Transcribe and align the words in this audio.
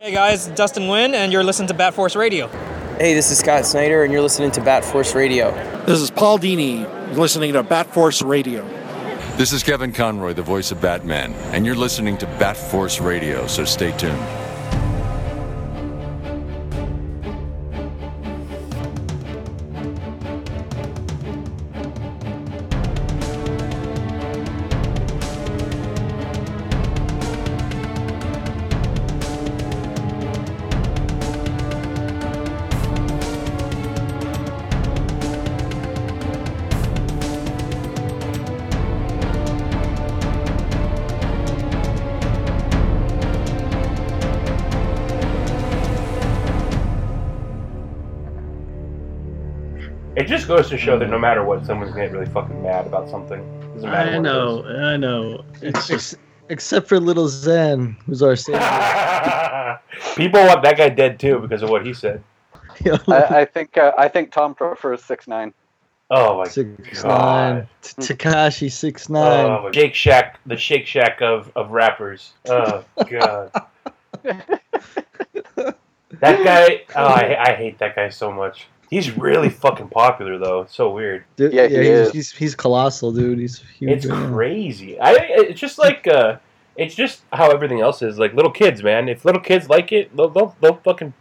Hey 0.00 0.12
guys, 0.12 0.46
Dustin 0.46 0.84
Nguyen, 0.84 1.12
and 1.14 1.32
you're 1.32 1.42
listening 1.42 1.66
to 1.66 1.74
Bat 1.74 1.92
Force 1.92 2.14
Radio. 2.14 2.46
Hey, 2.98 3.14
this 3.14 3.32
is 3.32 3.38
Scott 3.40 3.66
Snyder, 3.66 4.04
and 4.04 4.12
you're 4.12 4.22
listening 4.22 4.52
to 4.52 4.60
Bat 4.60 4.84
Force 4.84 5.12
Radio. 5.12 5.50
This 5.86 6.00
is 6.00 6.08
Paul 6.08 6.38
Dini, 6.38 6.86
listening 7.16 7.52
to 7.54 7.64
Bat 7.64 7.92
Force 7.92 8.22
Radio. 8.22 8.62
This 9.36 9.52
is 9.52 9.64
Kevin 9.64 9.92
Conroy, 9.92 10.34
the 10.34 10.42
voice 10.42 10.70
of 10.70 10.80
Batman, 10.80 11.32
and 11.52 11.66
you're 11.66 11.74
listening 11.74 12.16
to 12.18 12.26
Bat 12.26 12.56
Force 12.56 13.00
Radio, 13.00 13.48
so 13.48 13.64
stay 13.64 13.90
tuned. 13.96 14.22
Goes 50.58 50.70
to 50.70 50.76
show 50.76 50.98
that 50.98 51.08
no 51.08 51.20
matter 51.20 51.44
what, 51.44 51.64
someone's 51.64 51.92
gonna 51.92 52.06
get 52.06 52.12
really 52.12 52.26
fucking 52.26 52.60
mad 52.64 52.84
about 52.88 53.08
something. 53.08 53.38
Doesn't 53.74 53.88
matter. 53.88 53.96
I 53.96 54.04
what 54.06 54.14
it 54.14 54.20
know, 54.22 54.64
I 54.64 54.96
know. 54.96 55.44
It's 55.62 55.86
just 55.86 56.16
except 56.48 56.88
for 56.88 56.98
little 56.98 57.28
Zen, 57.28 57.96
who's 58.06 58.24
our 58.24 58.34
savior. 58.34 58.58
People 60.16 60.44
want 60.44 60.64
that 60.64 60.76
guy 60.76 60.88
dead 60.88 61.20
too 61.20 61.38
because 61.38 61.62
of 61.62 61.70
what 61.70 61.86
he 61.86 61.94
said. 61.94 62.24
I, 63.06 63.42
I 63.42 63.44
think 63.44 63.78
uh, 63.78 63.92
I 63.96 64.08
think 64.08 64.32
Tom 64.32 64.52
prefers 64.56 65.04
six 65.04 65.28
nine. 65.28 65.54
Oh 66.10 66.38
my 66.38 66.48
Six 66.48 67.02
God. 67.04 67.54
nine. 67.54 67.68
Tekashi 67.84 68.68
six 68.72 69.08
nine. 69.08 69.44
Oh, 69.44 69.62
my- 69.62 69.70
Shake 69.70 69.94
Shack, 69.94 70.40
the 70.44 70.56
Shake 70.56 70.88
Shack 70.88 71.22
of, 71.22 71.52
of 71.54 71.70
rappers. 71.70 72.32
Oh 72.48 72.84
god. 73.08 73.52
that 74.24 74.58
guy. 76.20 76.80
Oh, 76.96 77.04
I, 77.04 77.50
I 77.50 77.54
hate 77.54 77.78
that 77.78 77.94
guy 77.94 78.08
so 78.08 78.32
much. 78.32 78.66
He's 78.90 79.16
really 79.16 79.48
fucking 79.50 79.88
popular 79.88 80.38
though. 80.38 80.62
It's 80.62 80.74
so 80.74 80.90
weird. 80.90 81.24
Dude, 81.36 81.52
Yeah, 81.52 81.62
yeah, 81.64 81.68
he 81.68 81.88
he's, 81.88 81.88
is. 81.88 82.12
he's 82.12 82.32
he's 82.32 82.54
colossal, 82.54 83.12
dude. 83.12 83.38
He's 83.38 83.58
huge. 83.78 83.90
It's 83.90 84.06
right 84.06 84.18
now. 84.18 84.28
crazy. 84.34 84.98
I. 85.00 85.12
It's 85.20 85.60
just 85.60 85.78
like. 85.78 86.06
uh 86.06 86.36
It's 86.76 86.94
just 86.94 87.22
how 87.32 87.50
everything 87.50 87.80
else 87.80 88.02
is. 88.02 88.18
Like 88.18 88.34
little 88.34 88.52
kids, 88.52 88.82
man. 88.82 89.08
If 89.08 89.24
little 89.24 89.40
kids 89.40 89.68
like 89.68 89.90
it, 89.92 90.16
they'll 90.16 90.30
they'll, 90.30 90.54
they'll 90.60 90.80
fucking 90.84 91.12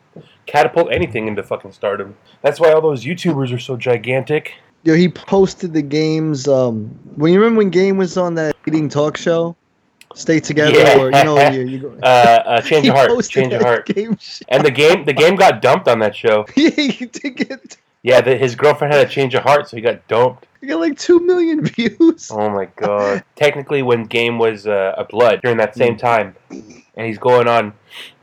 catapult 0.46 0.92
anything 0.92 1.28
into 1.28 1.44
fucking 1.44 1.72
stardom. 1.74 2.16
That's 2.42 2.60
why 2.60 2.72
all 2.72 2.82
those 2.82 3.04
YouTubers 3.04 3.52
are 3.54 3.60
so 3.60 3.76
gigantic. 3.76 4.54
Yo, 4.84 4.94
he 4.94 5.10
posted 5.10 5.74
the 5.74 5.82
games. 5.82 6.48
Um, 6.48 6.86
when 7.16 7.34
you 7.34 7.40
remember 7.40 7.58
when 7.58 7.70
Game 7.72 7.98
was 7.98 8.16
on 8.18 8.36
that 8.36 8.56
eating 8.68 8.88
talk 8.88 9.18
show, 9.18 9.56
Stay 10.18 10.40
Together, 10.40 10.72
Yeah. 10.78 11.00
or 11.00 11.06
you 11.12 11.24
know, 11.24 11.50
you, 11.50 11.62
you 11.62 11.80
go. 11.80 12.00
Uh, 12.04 12.06
uh 12.06 12.62
change 12.62 12.86
your 12.90 12.96
heart. 12.96 13.12
Change 13.30 13.52
your 13.54 13.62
heart. 13.64 13.86
Game. 13.86 14.18
And 14.50 14.66
the 14.66 14.72
game, 14.72 15.06
the 15.06 15.14
game 15.14 15.36
got 15.36 15.62
dumped 15.62 15.88
on 15.88 16.00
that 16.00 16.16
show. 16.16 16.46
yeah, 16.56 16.70
he 16.72 17.06
did 17.06 17.36
get, 17.38 17.78
Yeah, 18.04 18.22
the, 18.22 18.38
his 18.38 18.56
girlfriend 18.56 18.94
had 18.94 19.06
a 19.06 19.10
change 19.10 19.34
of 19.36 19.44
heart, 19.44 19.68
so 19.70 19.76
he 19.76 19.82
got 19.82 20.08
dumped. 20.08 20.46
he 20.62 20.68
got 20.68 20.80
like 20.80 20.98
two 20.98 21.20
million 21.20 21.64
views. 21.66 22.30
Oh 22.32 22.50
my 22.50 22.66
god! 22.76 23.24
Technically, 23.36 23.82
when 23.82 24.04
game 24.06 24.38
was 24.40 24.68
uh, 24.68 24.94
a 24.98 25.04
blood 25.04 25.42
during 25.42 25.58
that 25.58 25.76
same 25.76 25.98
time, 25.98 26.36
and 26.50 27.06
he's 27.08 27.18
going 27.18 27.48
on 27.48 27.74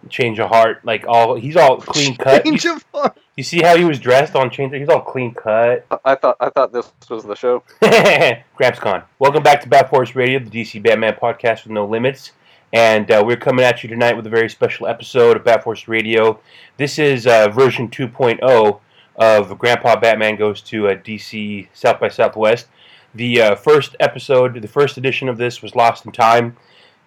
change 0.09 0.39
of 0.39 0.49
heart, 0.49 0.85
like 0.85 1.05
all 1.09 1.35
he's 1.35 1.57
all 1.57 1.79
clean 1.81 2.17
cut. 2.17 2.45
Change 2.45 2.65
You, 2.65 2.77
of 2.77 2.85
heart. 2.95 3.19
you 3.37 3.43
see 3.45 3.61
how 3.63 3.77
he 3.77 3.85
was 3.85 3.99
dressed 3.99 4.35
on 4.37 4.49
change? 4.51 4.73
He's 4.75 4.89
all 4.89 5.01
clean 5.03 5.35
cut. 5.35 5.85
I 6.05 6.15
thought 6.15 6.37
I 6.41 6.51
thought 6.51 6.73
this 6.73 6.91
was 7.11 7.25
the 7.25 7.35
show. 7.35 7.63
GrampsCon. 7.83 9.05
Welcome 9.19 9.43
back 9.43 9.61
to 9.63 9.69
Bat 9.69 9.91
Force 9.91 10.15
Radio, 10.15 10.39
the 10.39 10.51
DC 10.51 10.83
Batman 10.83 11.15
podcast 11.15 11.65
with 11.65 11.73
no 11.73 11.85
limits. 11.85 12.33
And 12.73 13.09
uh, 13.11 13.23
we're 13.25 13.37
coming 13.37 13.65
at 13.65 13.83
you 13.85 13.89
tonight 13.89 14.17
with 14.17 14.27
a 14.27 14.31
very 14.31 14.49
special 14.49 14.87
episode 14.89 15.37
of 15.37 15.45
Bat 15.45 15.63
Force 15.63 15.87
Radio. 15.87 16.41
This 16.77 16.99
is 16.99 17.27
uh, 17.27 17.49
version 17.49 17.89
2.0 17.89 18.81
of 19.17 19.57
Grandpa 19.59 19.97
Batman 19.97 20.37
Goes 20.37 20.61
to 20.63 20.89
uh, 20.89 20.95
DC 20.97 21.69
South 21.73 22.01
by 22.01 22.09
Southwest. 22.09 22.67
The 23.15 23.41
uh, 23.41 23.55
first 23.55 23.95
episode, 24.01 24.61
the 24.61 24.69
first 24.69 24.97
edition 24.97 25.29
of 25.29 25.39
this 25.39 25.63
was 25.63 25.77
lost 25.77 26.05
in 26.05 26.13
time, 26.13 26.57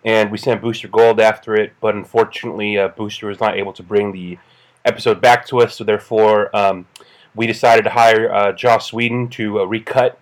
and 0.05 0.31
we 0.31 0.37
sent 0.37 0.61
Booster 0.61 0.87
Gold 0.87 1.19
after 1.19 1.55
it, 1.55 1.73
but 1.81 1.95
unfortunately, 1.95 2.77
uh, 2.77 2.87
Booster 2.87 3.27
was 3.27 3.39
not 3.39 3.57
able 3.57 3.73
to 3.73 3.83
bring 3.83 4.13
the 4.13 4.37
episode 4.85 5.19
back 5.19 5.45
to 5.47 5.59
us, 5.59 5.75
so 5.75 5.83
therefore, 5.83 6.55
um, 6.55 6.87
we 7.35 7.45
decided 7.45 7.83
to 7.83 7.89
hire 7.89 8.33
uh, 8.33 8.51
Joss 8.53 8.93
Whedon 8.93 9.27
to 9.29 9.61
uh, 9.61 9.65
recut 9.65 10.19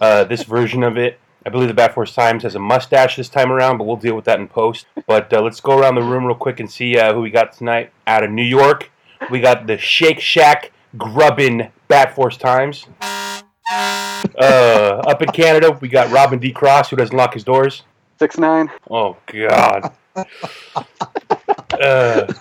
uh, 0.00 0.24
this 0.24 0.42
version 0.44 0.82
of 0.82 0.96
it. 0.96 1.18
I 1.46 1.50
believe 1.50 1.68
the 1.68 1.74
Bat 1.74 1.94
Force 1.94 2.14
Times 2.14 2.42
has 2.44 2.54
a 2.54 2.58
mustache 2.58 3.16
this 3.16 3.28
time 3.28 3.52
around, 3.52 3.76
but 3.76 3.84
we'll 3.84 3.96
deal 3.96 4.16
with 4.16 4.24
that 4.24 4.40
in 4.40 4.48
post. 4.48 4.86
But 5.06 5.30
uh, 5.32 5.42
let's 5.42 5.60
go 5.60 5.78
around 5.78 5.96
the 5.96 6.02
room 6.02 6.24
real 6.24 6.36
quick 6.36 6.58
and 6.58 6.70
see 6.70 6.96
uh, 6.96 7.12
who 7.12 7.20
we 7.20 7.30
got 7.30 7.52
tonight. 7.52 7.92
Out 8.06 8.24
of 8.24 8.30
New 8.30 8.44
York, 8.44 8.90
we 9.30 9.40
got 9.40 9.66
the 9.66 9.76
Shake 9.76 10.20
Shack 10.20 10.72
Grubbin 10.98 11.70
Bat 11.88 12.14
Force 12.14 12.36
Times. 12.36 12.86
Uh, 13.70 15.02
up 15.06 15.22
in 15.22 15.28
Canada, 15.30 15.76
we 15.80 15.88
got 15.88 16.10
Robin 16.10 16.38
D. 16.38 16.52
Cross, 16.52 16.90
who 16.90 16.96
doesn't 16.96 17.16
lock 17.16 17.34
his 17.34 17.44
doors. 17.44 17.82
Six 18.18 18.38
nine. 18.38 18.70
Oh 18.90 19.16
God. 19.26 19.92
uh, 21.80 22.32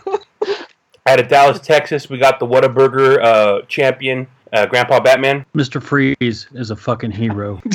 out 1.06 1.20
of 1.20 1.28
Dallas, 1.28 1.60
Texas, 1.60 2.10
we 2.10 2.18
got 2.18 2.40
the 2.40 2.48
Whataburger 2.48 3.22
uh, 3.24 3.62
champion, 3.68 4.28
uh, 4.54 4.66
Grandpa 4.66 5.00
Batman. 5.00 5.46
Mr. 5.56 5.82
Freeze 5.82 6.48
is 6.54 6.72
a 6.72 6.76
fucking 6.76 7.12
hero. 7.12 7.62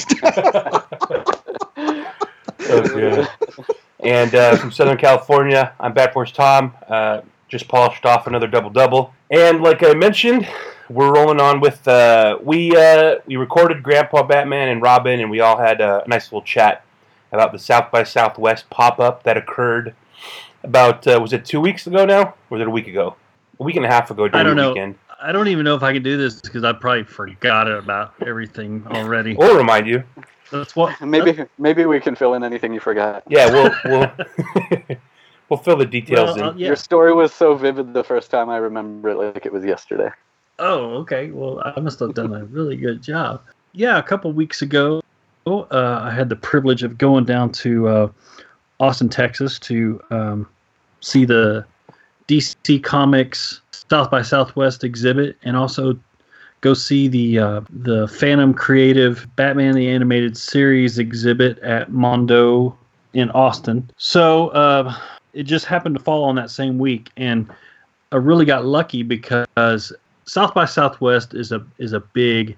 So 2.61 2.83
good. 2.83 3.27
And 4.01 4.35
uh, 4.35 4.57
from 4.57 4.71
Southern 4.71 4.99
California, 4.99 5.73
I'm 5.81 5.95
Bat 5.95 6.13
Force 6.13 6.33
Tom. 6.33 6.75
Just 7.49 7.69
polished 7.69 8.05
off 8.05 8.27
another 8.27 8.47
double 8.47 8.71
double. 8.71 9.15
And 9.31 9.63
like 9.63 9.83
I 9.83 9.95
mentioned, 9.95 10.47
we're 10.91 11.13
rolling 11.13 11.41
on 11.41 11.61
with 11.61 11.87
uh, 11.89 12.39
we 12.43 12.77
uh, 12.77 13.17
we 13.27 13.37
recorded 13.37 13.83
Grandpa 13.83 14.23
Batman 14.23 14.69
and 14.69 14.83
Robin, 14.83 15.21
and 15.21 15.31
we 15.31 15.41
all 15.41 15.59
had 15.59 15.81
a 15.81 16.03
nice 16.07 16.27
little 16.27 16.43
chat 16.43 16.85
about 17.33 17.53
the 17.53 17.59
South 17.59 17.91
by 17.91 18.03
Southwest 18.03 18.69
pop 18.71 18.99
up 19.01 19.23
that 19.23 19.37
occurred 19.37 19.95
about 20.63 21.07
uh, 21.07 21.19
was 21.21 21.33
it 21.33 21.45
two 21.45 21.61
weeks 21.61 21.87
ago 21.87 22.05
now, 22.05 22.23
or 22.23 22.35
was 22.51 22.61
it 22.61 22.67
a 22.67 22.71
week 22.71 22.87
ago? 22.87 23.17
A 23.61 23.63
week 23.63 23.77
and 23.77 23.85
a 23.85 23.89
half 23.89 24.11
ago 24.11 24.25
I 24.33 24.43
don't 24.43 24.57
the 24.57 24.63
know. 24.63 24.69
weekend. 24.71 24.97
I 25.21 25.33
don't 25.33 25.49
even 25.49 25.65
know 25.65 25.75
if 25.75 25.83
I 25.83 25.93
can 25.93 26.03
do 26.03 26.17
this 26.17 26.41
because 26.41 26.63
I 26.65 26.73
probably 26.73 27.03
forgot 27.03 27.71
about 27.71 28.15
everything 28.25 28.87
already. 28.87 29.35
We'll 29.35 29.57
remind 29.57 29.87
you. 29.89 30.05
That's 30.51 30.77
what. 30.77 30.99
Maybe 31.03 31.45
maybe 31.59 31.85
we 31.85 32.01
can 32.01 32.15
fill 32.15 32.35
in 32.35 32.45
anything 32.45 32.73
you 32.73 32.81
forgot. 32.81 33.23
Yeah, 33.29 33.51
we'll 33.51 33.71
we'll 33.85 34.11
we'll 35.49 35.59
fill 35.59 35.77
the 35.77 35.87
details 35.87 36.37
Well, 36.37 36.51
in. 36.51 36.55
uh, 36.55 36.59
yeah. 36.59 36.67
Your 36.69 36.77
story 36.77 37.13
was 37.13 37.33
so 37.33 37.55
vivid 37.55 37.95
the 37.95 38.05
first 38.05 38.31
time 38.31 38.49
I 38.51 38.57
remember 38.59 39.11
it 39.11 39.17
like 39.17 39.47
it 39.47 39.53
was 39.53 39.65
yesterday. 39.65 40.11
Oh, 40.59 40.95
okay. 40.99 41.31
Well, 41.31 41.63
I 41.65 41.79
must 41.81 42.01
have 42.01 42.15
done 42.15 42.35
a 42.35 42.45
really 42.47 42.77
good 42.77 43.03
job. 43.03 43.43
Yeah, 43.73 43.99
a 43.99 44.03
couple 44.03 44.33
weeks 44.33 44.61
ago, 44.63 45.03
uh, 45.47 45.65
I 46.03 46.11
had 46.11 46.29
the 46.29 46.37
privilege 46.37 46.83
of 46.83 46.99
going 46.99 47.25
down 47.25 47.53
to 47.53 47.89
uh, 47.89 48.09
Austin, 48.81 49.09
Texas, 49.09 49.59
to 49.61 50.01
um, 50.11 50.49
see 51.01 51.25
the 51.25 51.65
DC 52.27 52.83
Comics 52.83 53.61
South 53.71 54.11
by 54.11 54.21
Southwest 54.23 54.85
exhibit, 54.85 55.37
and 55.45 55.57
also 55.57 55.99
go 56.61 56.75
see 56.75 57.09
the 57.09 57.39
uh, 57.39 57.61
the 57.71 58.09
Phantom 58.09 58.53
Creative 58.53 59.27
Batman 59.37 59.75
the 59.75 59.89
Animated 59.89 60.37
Series 60.37 60.99
exhibit 60.99 61.59
at 61.61 61.91
Mondo 61.93 62.77
in 63.15 63.31
Austin. 63.31 63.91
So 63.97 64.49
uh, 64.49 64.95
it 65.39 65.45
just 65.45 65.67
happened 65.67 65.95
to 65.95 66.03
fall 66.03 66.25
on 66.25 66.35
that 66.35 66.51
same 66.51 66.79
week, 66.81 67.11
and 67.17 67.49
I 68.11 68.17
really 68.17 68.45
got 68.45 68.65
lucky 68.65 69.05
because 69.05 69.93
South 70.25 70.53
by 70.53 70.65
Southwest 70.65 71.33
is 71.33 71.53
a 71.53 71.65
is 71.79 71.93
a 71.93 72.01
big 72.01 72.57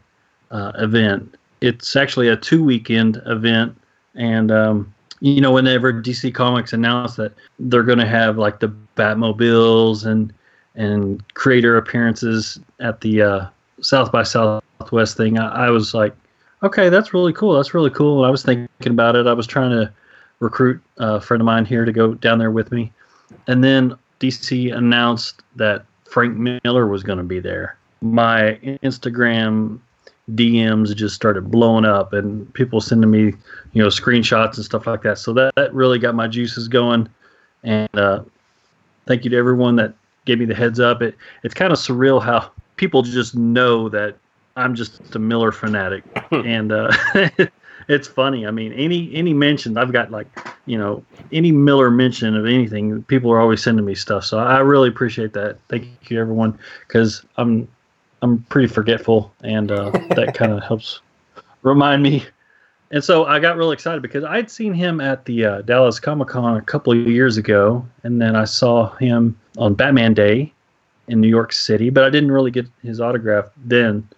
uh, 0.51 0.73
event. 0.77 1.35
It's 1.61 1.95
actually 1.95 2.29
a 2.29 2.37
two 2.37 2.65
weekend 2.65 3.21
event, 3.27 3.79
and 4.15 4.51
um, 4.51 4.95
you 5.21 5.43
know 5.43 5.53
whenever 5.53 5.93
DC 5.93 6.35
Comics 6.35 6.73
announced 6.73 7.19
that 7.19 7.35
they're 7.59 7.83
going 7.83 7.99
to 7.99 8.09
have 8.09 8.39
like 8.39 8.61
the 8.61 8.75
Batmobiles 8.97 10.07
and 10.07 10.33
and 10.75 11.23
creator 11.35 11.77
appearances 11.77 12.59
at 12.79 13.03
the 13.03 13.21
uh, 13.21 13.47
South 13.83 14.11
by 14.11 14.23
Southwest 14.23 15.19
thing, 15.19 15.39
I, 15.39 15.67
I 15.67 15.71
was 15.71 15.93
like, 15.93 16.17
okay, 16.63 16.89
that's 16.89 17.13
really 17.13 17.35
cool. 17.35 17.53
That's 17.53 17.75
really 17.75 17.91
cool. 17.91 18.25
I 18.25 18.31
was 18.31 18.43
thinking 18.43 18.69
about 18.87 19.17
it. 19.17 19.27
I 19.27 19.35
was 19.35 19.47
trying 19.47 19.73
to 19.73 19.93
recruit 20.41 20.81
a 20.99 21.21
friend 21.21 21.41
of 21.41 21.47
mine 21.47 21.65
here 21.65 21.85
to 21.85 21.93
go 21.93 22.15
down 22.15 22.39
there 22.39 22.51
with 22.51 22.73
me, 22.73 22.93
and 23.47 23.63
then 23.63 23.95
DC 24.19 24.75
announced 24.75 25.43
that 25.57 25.85
Frank 26.09 26.37
Miller 26.37 26.87
was 26.87 27.03
going 27.03 27.19
to 27.19 27.25
be 27.25 27.41
there. 27.41 27.77
My 28.03 28.59
Instagram 28.83 29.79
DMs 30.35 30.95
just 30.95 31.15
started 31.15 31.51
blowing 31.51 31.85
up, 31.85 32.13
and 32.13 32.53
people 32.55 32.81
sending 32.81 33.11
me, 33.11 33.35
you 33.73 33.83
know, 33.83 33.89
screenshots 33.89 34.57
and 34.57 34.65
stuff 34.65 34.87
like 34.87 35.03
that. 35.03 35.19
So 35.19 35.33
that, 35.35 35.55
that 35.57 35.73
really 35.75 35.99
got 35.99 36.15
my 36.15 36.27
juices 36.27 36.69
going, 36.69 37.09
and 37.63 37.89
uh, 37.95 38.23
thank 39.07 39.25
you 39.25 39.31
to 39.31 39.37
everyone 39.37 39.77
that 39.77 39.95
gave 40.25 40.39
me 40.39 40.45
the 40.45 40.55
heads 40.55 40.81
up. 40.81 41.03
It 41.03 41.17
it's 41.43 41.55
kind 41.55 41.73
of 41.73 41.79
surreal 41.79 42.23
how 42.23 42.51
people 42.77 43.03
just 43.03 43.35
know 43.35 43.89
that 43.89 44.17
I'm 44.57 44.75
just 44.75 45.15
a 45.15 45.19
Miller 45.19 45.53
fanatic, 45.53 46.05
and 46.31 46.73
uh, 46.73 46.93
it's 47.91 48.07
funny. 48.07 48.47
I 48.47 48.53
mean, 48.53 48.73
any 48.75 49.13
any 49.15 49.35
mention 49.35 49.77
I've 49.77 49.93
got 49.93 50.11
like 50.11 50.29
you 50.67 50.79
know 50.79 51.05
any 51.33 51.51
Miller 51.51 51.91
mention 51.91 52.37
of 52.37 52.47
anything, 52.47 53.03
people 53.05 53.33
are 53.33 53.41
always 53.41 53.63
sending 53.63 53.85
me 53.85 53.95
stuff. 53.95 54.25
So 54.25 54.39
I 54.39 54.59
really 54.59 54.89
appreciate 54.89 55.33
that. 55.33 55.59
Thank 55.69 55.89
you 56.09 56.21
everyone 56.21 56.57
because 56.87 57.25
I'm 57.37 57.69
I'm 58.23 58.43
pretty 58.45 58.69
forgetful, 58.69 59.33
and 59.43 59.73
uh, 59.73 59.91
that 60.15 60.35
kind 60.35 60.53
of 60.53 60.63
helps 60.69 61.01
remind 61.63 62.03
me. 62.03 62.25
And 62.93 63.03
so 63.03 63.25
I 63.25 63.39
got 63.39 63.57
really 63.57 63.75
excited 63.75 64.03
because 64.03 64.25
I'd 64.25 64.51
seen 64.51 64.73
him 64.73 65.01
at 65.01 65.25
the 65.25 65.45
uh, 65.45 65.63
Dallas 65.63 66.01
Comic 66.01 66.29
Con 66.29 66.57
a 66.57 66.63
couple 66.63 66.93
of 66.93 67.07
years 67.07 67.37
ago, 67.37 67.87
and 68.05 68.21
then 68.21 68.37
I 68.37 68.45
saw 68.45 68.95
him 68.97 69.39
on 69.59 69.75
Batman 69.75 70.15
Day 70.15 70.53
in 71.09 71.21
New 71.21 71.29
York 71.29 71.53
City, 71.53 71.91
but 71.91 72.05
I 72.05 72.11
didn't 72.11 72.31
really 72.31 72.51
get 72.51 72.67
his 72.83 73.01
autograph 73.01 73.47
then. 73.57 74.09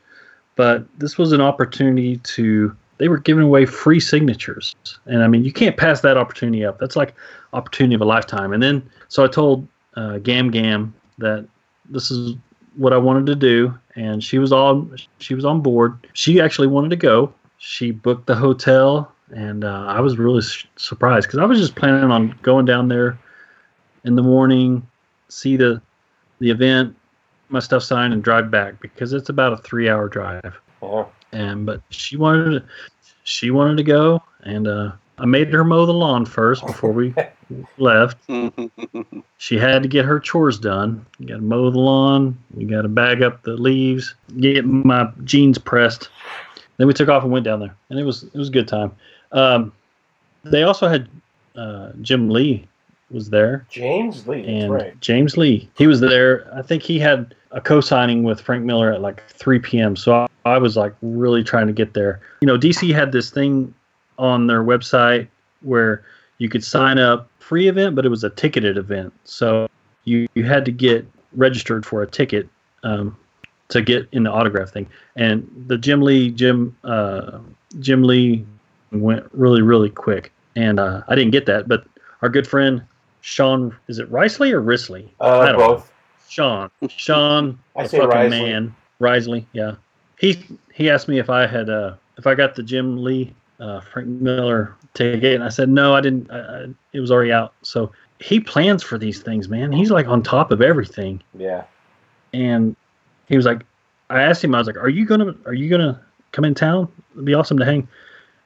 But 0.57 0.85
this 0.99 1.17
was 1.17 1.33
an 1.33 1.41
opportunity 1.41 2.19
to. 2.19 2.77
They 2.99 3.09
were 3.09 3.19
giving 3.19 3.45
away 3.45 3.67
free 3.67 4.01
signatures, 4.01 4.75
and 5.07 5.23
I 5.23 5.29
mean, 5.29 5.45
you 5.45 5.53
can't 5.53 5.77
pass 5.77 6.01
that 6.03 6.17
opportunity 6.17 6.65
up. 6.65 6.79
That's 6.79 6.97
like 6.97 7.15
opportunity 7.53 7.95
of 7.95 8.01
a 8.01 8.05
lifetime. 8.05 8.53
And 8.53 8.63
then, 8.63 8.89
so 9.09 9.25
I 9.25 9.29
told 9.29 9.67
uh, 9.97 10.19
Gam 10.19 10.51
Gam 10.51 10.95
that 11.19 11.47
this 11.89 12.11
is 12.11 12.37
what 12.77 12.93
I 12.93 12.99
wanted 12.99 13.27
to 13.27 13.35
do, 13.35 13.77
and 13.97 14.23
she 14.23 14.39
was 14.39 14.53
on 14.53 14.97
she 15.19 15.35
was 15.35 15.45
on 15.45 15.61
board. 15.61 16.07
She 16.13 16.41
actually 16.41 16.69
wanted 16.69 16.91
to 16.91 16.97
go. 16.97 17.33
She 17.59 17.91
booked 17.91 18.27
the 18.27 18.35
hotel, 18.35 19.13
and 19.35 19.65
uh, 19.65 19.87
I 19.89 20.01
was 20.01 20.19
really 20.19 20.39
s- 20.39 20.65
surprised 20.77 21.29
because 21.29 21.39
I 21.39 21.45
was 21.45 21.59
just 21.59 21.75
planning 21.75 22.11
on 22.11 22.37
going 22.43 22.65
down 22.67 22.89
there 22.89 23.19
in 24.05 24.15
the 24.17 24.23
morning, 24.23 24.87
see 25.29 25.57
the 25.57 25.81
the 26.39 26.51
event, 26.51 26.97
my 27.49 27.61
stuff 27.61 27.83
signed, 27.83 28.13
and 28.13 28.23
drive 28.23 28.51
back 28.51 28.81
because 28.81 29.13
it's 29.13 29.29
about 29.29 29.53
a 29.53 29.57
three 29.59 29.89
hour 29.89 30.09
drive. 30.09 30.59
Yeah. 30.83 31.05
And 31.33 31.65
but 31.65 31.83
she 31.91 32.17
wanted 32.17 32.61
to, 32.61 32.65
she 33.25 33.51
wanted 33.51 33.77
to 33.79 33.83
go, 33.83 34.23
and 34.43 34.69
uh, 34.69 34.93
I 35.19 35.25
made 35.25 35.49
her 35.53 35.65
mow 35.65 35.87
the 35.87 35.95
lawn 35.95 36.27
first 36.27 36.67
before 36.67 36.93
we 36.93 37.15
left. 37.79 38.19
She 39.43 39.59
had 39.59 39.83
to 39.83 39.89
get 39.89 40.05
her 40.05 40.21
chores 40.21 40.57
done. 40.57 41.05
You 41.19 41.27
got 41.27 41.35
to 41.35 41.43
mow 41.43 41.69
the 41.69 41.81
lawn. 41.81 42.39
You 42.57 42.65
got 42.65 42.83
to 42.83 42.89
bag 42.89 43.25
up 43.25 43.43
the 43.43 43.55
leaves. 43.55 44.15
Get 44.39 44.65
my 44.65 45.11
jeans 45.25 45.59
pressed. 45.59 46.11
Then 46.77 46.87
we 46.87 46.93
took 46.93 47.09
off 47.09 47.25
and 47.25 47.33
went 47.33 47.45
down 47.45 47.59
there, 47.59 47.75
and 47.91 47.99
it 47.99 48.05
was 48.05 48.23
it 48.23 48.37
was 48.37 48.51
a 48.51 48.53
good 48.53 48.69
time. 48.69 48.93
Um, 49.33 49.73
they 50.45 50.63
also 50.63 50.87
had 50.87 51.09
uh, 51.57 51.91
Jim 52.03 52.31
Lee 52.31 52.69
was 53.11 53.31
there, 53.31 53.67
James 53.69 54.29
Lee. 54.29 54.43
That's 54.43 54.63
and 54.65 54.73
right. 54.73 55.01
James 55.01 55.37
Lee 55.37 55.69
he 55.77 55.89
was 55.89 55.99
there. 55.99 56.49
I 56.55 56.63
think 56.63 56.85
he 56.85 57.01
had 57.01 57.35
a 57.53 57.61
co-signing 57.61 58.23
with 58.23 58.41
Frank 58.41 58.65
Miller 58.65 58.93
at 58.93 59.01
like 59.01 59.27
3 59.29 59.59
p.m. 59.59 59.97
So 59.97 60.13
I, 60.15 60.27
I 60.45 60.59
was 60.59 60.77
like 60.77 60.95
really 61.03 61.45
trying 61.45 61.67
to 61.67 61.73
get 61.73 61.95
there. 61.95 62.21
You 62.41 62.47
know, 62.47 62.59
DC 62.59 62.93
had 62.95 63.13
this 63.13 63.31
thing 63.31 63.73
on 64.19 64.47
their 64.47 64.63
website 64.63 65.29
where 65.61 66.05
you 66.39 66.49
could 66.49 66.65
sign 66.65 66.99
up 66.99 67.29
free 67.39 67.69
event, 67.69 67.95
but 67.95 68.05
it 68.05 68.09
was 68.09 68.25
a 68.25 68.31
ticketed 68.31 68.77
event. 68.77 69.13
So 69.25 69.69
you, 70.05 70.27
you 70.35 70.45
had 70.45 70.65
to 70.65 70.73
get 70.73 71.07
registered 71.35 71.87
for 71.87 72.03
a 72.03 72.07
ticket 72.07 72.49
um, 72.83 73.17
to 73.69 73.83
get 73.83 74.09
in 74.13 74.25
the 74.25 74.31
autograph 74.31 74.71
thing. 74.71 74.89
And 75.17 75.49
the 75.67 75.79
Jim 75.79 76.03
Lee 76.03 76.31
Jim 76.31 76.77
uh, 76.85 77.39
Jim 77.81 78.03
Lee 78.03 78.45
went 78.91 79.27
really 79.33 79.63
really 79.63 79.89
quick, 79.89 80.33
and 80.57 80.79
uh, 80.79 81.03
I 81.09 81.15
didn't 81.15 81.31
get 81.31 81.47
that. 81.47 81.69
But 81.69 81.85
our 82.21 82.29
good 82.29 82.47
friend 82.47 82.83
Sean, 83.23 83.75
is 83.89 83.99
it 83.99 84.11
Risley 84.11 84.53
or 84.53 84.61
Risley? 84.61 85.15
Uh, 85.21 85.47
don't 85.47 85.59
know. 85.59 85.85
Sean, 86.33 86.71
Sean, 86.89 87.59
I 87.77 87.87
say 87.87 87.99
fucking 87.99 88.19
Risley. 88.19 88.43
man, 88.43 88.75
Risley. 88.99 89.47
Yeah, 89.53 89.75
he 90.19 90.43
he 90.73 90.89
asked 90.91 91.09
me 91.09 91.19
if 91.19 91.29
I 91.31 91.47
had 91.47 91.69
uh 91.69 91.95
if 92.19 92.27
I 92.27 92.35
got 92.35 92.55
the 92.55 92.63
Jim 92.63 93.03
Lee 93.05 93.35
uh, 93.61 93.81
Frank 93.81 94.09
Miller 94.09 94.75
ticket, 94.95 95.35
and 95.35 95.45
I 95.45 95.49
said 95.51 95.69
no, 95.69 95.95
I 95.95 96.01
didn't. 96.01 96.31
I, 96.31 96.39
I, 96.41 96.67
it 96.93 97.01
was 97.01 97.11
already 97.11 97.33
out. 97.33 97.53
So 97.63 97.93
he 98.21 98.41
plans 98.41 98.83
for 98.83 98.99
these 98.99 99.21
things, 99.21 99.49
man. 99.49 99.73
He's 99.73 99.91
like 99.91 100.07
on 100.09 100.23
top 100.23 100.51
of 100.53 100.63
everything, 100.63 101.23
Yeah. 101.37 101.65
and 102.33 102.77
he 103.29 103.37
was 103.37 103.47
like, 103.47 103.63
I 104.11 104.23
asked 104.23 104.43
him, 104.45 104.55
I 104.55 104.59
was 104.59 104.67
like, 104.67 104.77
are 104.77 104.89
you 104.89 105.05
gonna 105.05 105.35
are 105.47 105.55
you 105.55 105.69
gonna 105.69 106.01
come 106.33 106.45
in 106.45 106.55
town? 106.55 106.89
It'd 107.15 107.25
be 107.25 107.35
awesome 107.35 107.59
to 107.59 107.65
hang. 107.65 107.81
And 107.81 107.89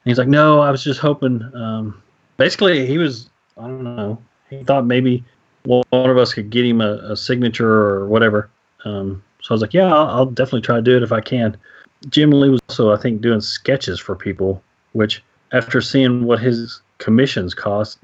he's 0.04 0.18
like, 0.18 0.28
no, 0.28 0.60
I 0.60 0.70
was 0.70 0.82
just 0.82 0.98
hoping. 1.00 1.42
Um, 1.54 2.02
basically, 2.36 2.86
he 2.86 2.98
was 2.98 3.30
I 3.58 3.62
don't 3.62 3.84
know. 3.84 4.20
He 4.50 4.62
thought 4.64 4.86
maybe 4.86 5.24
one 5.66 6.10
of 6.10 6.16
us 6.18 6.32
could 6.32 6.50
get 6.50 6.64
him 6.64 6.80
a, 6.80 6.94
a 7.12 7.16
signature 7.16 7.68
or 7.70 8.06
whatever. 8.06 8.48
Um, 8.84 9.22
so 9.42 9.52
I 9.52 9.54
was 9.54 9.62
like, 9.62 9.74
yeah, 9.74 9.92
I'll, 9.92 10.08
I'll 10.08 10.26
definitely 10.26 10.62
try 10.62 10.76
to 10.76 10.82
do 10.82 10.96
it 10.96 11.02
if 11.02 11.12
I 11.12 11.20
can. 11.20 11.56
Jim 12.08 12.30
Lee 12.30 12.50
was 12.50 12.60
also, 12.68 12.92
I 12.92 12.96
think, 12.96 13.20
doing 13.20 13.40
sketches 13.40 13.98
for 13.98 14.14
people, 14.14 14.62
which 14.92 15.22
after 15.52 15.80
seeing 15.80 16.24
what 16.24 16.38
his 16.40 16.80
commissions 16.98 17.54
cost, 17.54 17.98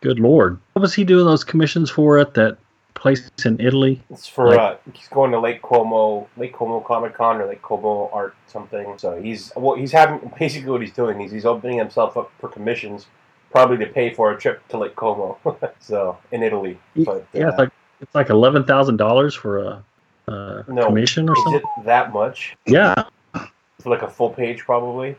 good 0.00 0.18
lord, 0.18 0.58
what 0.72 0.82
was 0.82 0.94
he 0.94 1.04
doing 1.04 1.24
those 1.26 1.44
commissions 1.44 1.90
for 1.90 2.18
at 2.18 2.34
that 2.34 2.58
place 2.94 3.30
in 3.44 3.60
Italy? 3.60 4.02
It's 4.10 4.26
for 4.26 4.48
Like- 4.48 4.58
uh, 4.58 4.76
he's 4.92 5.08
going 5.08 5.30
to 5.32 5.40
Lake 5.40 5.62
Como, 5.62 6.26
Lake 6.36 6.52
Como 6.52 6.80
Comic 6.80 7.14
Con 7.14 7.40
or 7.40 7.46
Lake 7.46 7.62
Como 7.62 8.08
Art 8.12 8.34
something. 8.46 8.98
So 8.98 9.20
he's 9.20 9.52
well, 9.56 9.76
he's 9.76 9.92
having 9.92 10.32
basically 10.38 10.70
what 10.70 10.80
he's 10.80 10.92
doing. 10.92 11.20
He's 11.20 11.32
he's 11.32 11.44
opening 11.44 11.78
himself 11.78 12.16
up 12.16 12.32
for 12.40 12.48
commissions, 12.48 13.06
probably 13.54 13.76
to 13.78 13.86
pay 13.86 14.12
for 14.12 14.32
a 14.32 14.36
trip 14.36 14.66
to 14.66 14.76
Lake 14.76 14.96
Como. 14.96 15.38
so 15.78 16.18
in 16.32 16.42
Italy, 16.42 16.76
but 16.96 17.24
yeah, 17.32 17.46
uh, 17.46 17.48
it's 17.50 17.58
like 17.58 17.70
it's 18.00 18.14
like 18.14 18.30
eleven 18.30 18.64
thousand 18.64 18.96
dollars 18.96 19.32
for 19.32 19.58
a, 19.58 19.84
a 20.26 20.64
No. 20.66 20.86
commission 20.86 21.28
or 21.28 21.36
is 21.36 21.44
something. 21.44 21.62
it 21.62 21.84
that 21.84 22.12
much 22.12 22.56
Yeah, 22.66 23.04
for 23.78 23.90
like 23.90 24.02
a 24.02 24.08
full 24.10 24.30
page? 24.30 24.60
Probably. 24.60 25.14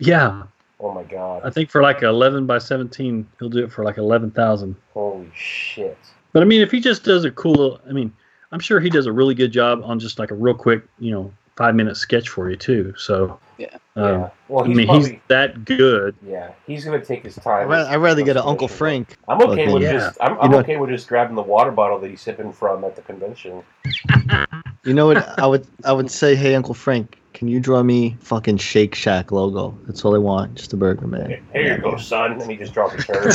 yeah. 0.00 0.42
Oh 0.80 0.92
my 0.92 1.04
god! 1.04 1.42
I 1.44 1.50
think 1.50 1.70
for 1.70 1.80
like 1.80 2.02
eleven 2.02 2.44
by 2.44 2.58
seventeen, 2.58 3.26
he'll 3.38 3.48
do 3.48 3.62
it 3.62 3.70
for 3.70 3.84
like 3.84 3.98
eleven 3.98 4.32
thousand. 4.32 4.74
Holy 4.92 5.30
shit! 5.32 5.96
But 6.32 6.42
I 6.42 6.46
mean, 6.46 6.60
if 6.60 6.72
he 6.72 6.80
just 6.80 7.04
does 7.04 7.24
a 7.24 7.30
cool, 7.30 7.80
I 7.88 7.92
mean, 7.92 8.12
I'm 8.50 8.58
sure 8.58 8.80
he 8.80 8.90
does 8.90 9.06
a 9.06 9.12
really 9.12 9.36
good 9.36 9.52
job 9.52 9.80
on 9.84 10.00
just 10.00 10.18
like 10.18 10.32
a 10.32 10.34
real 10.34 10.54
quick, 10.54 10.82
you 10.98 11.12
know, 11.12 11.32
five 11.56 11.76
minute 11.76 11.96
sketch 11.96 12.28
for 12.28 12.50
you 12.50 12.56
too. 12.56 12.92
So 12.98 13.38
Yeah. 13.58 13.66
um, 13.96 14.04
yeah. 14.04 14.28
Well, 14.48 14.64
I 14.64 14.68
he's 14.68 14.76
mean, 14.76 14.86
probably 14.86 15.10
he's 15.12 15.20
that 15.28 15.64
good. 15.64 16.14
yeah. 16.26 16.50
He's 16.66 16.84
gonna 16.84 17.04
take 17.04 17.24
his 17.24 17.38
I'd 17.38 17.42
time. 17.44 17.68
rather, 17.68 17.88
I'd 17.90 17.96
rather 17.96 18.22
get 18.22 18.36
an 18.36 18.42
Uncle 18.44 18.68
Frank. 18.68 19.16
I'm 19.28 19.40
okay 19.42 19.72
with 19.72 19.82
Yeah. 19.82 19.92
just 19.92 20.18
I'm, 20.20 20.38
I'm 20.40 20.50
know- 20.50 20.58
okay 20.58 20.76
with 20.76 20.90
just 20.90 21.08
grabbing 21.08 21.36
the 21.36 21.42
water 21.42 21.70
bottle 21.70 21.98
that 22.00 22.10
he's 22.10 22.20
sipping 22.20 22.52
from 22.52 22.84
at 22.84 22.96
the 22.96 23.02
convention. 23.02 23.62
You 24.86 24.92
know 24.92 25.06
what? 25.06 25.38
I 25.38 25.46
would 25.46 25.66
I 25.86 25.92
would 25.94 26.10
say, 26.10 26.34
hey 26.36 26.54
Uncle 26.54 26.74
Frank, 26.74 27.18
can 27.32 27.48
you 27.48 27.58
draw 27.58 27.82
me 27.82 28.18
fucking 28.20 28.58
Shake 28.58 28.94
Shack 28.94 29.32
logo? 29.32 29.78
That's 29.86 30.04
all 30.04 30.14
I 30.14 30.18
want, 30.18 30.56
just 30.56 30.74
a 30.74 30.76
burger, 30.76 31.06
man. 31.06 31.42
Here 31.54 31.76
you 31.76 31.80
go, 31.80 31.96
son. 31.96 32.32
And 32.32 32.50
he 32.50 32.58
just 32.58 32.74
drops 32.74 32.92
a 32.92 32.98
turd. 32.98 33.32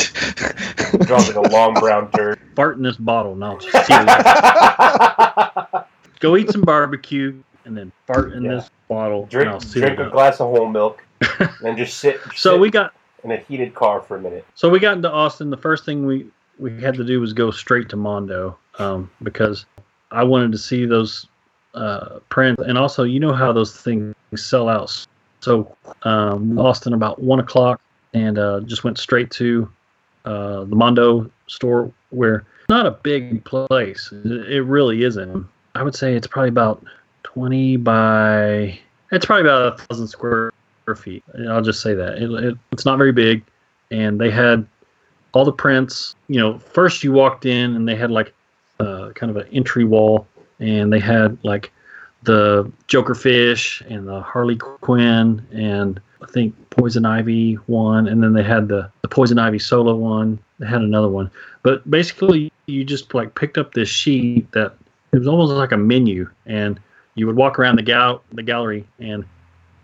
drops 1.07 1.27
like 1.27 1.37
a 1.37 1.49
long 1.51 1.73
brown 1.73 2.11
turd. 2.11 2.39
Fart 2.55 2.77
in 2.77 2.83
this 2.83 2.97
bottle, 2.97 3.33
and 3.33 3.43
I'll 3.43 3.57
just 3.57 3.69
steal 3.85 4.05
it. 4.07 5.85
Go 6.19 6.37
eat 6.37 6.51
some 6.51 6.61
barbecue, 6.61 7.41
and 7.65 7.75
then 7.75 7.91
fart 8.05 8.33
in 8.33 8.43
Yeah. 8.43 8.55
this 8.57 8.69
bottle, 8.89 9.21
and 9.21 9.29
drink 9.29 9.71
drink 9.71 9.99
a 9.99 10.09
glass 10.09 10.41
of 10.41 10.53
whole 10.53 10.67
milk, 10.67 11.01
and 11.63 11.77
just 11.77 11.97
sit. 11.97 12.19
So 12.35 12.53
sit 12.53 12.59
we 12.59 12.69
got 12.69 12.93
in 13.23 13.31
a 13.31 13.37
heated 13.37 13.73
car 13.73 14.01
for 14.01 14.17
a 14.17 14.21
minute. 14.21 14.45
So 14.55 14.69
we 14.69 14.79
got 14.79 14.97
into 14.97 15.09
Austin. 15.09 15.49
The 15.49 15.57
first 15.57 15.85
thing 15.85 16.05
we 16.05 16.27
we 16.57 16.81
had 16.81 16.95
to 16.95 17.05
do 17.05 17.21
was 17.21 17.31
go 17.31 17.51
straight 17.51 17.87
to 17.89 17.95
Mondo 17.95 18.57
um, 18.79 19.09
because 19.23 19.65
I 20.11 20.23
wanted 20.23 20.51
to 20.51 20.57
see 20.57 20.85
those 20.85 21.27
uh, 21.73 22.19
prints, 22.27 22.61
and 22.63 22.77
also 22.77 23.03
you 23.03 23.19
know 23.19 23.33
how 23.33 23.53
those 23.53 23.79
things 23.79 24.13
sell 24.35 24.67
out. 24.67 25.05
So 25.39 25.75
um, 26.03 26.59
Austin 26.59 26.93
about 26.93 27.21
one 27.21 27.39
o'clock, 27.39 27.79
and 28.13 28.37
uh, 28.37 28.61
just 28.61 28.83
went 28.83 28.97
straight 28.97 29.31
to 29.31 29.71
uh, 30.25 30.65
the 30.65 30.75
Mondo 30.75 31.29
store, 31.47 31.91
where 32.09 32.43
not 32.67 32.85
a 32.85 32.91
big 32.91 33.43
place. 33.45 34.11
It 34.11 34.65
really 34.65 35.03
isn't. 35.03 35.47
I 35.75 35.83
would 35.83 35.95
say 35.95 36.13
it's 36.15 36.27
probably 36.27 36.49
about 36.49 36.83
twenty 37.33 37.77
by. 37.77 38.79
It's 39.11 39.25
probably 39.25 39.49
about 39.49 39.73
a 39.73 39.83
thousand 39.83 40.07
square 40.07 40.51
feet. 40.95 41.23
I'll 41.47 41.61
just 41.61 41.81
say 41.81 41.93
that 41.93 42.17
it, 42.17 42.31
it, 42.43 42.57
it's 42.71 42.85
not 42.85 42.97
very 42.97 43.11
big, 43.11 43.43
and 43.91 44.19
they 44.19 44.31
had 44.31 44.65
all 45.33 45.45
the 45.45 45.51
prints. 45.51 46.15
You 46.27 46.39
know, 46.39 46.59
first 46.59 47.03
you 47.03 47.11
walked 47.11 47.45
in 47.45 47.75
and 47.75 47.87
they 47.87 47.95
had 47.95 48.09
like 48.09 48.33
uh, 48.79 49.11
kind 49.13 49.29
of 49.29 49.37
an 49.37 49.47
entry 49.51 49.83
wall, 49.83 50.27
and 50.59 50.91
they 50.91 50.99
had 50.99 51.37
like 51.43 51.71
the 52.23 52.71
Joker 52.87 53.15
Fish 53.15 53.81
and 53.87 54.07
the 54.07 54.21
Harley 54.21 54.57
Quinn 54.57 55.45
and 55.51 56.01
I 56.21 56.25
think 56.25 56.53
Poison 56.71 57.05
Ivy 57.05 57.53
one, 57.67 58.07
and 58.07 58.21
then 58.23 58.33
they 58.33 58.43
had 58.43 58.67
the 58.67 58.89
the 59.01 59.07
Poison 59.07 59.37
Ivy 59.37 59.59
solo 59.59 59.95
one. 59.95 60.39
They 60.59 60.67
had 60.67 60.81
another 60.81 61.07
one, 61.07 61.29
but 61.61 61.89
basically 61.89 62.51
you 62.65 62.83
just 62.83 63.13
like 63.13 63.35
picked 63.35 63.57
up 63.57 63.73
this 63.73 63.89
sheet 63.89 64.51
that 64.51 64.75
it 65.11 65.19
was 65.19 65.27
almost 65.27 65.51
like 65.53 65.71
a 65.71 65.77
menu, 65.77 66.29
and 66.45 66.79
you 67.19 67.27
would 67.27 67.35
walk 67.35 67.59
around 67.59 67.75
the 67.75 67.83
gal 67.83 68.23
the 68.33 68.43
gallery 68.43 68.85
and 68.99 69.23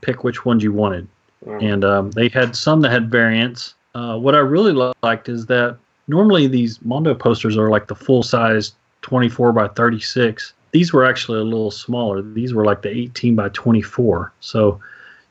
pick 0.01 0.23
which 0.23 0.45
ones 0.45 0.63
you 0.63 0.71
wanted 0.73 1.07
Mm. 1.45 1.61
and 1.61 1.85
um, 1.85 2.11
they 2.11 2.27
had 2.27 2.55
some 2.55 2.81
that 2.81 2.91
had 2.91 3.11
variants. 3.11 3.75
Uh, 3.93 4.17
what 4.17 4.33
I 4.33 4.39
really 4.39 4.71
li- 4.73 4.93
liked 5.03 5.29
is 5.29 5.45
that 5.45 5.77
normally 6.07 6.47
these 6.47 6.79
Mondo 6.83 7.13
posters 7.13 7.55
are 7.55 7.69
like 7.69 7.85
the 7.87 7.93
full 7.93 8.23
size 8.23 8.73
24 9.03 9.53
by 9.53 9.67
36. 9.67 10.53
These 10.71 10.91
were 10.91 11.05
actually 11.05 11.39
a 11.39 11.43
little 11.43 11.69
smaller. 11.69 12.23
These 12.23 12.53
were 12.55 12.65
like 12.65 12.81
the 12.81 12.89
18 12.89 13.35
by 13.35 13.49
24. 13.49 14.33
So 14.39 14.79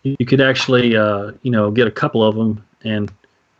you 0.05 0.15
you 0.21 0.27
could 0.27 0.41
actually, 0.41 0.97
uh, 0.97 1.33
you 1.43 1.51
know, 1.51 1.71
get 1.73 1.89
a 1.89 1.91
couple 1.91 2.23
of 2.23 2.37
them 2.37 2.63
and 2.85 3.11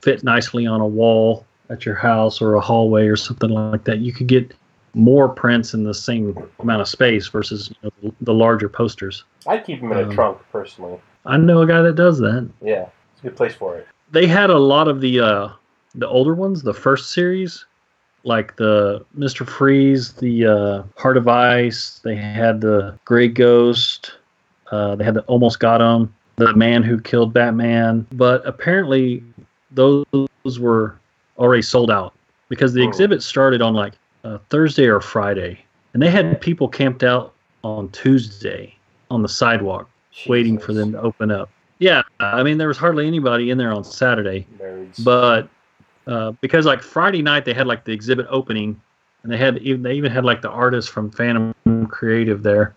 fit 0.03 0.23
nicely 0.23 0.65
on 0.67 0.81
a 0.81 0.87
wall 0.87 1.45
at 1.71 1.85
your 1.85 1.97
house 1.97 2.41
or 2.41 2.55
a 2.55 2.61
hallway 2.61 3.09
or 3.09 3.17
something 3.17 3.51
like 3.51 3.83
that. 3.85 3.99
You 3.99 4.13
could 4.13 4.29
get 4.29 4.55
more 4.95 5.29
prints 5.29 5.75
in 5.75 5.85
the 5.85 5.95
same 5.95 6.37
amount 6.61 6.81
of 6.81 6.89
space 6.89 7.27
versus 7.29 7.71
you 7.83 7.91
know, 8.03 8.15
the 8.21 8.33
larger 8.35 8.69
posters. 8.69 9.25
I'd 9.47 9.65
keep 9.65 9.81
them 9.81 9.93
in 9.93 9.99
a 9.99 10.03
Um, 10.03 10.11
trunk 10.11 10.39
personally. 10.53 10.99
I 11.27 11.37
know 11.37 11.63
a 11.63 11.67
guy 11.67 11.83
that 11.83 11.97
does 11.97 12.19
that. 12.19 12.49
Yeah, 12.63 12.87
it's 13.13 13.21
a 13.21 13.25
good 13.25 13.37
place 13.37 13.55
for 13.55 13.77
it. 13.77 13.87
They 14.13 14.27
had 14.27 14.51
a 14.51 14.59
lot 14.59 14.89
of 14.89 15.01
the 15.01 15.21
uh, 15.21 15.49
the 15.95 16.09
older 16.09 16.35
ones, 16.35 16.63
the 16.63 16.75
first 16.75 17.13
series, 17.13 17.65
like 18.25 18.57
the 18.57 19.05
Mister 19.15 19.45
Freeze, 19.45 20.13
the 20.13 20.47
uh, 20.47 20.83
Heart 20.97 21.17
of 21.17 21.29
Ice. 21.29 22.01
They 22.05 22.15
had 22.17 22.61
the 22.61 22.99
Gray 23.05 23.29
Ghost. 23.29 24.13
Uh, 24.71 24.97
they 24.97 25.05
had 25.05 25.15
the 25.15 25.23
Almost 25.23 25.61
Got 25.61 25.81
Him, 25.81 26.13
the 26.37 26.55
Man 26.55 26.83
Who 26.83 27.01
Killed 27.01 27.33
Batman. 27.33 28.07
But 28.13 28.47
apparently, 28.47 29.23
those 29.73 30.05
were 30.59 30.97
already 31.39 31.63
sold 31.63 31.91
out 31.91 32.15
because 32.49 32.73
the 32.73 32.83
Oh. 32.83 32.89
exhibit 32.89 33.23
started 33.23 33.61
on 33.63 33.75
like 33.75 33.95
uh, 34.25 34.39
Thursday 34.51 34.87
or 34.87 35.01
Friday, 35.01 35.65
and 35.93 36.03
they 36.03 36.11
had 36.11 36.41
people 36.41 36.69
camped 36.69 37.05
out 37.05 37.35
on 37.63 37.89
Tuesday 37.91 38.75
on 39.11 39.23
the 39.23 39.29
sidewalk 39.29 39.89
waiting 40.27 40.59
for 40.59 40.73
them 40.73 40.93
to 40.93 41.01
open 41.01 41.31
up. 41.31 41.51
Yeah, 41.79 42.03
I 42.21 42.43
mean 42.43 42.59
there 42.59 42.69
was 42.69 42.79
hardly 42.79 43.07
anybody 43.07 43.51
in 43.51 43.59
there 43.59 43.73
on 43.73 43.85
Saturday, 43.85 44.47
Nerds. 44.59 45.03
but 45.05 45.49
uh, 46.07 46.33
because 46.41 46.67
like 46.67 46.83
Friday 46.83 47.23
night 47.23 47.45
they 47.45 47.55
had 47.55 47.67
like 47.67 47.85
the 47.85 47.93
exhibit 47.93 48.27
opening, 48.31 48.81
and 49.23 49.33
they 49.33 49.37
had 49.37 49.59
even 49.59 49.83
they 49.83 49.95
even 49.95 50.11
had 50.11 50.25
like 50.25 50.41
the 50.43 50.51
artist 50.51 50.91
from 50.91 51.11
Phantom 51.11 51.55
Creative 51.89 52.43
there, 52.43 52.75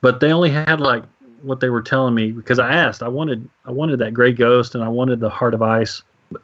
but 0.00 0.20
they 0.20 0.32
only 0.32 0.50
had 0.50 0.80
like 0.80 1.04
what 1.42 1.60
they 1.60 1.70
were 1.70 1.82
telling 1.82 2.14
me 2.14 2.32
because 2.32 2.58
I 2.58 2.72
asked 2.72 3.02
I 3.02 3.08
wanted 3.08 3.48
I 3.64 3.70
wanted 3.70 3.98
that 4.00 4.12
Gray 4.12 4.32
Ghost 4.32 4.74
and 4.74 4.84
I 4.84 4.88
wanted 4.88 5.20
the 5.20 5.30
Heart 5.30 5.54
of 5.54 5.62
Ice. 5.62 6.02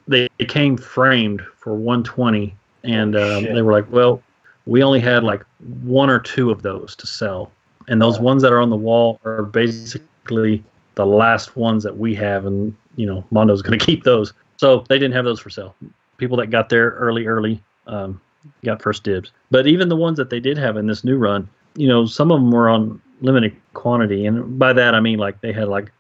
They, 0.09 0.29
they 0.39 0.45
came 0.45 0.77
framed 0.77 1.43
for 1.59 1.75
120, 1.75 2.57
and 2.83 3.15
Oh, 3.15 3.39
um, 3.39 3.45
they 3.45 3.63
were 3.63 3.71
like, 3.71 3.91
well, 3.93 4.21
we 4.67 4.83
only 4.83 5.01
had 5.01 5.25
like 5.25 5.45
one 5.85 6.11
or 6.11 6.19
two 6.19 6.51
of 6.51 6.63
those 6.63 6.95
to 6.97 7.07
sell, 7.07 7.51
and 7.89 8.03
those 8.03 8.19
ones 8.19 8.43
that 8.43 8.53
are 8.53 8.61
on 8.61 8.71
the 8.71 8.77
wall 8.77 9.21
are 9.25 9.43
basically 9.43 10.63
the 10.97 11.07
last 11.07 11.57
ones 11.57 11.83
that 11.85 11.97
we 11.97 12.15
have, 12.17 12.45
and 12.45 12.77
you 12.97 13.07
know 13.07 13.25
Mondo's 13.31 13.63
going 13.63 13.79
to 13.79 13.85
keep 13.85 14.05
those. 14.05 14.33
So 14.57 14.85
they 14.89 14.99
didn't 14.99 15.15
have 15.15 15.25
those 15.25 15.41
for 15.41 15.51
sale. 15.51 15.75
People 16.19 16.37
that 16.39 16.49
got 16.49 16.69
there 16.69 16.91
early, 16.91 17.27
early, 17.27 17.63
um, 17.87 18.21
got 18.65 18.83
first 18.83 19.05
dibs. 19.05 19.33
But 19.51 19.67
even 19.67 19.89
the 19.89 19.97
ones 19.97 20.17
that 20.17 20.31
they 20.31 20.41
did 20.41 20.59
have 20.59 20.77
in 20.77 20.87
this 20.87 21.05
new 21.05 21.17
run, 21.17 21.49
you 21.77 21.87
know, 21.87 22.07
some 22.07 22.31
of 22.31 22.41
them 22.41 22.51
were 22.51 22.69
on 22.69 23.01
limited 23.21 23.57
quantity, 23.75 24.27
and 24.27 24.59
by 24.59 24.73
that 24.73 24.95
I 24.95 25.01
mean 25.01 25.19
like 25.19 25.41
they 25.41 25.53
had 25.53 25.69
like 25.69 25.93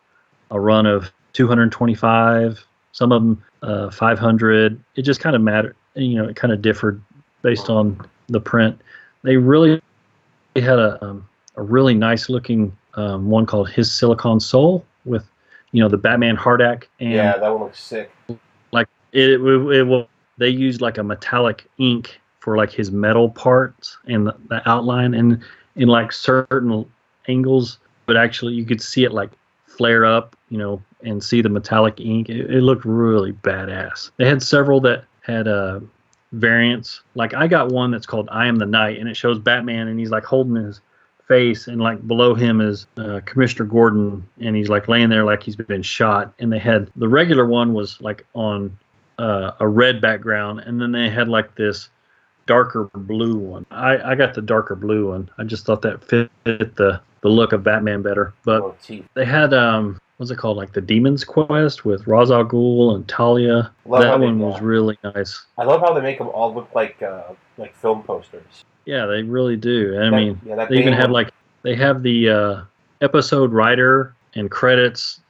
a 0.50 0.60
run 0.60 0.86
of 0.86 1.10
225, 1.34 2.64
some 2.92 3.12
of 3.12 3.22
them 3.22 3.44
uh, 3.62 3.90
500. 3.90 4.82
It 4.96 5.02
just 5.02 5.20
kind 5.20 5.36
of 5.36 5.42
mattered, 5.42 5.76
you 5.94 6.16
know, 6.16 6.28
it 6.28 6.36
kind 6.36 6.52
of 6.52 6.62
differed 6.62 7.02
based 7.42 7.68
on 7.68 8.00
the 8.28 8.40
print. 8.40 8.80
They 9.22 9.36
really 9.36 9.80
had 10.56 10.78
a 10.78 11.04
um, 11.04 11.28
a 11.56 11.62
really 11.62 11.94
nice 11.94 12.28
looking 12.28 12.76
um, 12.94 13.28
one 13.28 13.46
called 13.46 13.68
His 13.68 13.92
Silicon 13.92 14.40
Soul 14.40 14.84
with, 15.04 15.24
you 15.72 15.82
know, 15.82 15.88
the 15.88 15.96
Batman 15.96 16.36
HARDAC 16.36 16.84
and 17.00 17.12
yeah, 17.12 17.36
that 17.38 17.48
one 17.48 17.64
looks 17.64 17.82
sick. 17.82 18.10
like 18.72 18.88
it, 19.12 19.40
it, 19.40 19.40
it 19.40 19.82
will 19.84 20.08
they 20.38 20.48
used 20.48 20.80
like 20.80 20.98
a 20.98 21.02
metallic 21.02 21.66
ink 21.78 22.20
for 22.40 22.56
like 22.56 22.70
his 22.70 22.90
metal 22.92 23.30
parts 23.30 23.98
and 24.06 24.26
the, 24.26 24.36
the 24.48 24.68
outline 24.68 25.14
and 25.14 25.42
in 25.76 25.88
like 25.88 26.12
certain 26.12 26.86
angles 27.28 27.78
but 28.06 28.16
actually 28.16 28.54
you 28.54 28.64
could 28.64 28.80
see 28.80 29.04
it 29.04 29.12
like 29.12 29.30
flare 29.66 30.04
up 30.04 30.36
you 30.48 30.56
know 30.56 30.80
and 31.02 31.22
see 31.22 31.42
the 31.42 31.48
metallic 31.48 31.98
ink 32.00 32.28
it, 32.28 32.50
it 32.50 32.62
looked 32.62 32.84
really 32.84 33.32
badass 33.32 34.10
they 34.16 34.26
had 34.26 34.42
several 34.42 34.80
that 34.80 35.04
had 35.22 35.48
uh 35.48 35.80
variants. 36.36 37.02
Like 37.14 37.34
i 37.34 37.46
got 37.46 37.68
one 37.68 37.90
that's 37.90 38.06
called 38.06 38.28
i 38.30 38.46
am 38.46 38.56
the 38.56 38.66
night 38.66 38.98
and 38.98 39.08
it 39.08 39.16
shows 39.16 39.38
batman 39.38 39.88
and 39.88 39.98
he's 39.98 40.10
like 40.10 40.24
holding 40.24 40.56
his 40.56 40.80
face 41.26 41.66
and 41.66 41.80
like 41.80 42.06
below 42.06 42.34
him 42.34 42.60
is 42.60 42.86
uh, 42.98 43.20
commissioner 43.24 43.64
gordon 43.64 44.26
and 44.40 44.54
he's 44.54 44.68
like 44.68 44.86
laying 44.86 45.08
there 45.08 45.24
like 45.24 45.42
he's 45.42 45.56
been 45.56 45.82
shot 45.82 46.32
and 46.38 46.52
they 46.52 46.58
had 46.58 46.88
the 46.96 47.08
regular 47.08 47.46
one 47.46 47.72
was 47.72 48.00
like 48.00 48.24
on 48.34 48.76
uh, 49.18 49.52
a 49.60 49.66
red 49.66 50.00
background 50.00 50.60
and 50.60 50.80
then 50.80 50.92
they 50.92 51.10
had 51.10 51.28
like 51.28 51.54
this 51.56 51.88
darker 52.46 52.88
blue 52.94 53.36
one. 53.36 53.66
I, 53.72 54.12
I 54.12 54.14
got 54.14 54.34
the 54.34 54.42
darker 54.42 54.76
blue 54.76 55.10
one. 55.10 55.28
I 55.36 55.42
just 55.42 55.66
thought 55.66 55.82
that 55.82 56.04
fit 56.04 56.30
the 56.44 57.00
the 57.22 57.28
look 57.28 57.52
of 57.52 57.64
batman 57.64 58.02
better 58.02 58.32
but 58.44 58.88
they 59.14 59.24
had 59.24 59.52
um 59.52 60.00
what's 60.16 60.30
it 60.30 60.36
called? 60.36 60.56
Like 60.56 60.72
the 60.72 60.80
demon's 60.80 61.24
quest 61.24 61.84
with 61.84 62.06
Ra's 62.06 62.30
al 62.30 62.44
Ghul 62.44 62.94
and 62.94 63.06
Talia. 63.08 63.70
Love 63.84 64.02
that 64.02 64.18
they- 64.18 64.24
one 64.26 64.38
was 64.38 64.60
really 64.60 64.98
nice. 65.04 65.44
I 65.58 65.64
love 65.64 65.80
how 65.80 65.92
they 65.94 66.00
make 66.00 66.18
them 66.18 66.28
all 66.28 66.54
look 66.54 66.68
like 66.74 67.02
uh, 67.02 67.32
like 67.58 67.74
film 67.76 68.02
posters. 68.02 68.64
yeah 68.84 69.06
they 69.06 69.22
really 69.22 69.56
do. 69.56 69.96
I 70.00 70.04
That- 70.04 70.10
mean 70.12 70.40
yeah, 70.44 70.64
they 70.66 70.78
even 70.78 70.92
have 70.94 71.10
like 71.10 71.30
they 71.62 71.74
have 71.76 72.02
the 72.02 72.30
uh, 72.30 72.62
episode 73.00 73.52
writer 73.52 74.14
and 74.34 74.50
credits 74.50 75.20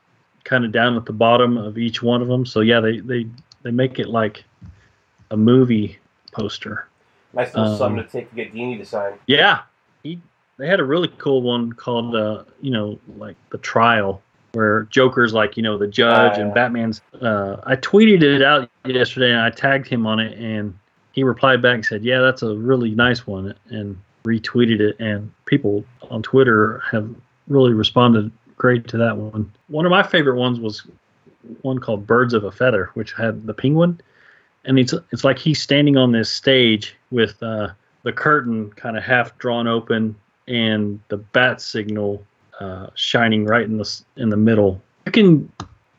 kind 0.45 0.65
of 0.65 0.71
down 0.73 0.97
at 0.97 1.05
the 1.07 1.13
bottom 1.13 1.57
of 1.59 1.77
each 1.79 2.03
one 2.05 2.23
of 2.23 2.29
them 2.29 2.47
so 2.47 2.61
yeah 2.61 2.79
they 2.79 3.01
they 3.01 3.27
they 3.63 3.71
make 3.73 3.99
it 3.99 4.09
like 4.09 4.45
a 5.33 5.37
movie 5.37 5.99
poster. 6.33 6.87
Nice 7.35 7.53
little 7.55 7.73
um, 7.73 7.79
something 7.79 8.05
to 8.05 8.09
take 8.09 8.31
to 8.31 8.37
get 8.37 8.55
Dini 8.55 8.79
to 8.79 8.85
sign. 8.85 9.15
yeah. 9.27 9.63
He 10.05 10.21
they 10.57 10.69
had 10.69 10.79
a 10.81 10.85
really 10.85 11.09
cool 11.19 11.43
one 11.43 11.73
called 11.73 12.15
uh 12.15 12.45
you 12.61 12.71
know 12.71 12.99
like 13.19 13.37
the 13.51 13.59
trial 13.59 14.23
where 14.57 14.85
joker's 14.85 15.35
like 15.35 15.57
you 15.57 15.63
know 15.63 15.77
the 15.77 15.87
judge 15.87 16.39
and 16.39 16.55
batman's 16.55 17.03
uh 17.21 17.57
i 17.65 17.77
tweeted 17.77 18.23
it 18.23 18.43
out 18.43 18.71
yesterday 18.87 19.31
and 19.31 19.41
i 19.41 19.51
tagged 19.51 19.87
him 19.87 20.07
on 20.07 20.19
it 20.19 20.37
and 20.39 20.77
he 21.13 21.23
replied 21.23 21.61
back 21.61 21.75
and 21.75 21.85
said 21.85 22.03
yeah 22.03 22.21
that's 22.21 22.43
a 22.43 22.55
really 22.57 22.91
nice 22.91 23.27
one 23.27 23.55
and 23.69 23.99
retweeted 24.27 24.81
it. 24.81 24.97
And 24.99 25.33
people 25.47 25.85
on 26.11 26.23
twitter 26.23 26.83
have 26.91 27.09
really 27.49 27.73
responded 27.73 28.31
great 28.57 28.89
to 28.89 28.97
that 28.99 29.17
one. 29.17 29.53
One 29.69 29.87
of 29.87 29.91
my 29.91 30.03
favorite 30.03 30.37
ones 30.37 30.59
was 30.59 30.87
one 31.63 31.79
called 31.79 32.07
birds 32.07 32.35
of 32.35 32.45
a 32.45 32.51
feather 32.51 32.91
which 32.95 33.13
had 33.13 33.47
the 33.47 33.55
penguin. 33.55 34.01
And 34.65 34.79
it's 34.79 34.93
it's 35.13 35.23
like 35.25 35.39
he's 35.39 35.63
standing 35.63 35.97
on 35.97 36.13
this 36.13 36.31
stage 36.31 36.97
with 37.11 37.41
uh 37.43 37.69
the 38.03 38.13
curtain 38.13 38.71
kind 38.73 38.97
of 38.97 39.05
half 39.05 39.37
drawn 39.39 39.67
open 39.69 40.17
and 40.49 41.01
the 41.09 41.17
bat 41.17 41.61
signal 41.61 42.25
uh, 42.61 42.87
shining 42.95 43.45
right 43.45 43.65
in 43.65 43.79
the 43.79 44.03
in 44.17 44.31
the 44.31 44.37
middle. 44.37 44.81
You 45.07 45.13
can 45.13 45.53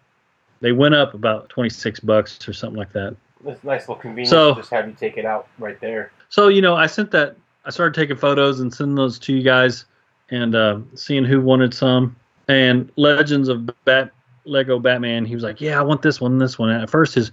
they 0.62 0.71
went 0.71 0.95
up 0.95 1.13
about 1.13 1.50
twenty 1.50 1.69
six 1.69 2.00
bucks 2.00 2.47
or 2.47 2.53
something 2.53 2.77
like 2.77 2.93
that. 2.93 3.15
It's 3.45 3.63
a 3.63 3.65
nice 3.65 3.81
little 3.81 3.95
convenience 3.95 4.29
So- 4.29 4.55
to 4.55 4.62
just 4.62 4.71
have 4.71 4.88
you 4.88 4.93
take 4.93 5.17
it 5.17 5.25
out 5.25 5.47
right 5.59 5.79
there. 5.79 6.12
So 6.29 6.47
you 6.47 6.62
know, 6.62 6.75
I 6.75 6.88
sent 6.88 7.12
that. 7.12 7.38
I 7.65 7.69
started 7.71 8.00
taking 8.00 8.15
photos 8.15 8.59
and 8.59 8.74
sending 8.74 8.95
those 8.95 9.17
to 9.19 9.33
you 9.33 9.41
guys, 9.41 9.85
and 10.29 10.55
uh, 10.55 10.79
seeing 10.93 11.24
who 11.25 11.41
wanted 11.41 11.74
some. 11.74 12.15
And 12.47 12.91
Legends 12.95 13.47
of 13.47 13.69
Bat 13.85 14.12
Lego 14.45 14.77
Batman. 14.77 15.25
He 15.25 15.33
was 15.33 15.43
like, 15.43 15.59
"Yeah, 15.62 15.79
I 15.79 15.83
want 15.83 16.01
this 16.01 16.21
one, 16.21 16.38
this 16.38 16.59
one." 16.59 16.69
And 16.69 16.81
at 16.83 16.89
first, 16.89 17.15
his 17.15 17.31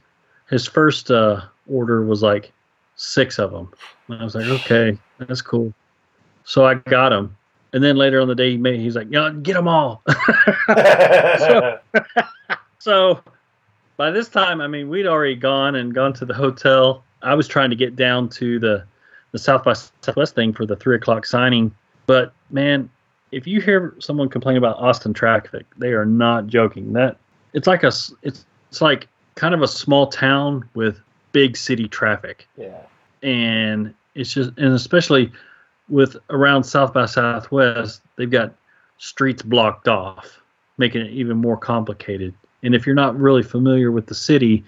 his 0.48 0.66
first 0.66 1.10
uh, 1.10 1.42
order 1.66 2.04
was 2.04 2.22
like 2.22 2.52
six 2.96 3.38
of 3.38 3.50
them. 3.50 3.70
And 4.08 4.20
I 4.20 4.24
was 4.24 4.34
like, 4.34 4.46
"Okay, 4.46 4.98
that's 5.18 5.42
cool." 5.42 5.72
So 6.44 6.64
I 6.66 6.74
got 6.74 7.10
them, 7.10 7.36
and 7.72 7.82
then 7.82 7.96
later 7.96 8.20
on 8.20 8.28
the 8.28 8.34
day, 8.34 8.52
he 8.52 8.56
made. 8.56 8.80
He's 8.80 8.96
like, 8.96 9.08
"Yeah, 9.10 9.30
get 9.42 9.54
them 9.54 9.68
all." 9.68 10.02
So- 10.68 11.78
so 12.78 13.20
by 13.96 14.10
this 14.10 14.28
time, 14.28 14.60
I 14.60 14.66
mean, 14.66 14.88
we'd 14.88 15.06
already 15.06 15.36
gone 15.36 15.74
and 15.76 15.94
gone 15.94 16.12
to 16.14 16.24
the 16.24 16.34
hotel. 16.34 17.04
I 17.22 17.34
was 17.34 17.46
trying 17.46 17.70
to 17.70 17.76
get 17.76 17.96
down 17.96 18.28
to 18.30 18.58
the 18.58 18.84
the 19.32 19.38
South 19.38 19.64
by 19.64 19.72
Southwest 19.72 20.34
thing 20.34 20.52
for 20.52 20.66
the 20.66 20.76
three 20.76 20.96
o'clock 20.96 21.24
signing. 21.24 21.74
But 22.06 22.32
man, 22.50 22.90
if 23.30 23.46
you 23.46 23.60
hear 23.60 23.94
someone 23.98 24.28
complain 24.28 24.56
about 24.56 24.76
Austin 24.78 25.14
traffic, 25.14 25.64
they 25.78 25.92
are 25.92 26.04
not 26.04 26.46
joking. 26.48 26.92
That 26.92 27.16
it's 27.52 27.66
like 27.66 27.82
a 27.84 27.92
it's 28.22 28.44
it's 28.70 28.80
like 28.80 29.08
kind 29.36 29.54
of 29.54 29.62
a 29.62 29.68
small 29.68 30.08
town 30.08 30.68
with 30.74 31.00
big 31.32 31.56
city 31.56 31.88
traffic. 31.88 32.46
Yeah. 32.56 32.76
and 33.22 33.94
it's 34.14 34.32
just 34.34 34.50
and 34.58 34.74
especially 34.74 35.32
with 35.92 36.16
around 36.30 36.64
South 36.64 36.94
by 36.94 37.04
Southwest, 37.04 38.00
they've 38.16 38.30
got 38.30 38.54
streets 38.96 39.42
blocked 39.42 39.88
off, 39.88 40.40
making 40.78 41.02
it 41.02 41.10
even 41.10 41.36
more 41.36 41.56
complicated. 41.56 42.34
And 42.62 42.74
if 42.74 42.86
you're 42.86 42.94
not 42.94 43.16
really 43.18 43.42
familiar 43.42 43.92
with 43.92 44.06
the 44.06 44.14
city, 44.14 44.64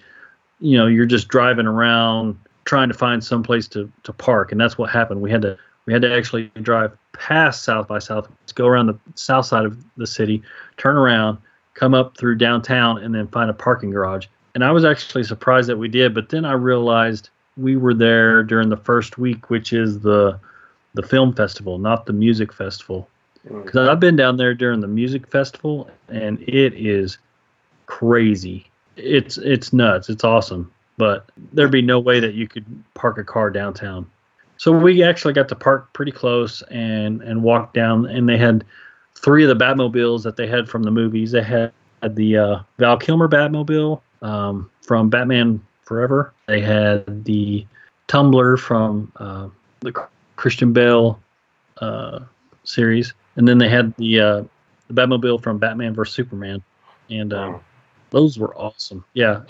you 0.61 0.77
know, 0.77 0.87
you're 0.87 1.07
just 1.07 1.29
driving 1.29 1.67
around 1.67 2.39
trying 2.67 2.89
to 2.89 2.95
find 2.95 3.25
some 3.25 3.43
place 3.43 3.67
to, 3.69 3.91
to 4.03 4.13
park, 4.13 4.53
and 4.53 4.61
that's 4.61 4.77
what 4.77 4.91
happened. 4.91 5.23
We 5.23 5.31
had 5.31 5.43
to 5.43 5.57
we 5.87 5.93
had 5.95 6.03
to 6.03 6.15
actually 6.15 6.51
drive 6.61 6.93
past 7.13 7.63
South 7.63 7.89
by 7.89 8.01
Southwest, 8.01 8.55
go 8.55 8.67
around 8.67 8.87
the 8.87 8.99
south 9.15 9.47
side 9.47 9.65
of 9.65 9.83
the 9.97 10.07
city, 10.07 10.43
turn 10.77 10.97
around, 10.97 11.39
come 11.73 11.95
up 11.95 12.19
through 12.19 12.37
downtown, 12.37 12.99
and 13.03 13.15
then 13.15 13.29
find 13.29 13.51
a 13.51 13.55
parking 13.55 13.91
garage. 13.91 14.27
And 14.55 14.63
I 14.63 14.73
was 14.73 14.85
actually 14.85 15.25
surprised 15.25 15.69
that 15.69 15.77
we 15.77 15.89
did, 15.89 16.15
but 16.15 16.29
then 16.29 16.45
I 16.45 16.53
realized 16.53 17.31
we 17.57 17.77
were 17.77 17.95
there 17.95 18.43
during 18.43 18.69
the 18.69 18.77
first 18.77 19.19
week, 19.19 19.49
which 19.51 19.73
is 19.73 20.01
the 20.01 20.39
the 20.95 21.03
film 21.03 21.35
festival, 21.35 21.79
not 21.79 22.07
the 22.07 22.13
music 22.13 22.53
festival. 22.53 23.09
Because 23.45 23.89
I've 23.89 24.01
been 24.01 24.17
down 24.17 24.39
there 24.39 24.55
during 24.55 24.81
the 24.81 24.89
music 24.89 25.27
festival, 25.31 25.91
and 26.09 26.41
it 26.49 26.73
is 26.75 27.19
crazy. 27.87 28.71
It's 28.97 29.37
it's 29.37 29.73
nuts. 29.73 30.09
It's 30.09 30.25
awesome, 30.25 30.73
but 30.97 31.29
there'd 31.53 31.71
be 31.71 31.83
no 31.83 32.01
way 32.01 32.21
that 32.21 32.35
you 32.35 32.49
could 32.49 32.65
park 32.95 33.19
a 33.19 33.25
car 33.25 33.51
downtown. 33.51 34.11
So 34.57 34.73
we 34.73 35.03
actually 35.03 35.35
got 35.35 35.49
to 35.49 35.57
park 35.57 35.93
pretty 35.93 36.13
close 36.13 36.63
and 36.71 37.21
and 37.21 37.43
walk 37.43 37.75
down, 37.75 38.07
and 38.07 38.27
they 38.27 38.39
had 38.39 38.65
three 39.15 39.45
of 39.45 39.49
the 39.49 39.65
Batmobiles 39.65 40.23
that 40.23 40.37
they 40.37 40.47
had 40.47 40.69
from 40.69 40.83
the 40.83 40.91
movies. 40.91 41.33
They 41.33 41.43
had, 41.43 41.73
had 42.03 42.17
the 42.17 42.37
uh, 42.39 42.59
Val 42.79 42.97
Kilmer 42.97 43.29
Batmobile 43.29 44.01
um, 44.23 44.71
from 44.81 45.11
Batman 45.11 45.61
Forever. 45.83 46.33
They 46.47 46.61
had 46.61 47.25
the 47.25 47.67
Tumbler 48.07 48.57
from 48.57 49.13
uh, 49.17 49.49
the 49.81 49.93
Christian 50.45 50.75
Bale 50.75 51.19
uh, 51.79 52.21
series, 52.65 53.15
and 53.37 53.49
then 53.49 53.57
they 53.57 53.71
had 53.71 53.97
the 53.97 54.21
uh, 54.21 54.45
the 54.89 54.93
Batmobile 54.93 55.43
from 55.43 55.57
Batman 55.57 55.95
vs 55.95 56.15
Superman, 56.15 56.63
and 57.09 57.33
um, 57.33 57.61
those 58.11 58.39
were 58.39 58.55
awesome. 58.55 59.07
Yeah, 59.15 59.45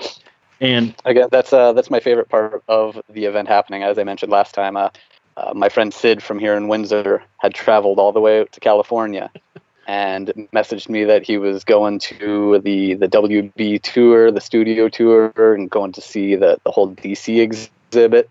and 0.60 0.94
Again, 1.04 1.30
that's 1.32 1.52
uh, 1.52 1.72
that's 1.72 1.90
my 1.90 1.98
favorite 1.98 2.28
part 2.28 2.62
of 2.68 3.02
the 3.08 3.24
event 3.24 3.48
happening. 3.48 3.82
As 3.82 3.98
I 3.98 4.04
mentioned 4.04 4.30
last 4.30 4.54
time, 4.54 4.76
uh, 4.76 4.90
uh, 5.36 5.52
my 5.52 5.68
friend 5.68 5.92
Sid 5.92 6.22
from 6.22 6.38
here 6.38 6.54
in 6.54 6.68
Windsor 6.68 7.24
had 7.38 7.54
traveled 7.54 7.98
all 7.98 8.12
the 8.12 8.20
way 8.20 8.42
out 8.42 8.52
to 8.52 8.60
California, 8.60 9.32
and 9.88 10.28
messaged 10.54 10.88
me 10.88 11.02
that 11.02 11.24
he 11.24 11.38
was 11.38 11.64
going 11.64 11.98
to 11.98 12.60
the 12.60 12.94
the 12.94 13.08
WB 13.08 13.82
tour, 13.82 14.30
the 14.30 14.40
studio 14.40 14.88
tour, 14.88 15.32
and 15.36 15.68
going 15.68 15.90
to 15.90 16.00
see 16.00 16.36
the 16.36 16.60
the 16.62 16.70
whole 16.70 16.94
DC 16.94 17.40
exhibit, 17.40 18.30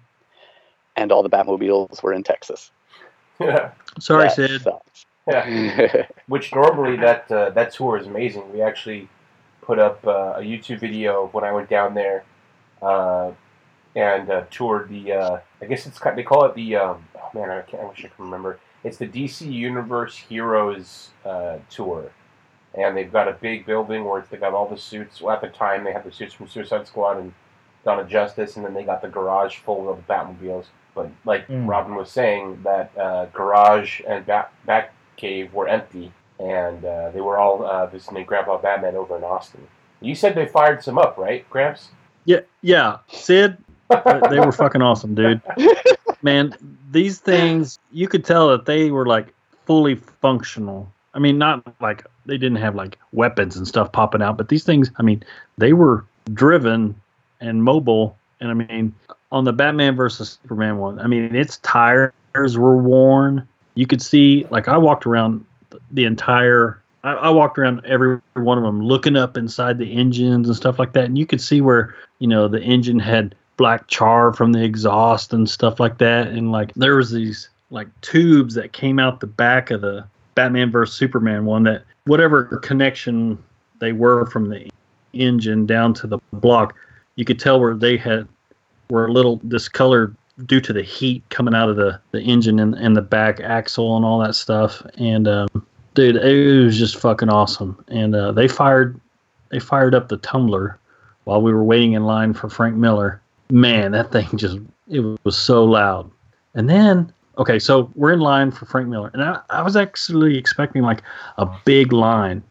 and 0.95 1.11
all 1.11 1.23
the 1.23 1.29
Batmobiles 1.29 2.01
were 2.03 2.13
in 2.13 2.23
Texas. 2.23 2.71
Yeah. 3.39 3.71
sorry, 3.99 4.25
That 4.25 4.35
Sid. 4.35 4.61
sucks. 4.61 5.05
Yeah. 5.27 6.05
Which 6.27 6.53
normally 6.53 6.97
that 6.97 7.31
uh, 7.31 7.49
that 7.51 7.73
tour 7.73 7.97
is 7.97 8.07
amazing. 8.07 8.51
We 8.53 8.61
actually 8.61 9.07
put 9.61 9.79
up 9.79 10.05
uh, 10.05 10.33
a 10.37 10.41
YouTube 10.41 10.79
video 10.79 11.25
of 11.25 11.33
when 11.33 11.43
I 11.43 11.51
went 11.51 11.69
down 11.69 11.93
there 11.93 12.23
uh, 12.81 13.31
and 13.95 14.29
uh, 14.29 14.43
toured 14.51 14.89
the. 14.89 15.13
Uh, 15.13 15.39
I 15.61 15.65
guess 15.65 15.85
it's 15.87 15.99
they 15.99 16.23
call 16.23 16.45
it 16.45 16.55
the. 16.55 16.75
Um, 16.75 17.05
oh 17.15 17.29
man, 17.33 17.49
I, 17.49 17.61
can't, 17.61 17.83
I 17.83 17.85
wish 17.87 17.99
I 18.03 18.09
could 18.09 18.19
remember. 18.23 18.59
It's 18.83 18.97
the 18.97 19.07
DC 19.07 19.49
Universe 19.51 20.17
Heroes 20.17 21.11
uh, 21.25 21.57
tour, 21.69 22.11
and 22.75 22.97
they've 22.97 23.11
got 23.11 23.29
a 23.29 23.33
big 23.33 23.65
building 23.65 24.03
where 24.03 24.25
they 24.29 24.35
got 24.37 24.53
all 24.53 24.67
the 24.67 24.77
suits. 24.77 25.21
Well, 25.21 25.33
at 25.33 25.41
the 25.41 25.47
time, 25.47 25.85
they 25.85 25.93
had 25.93 26.03
the 26.03 26.11
suits 26.11 26.33
from 26.33 26.49
Suicide 26.49 26.85
Squad 26.85 27.17
and 27.17 27.33
Dawn 27.85 27.99
of 27.99 28.09
Justice, 28.09 28.57
and 28.57 28.65
then 28.65 28.73
they 28.73 28.83
got 28.83 29.01
the 29.01 29.07
garage 29.07 29.59
full 29.59 29.89
of 29.89 29.97
the 29.97 30.03
Batmobiles. 30.13 30.65
But 30.95 31.09
like 31.25 31.47
Mm. 31.47 31.67
Robin 31.67 31.95
was 31.95 32.09
saying, 32.11 32.61
that 32.63 32.91
uh, 32.97 33.25
garage 33.27 34.01
and 34.07 34.25
back 34.25 34.93
cave 35.17 35.53
were 35.53 35.67
empty, 35.67 36.11
and 36.39 36.83
uh, 36.85 37.11
they 37.11 37.21
were 37.21 37.37
all 37.37 37.65
uh, 37.65 37.85
visiting 37.87 38.25
Grandpa 38.25 38.57
Batman 38.57 38.95
over 38.95 39.17
in 39.17 39.23
Austin. 39.23 39.67
You 40.01 40.15
said 40.15 40.35
they 40.35 40.45
fired 40.45 40.83
some 40.83 40.97
up, 40.97 41.17
right, 41.17 41.49
Gramps? 41.49 41.89
Yeah, 42.25 42.41
yeah, 42.61 42.97
Sid. 43.11 43.57
they 44.29 44.39
were 44.39 44.51
fucking 44.51 44.81
awesome, 44.81 45.15
dude. 45.15 45.41
Man, 46.21 46.55
these 46.91 47.19
things 47.19 47.79
you 47.91 48.07
could 48.07 48.23
tell 48.25 48.49
that 48.49 48.65
they 48.65 48.91
were 48.91 49.05
like 49.05 49.33
fully 49.65 49.95
functional. 50.21 50.91
I 51.13 51.19
mean, 51.19 51.37
not 51.37 51.61
like 51.81 52.05
they 52.25 52.37
didn't 52.37 52.57
have 52.57 52.75
like 52.75 52.97
weapons 53.11 53.55
and 53.57 53.67
stuff 53.67 53.91
popping 53.91 54.21
out, 54.21 54.37
but 54.37 54.49
these 54.49 54.63
things, 54.63 54.89
I 54.97 55.03
mean, 55.03 55.23
they 55.57 55.73
were 55.73 56.05
driven 56.33 56.95
and 57.39 57.63
mobile. 57.63 58.17
And 58.39 58.49
I 58.49 58.53
mean, 58.53 58.95
on 59.33 59.43
the 59.43 59.51
Batman 59.51 59.95
versus 59.95 60.37
Superman 60.43 60.77
one, 60.77 60.99
I 60.99 61.07
mean, 61.07 61.35
its 61.35 61.57
tires 61.57 62.13
were 62.55 62.77
worn. 62.77 63.45
You 63.73 63.87
could 63.87 64.01
see, 64.01 64.45
like, 64.51 64.67
I 64.67 64.77
walked 64.77 65.07
around 65.07 65.43
the 65.91 66.05
entire. 66.05 66.79
I, 67.03 67.13
I 67.13 67.29
walked 67.31 67.57
around 67.57 67.83
every 67.83 68.21
one 68.35 68.59
of 68.59 68.63
them, 68.63 68.81
looking 68.81 69.17
up 69.17 69.35
inside 69.35 69.79
the 69.79 69.91
engines 69.91 70.47
and 70.47 70.55
stuff 70.55 70.77
like 70.77 70.93
that, 70.93 71.05
and 71.05 71.17
you 71.17 71.25
could 71.25 71.41
see 71.41 71.59
where 71.59 71.95
you 72.19 72.27
know 72.27 72.47
the 72.47 72.61
engine 72.61 72.99
had 72.99 73.35
black 73.57 73.87
char 73.87 74.33
from 74.33 74.53
the 74.53 74.63
exhaust 74.63 75.33
and 75.33 75.49
stuff 75.49 75.79
like 75.79 75.97
that, 75.97 76.27
and 76.27 76.51
like 76.51 76.71
there 76.75 76.95
was 76.95 77.11
these 77.11 77.49
like 77.71 77.87
tubes 78.01 78.53
that 78.53 78.71
came 78.71 78.99
out 78.99 79.19
the 79.19 79.27
back 79.27 79.71
of 79.71 79.81
the 79.81 80.05
Batman 80.35 80.71
versus 80.71 80.95
Superman 80.95 81.45
one 81.45 81.63
that 81.63 81.83
whatever 82.05 82.43
connection 82.59 83.43
they 83.79 83.93
were 83.93 84.27
from 84.27 84.49
the 84.49 84.69
engine 85.13 85.65
down 85.65 85.95
to 85.95 86.07
the 86.07 86.19
block, 86.33 86.75
you 87.15 87.25
could 87.25 87.39
tell 87.39 87.59
where 87.59 87.73
they 87.73 87.97
had 87.97 88.27
were 88.89 89.07
a 89.07 89.11
little 89.11 89.39
discolored 89.47 90.15
due 90.45 90.61
to 90.61 90.73
the 90.73 90.81
heat 90.81 91.23
coming 91.29 91.53
out 91.53 91.69
of 91.69 91.75
the, 91.75 91.99
the 92.11 92.21
engine 92.21 92.59
and, 92.59 92.73
and 92.75 92.95
the 92.95 93.01
back 93.01 93.39
axle 93.39 93.95
and 93.95 94.05
all 94.05 94.19
that 94.19 94.35
stuff. 94.35 94.81
And 94.97 95.27
um, 95.27 95.47
dude, 95.93 96.15
it 96.15 96.63
was 96.63 96.77
just 96.77 96.97
fucking 96.97 97.29
awesome. 97.29 97.83
And 97.87 98.15
uh, 98.15 98.31
they 98.31 98.47
fired 98.47 98.99
they 99.49 99.59
fired 99.59 99.93
up 99.93 100.09
the 100.09 100.17
tumbler 100.17 100.79
while 101.25 101.41
we 101.41 101.53
were 101.53 101.63
waiting 101.63 101.93
in 101.93 102.05
line 102.05 102.33
for 102.33 102.49
Frank 102.49 102.75
Miller. 102.75 103.21
Man, 103.51 103.91
that 103.91 104.11
thing 104.11 104.27
just 104.35 104.57
it 104.89 105.01
was 105.23 105.37
so 105.37 105.63
loud. 105.63 106.09
And 106.55 106.69
then 106.69 107.13
okay, 107.37 107.59
so 107.59 107.91
we're 107.95 108.13
in 108.13 108.19
line 108.19 108.51
for 108.51 108.65
Frank 108.65 108.87
Miller, 108.87 109.11
and 109.13 109.23
I, 109.23 109.39
I 109.49 109.61
was 109.61 109.75
actually 109.75 110.37
expecting 110.37 110.81
like 110.81 111.03
a 111.37 111.47
big 111.65 111.93
line. 111.93 112.43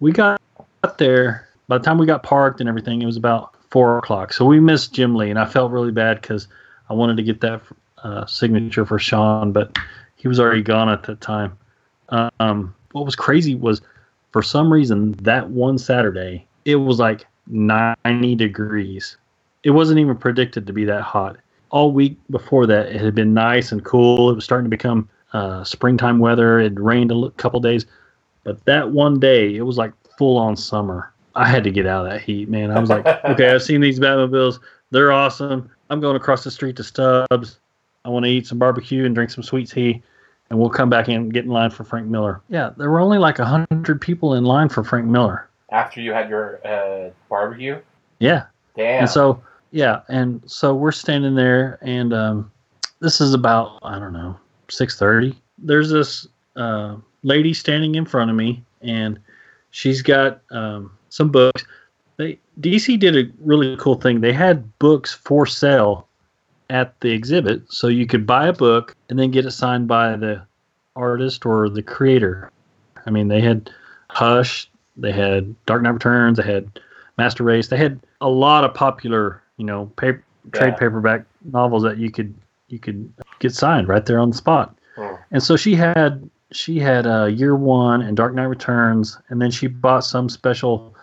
We 0.00 0.12
got 0.12 0.40
up 0.82 0.98
there 0.98 1.46
by 1.68 1.78
the 1.78 1.84
time 1.84 1.98
we 1.98 2.06
got 2.06 2.22
parked 2.22 2.60
and 2.60 2.68
everything, 2.68 3.02
it 3.02 3.06
was 3.06 3.16
about 3.16 3.55
four 3.76 3.98
o'clock. 3.98 4.32
So 4.32 4.46
we 4.46 4.58
missed 4.58 4.94
Jim 4.94 5.14
Lee, 5.14 5.28
and 5.28 5.38
I 5.38 5.44
felt 5.44 5.70
really 5.70 5.92
bad 5.92 6.22
because 6.22 6.48
I 6.88 6.94
wanted 6.94 7.18
to 7.18 7.22
get 7.22 7.42
that 7.42 7.60
uh, 7.98 8.24
signature 8.24 8.86
for 8.86 8.98
Sean, 8.98 9.52
but 9.52 9.76
he 10.14 10.28
was 10.28 10.40
already 10.40 10.62
gone 10.62 10.88
at 10.88 11.02
that 11.02 11.20
time. 11.20 11.58
Um, 12.08 12.74
what 12.92 13.04
was 13.04 13.14
crazy 13.14 13.54
was 13.54 13.82
for 14.32 14.42
some 14.42 14.72
reason 14.72 15.12
that 15.24 15.50
one 15.50 15.76
Saturday 15.76 16.46
it 16.64 16.76
was 16.76 16.98
like 16.98 17.26
90 17.48 18.36
degrees. 18.36 19.18
It 19.62 19.72
wasn't 19.72 20.00
even 20.00 20.16
predicted 20.16 20.66
to 20.66 20.72
be 20.72 20.86
that 20.86 21.02
hot. 21.02 21.36
All 21.68 21.92
week 21.92 22.16
before 22.30 22.66
that, 22.66 22.86
it 22.86 23.02
had 23.02 23.14
been 23.14 23.34
nice 23.34 23.72
and 23.72 23.84
cool. 23.84 24.30
It 24.30 24.36
was 24.36 24.44
starting 24.44 24.64
to 24.64 24.74
become 24.74 25.06
uh, 25.34 25.64
springtime 25.64 26.18
weather. 26.18 26.60
It 26.60 26.80
rained 26.80 27.12
a 27.12 27.28
couple 27.32 27.60
days, 27.60 27.84
but 28.42 28.64
that 28.64 28.92
one 28.92 29.20
day 29.20 29.54
it 29.54 29.66
was 29.66 29.76
like 29.76 29.92
full 30.16 30.38
on 30.38 30.56
summer. 30.56 31.12
I 31.36 31.46
had 31.46 31.64
to 31.64 31.70
get 31.70 31.86
out 31.86 32.06
of 32.06 32.12
that 32.12 32.22
heat, 32.22 32.48
man. 32.48 32.70
I 32.70 32.80
was 32.80 32.88
like, 32.88 33.06
okay, 33.24 33.50
I've 33.50 33.62
seen 33.62 33.80
these 33.80 34.00
Batmobiles. 34.00 34.58
They're 34.90 35.12
awesome. 35.12 35.70
I'm 35.90 36.00
going 36.00 36.16
across 36.16 36.42
the 36.42 36.50
street 36.50 36.76
to 36.76 36.84
Stubb's. 36.84 37.60
I 38.04 38.08
want 38.08 38.24
to 38.24 38.30
eat 38.30 38.46
some 38.46 38.58
barbecue 38.58 39.04
and 39.04 39.14
drink 39.14 39.30
some 39.30 39.42
sweet 39.42 39.68
tea, 39.68 40.02
and 40.48 40.58
we'll 40.58 40.70
come 40.70 40.88
back 40.88 41.08
and 41.08 41.32
get 41.32 41.44
in 41.44 41.50
line 41.50 41.70
for 41.70 41.84
Frank 41.84 42.06
Miller. 42.06 42.40
Yeah, 42.48 42.70
there 42.76 42.90
were 42.90 43.00
only 43.00 43.18
like 43.18 43.38
a 43.38 43.44
hundred 43.44 44.00
people 44.00 44.34
in 44.34 44.44
line 44.44 44.68
for 44.68 44.82
Frank 44.82 45.06
Miller. 45.06 45.48
After 45.70 46.00
you 46.00 46.12
had 46.12 46.30
your 46.30 46.66
uh, 46.66 47.10
barbecue? 47.28 47.80
Yeah, 48.20 48.44
Damn. 48.76 49.00
and 49.00 49.10
so 49.10 49.42
yeah, 49.72 50.02
and 50.08 50.40
so 50.46 50.74
we're 50.74 50.92
standing 50.92 51.34
there, 51.34 51.78
and 51.82 52.14
um, 52.14 52.50
this 53.00 53.20
is 53.20 53.34
about 53.34 53.78
I 53.82 53.98
don't 53.98 54.12
know 54.12 54.38
six 54.68 54.98
thirty. 54.98 55.36
There's 55.58 55.90
this 55.90 56.26
uh, 56.54 56.96
lady 57.24 57.52
standing 57.52 57.96
in 57.96 58.06
front 58.06 58.30
of 58.30 58.36
me, 58.36 58.64
and 58.82 59.18
she's 59.70 60.00
got 60.00 60.40
um, 60.50 60.95
some 61.16 61.30
books. 61.30 61.64
They 62.18 62.38
DC 62.60 62.98
did 62.98 63.16
a 63.16 63.30
really 63.40 63.76
cool 63.78 63.96
thing. 63.96 64.20
They 64.20 64.32
had 64.32 64.78
books 64.78 65.12
for 65.12 65.46
sale 65.46 66.06
at 66.70 66.98
the 67.00 67.10
exhibit, 67.10 67.62
so 67.72 67.88
you 67.88 68.06
could 68.06 68.26
buy 68.26 68.48
a 68.48 68.52
book 68.52 68.94
and 69.08 69.18
then 69.18 69.30
get 69.30 69.46
it 69.46 69.52
signed 69.52 69.88
by 69.88 70.16
the 70.16 70.42
artist 70.94 71.46
or 71.46 71.68
the 71.68 71.82
creator. 71.82 72.50
I 73.06 73.10
mean, 73.10 73.28
they 73.28 73.40
had 73.40 73.70
Hush, 74.08 74.68
they 74.96 75.12
had 75.12 75.54
Dark 75.66 75.82
Knight 75.82 75.90
Returns, 75.90 76.38
they 76.38 76.44
had 76.44 76.80
Master 77.18 77.44
Race, 77.44 77.68
they 77.68 77.76
had 77.76 78.00
a 78.20 78.28
lot 78.28 78.64
of 78.64 78.74
popular, 78.74 79.42
you 79.58 79.64
know, 79.64 79.86
paper, 79.96 80.24
trade 80.52 80.76
paperback 80.76 81.24
novels 81.44 81.82
that 81.82 81.98
you 81.98 82.10
could 82.10 82.34
you 82.68 82.78
could 82.78 83.12
get 83.38 83.54
signed 83.54 83.88
right 83.88 84.06
there 84.06 84.18
on 84.18 84.30
the 84.30 84.36
spot. 84.36 84.76
Hmm. 84.96 85.14
And 85.30 85.42
so 85.42 85.56
she 85.56 85.74
had 85.74 86.28
she 86.52 86.78
had 86.78 87.06
uh, 87.06 87.26
Year 87.26 87.54
One 87.54 88.02
and 88.02 88.16
Dark 88.16 88.34
Knight 88.34 88.44
Returns, 88.44 89.18
and 89.28 89.40
then 89.40 89.50
she 89.50 89.66
bought 89.66 90.04
some 90.04 90.28
special 90.28 90.95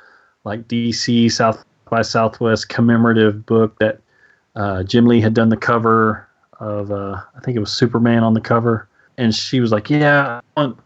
like 0.43 0.67
DC 0.67 1.31
South 1.31 1.63
by 1.89 2.01
Southwest 2.01 2.69
commemorative 2.69 3.45
book 3.45 3.77
that 3.79 3.99
uh, 4.55 4.83
Jim 4.83 5.05
Lee 5.05 5.21
had 5.21 5.33
done 5.33 5.49
the 5.49 5.57
cover 5.57 6.27
of. 6.59 6.91
Uh, 6.91 7.21
I 7.35 7.39
think 7.41 7.55
it 7.55 7.59
was 7.59 7.71
Superman 7.71 8.23
on 8.23 8.33
the 8.33 8.41
cover, 8.41 8.87
and 9.17 9.33
she 9.33 9.59
was 9.59 9.71
like, 9.71 9.89
"Yeah, 9.89 10.41
I 10.57 10.61
want 10.61 10.79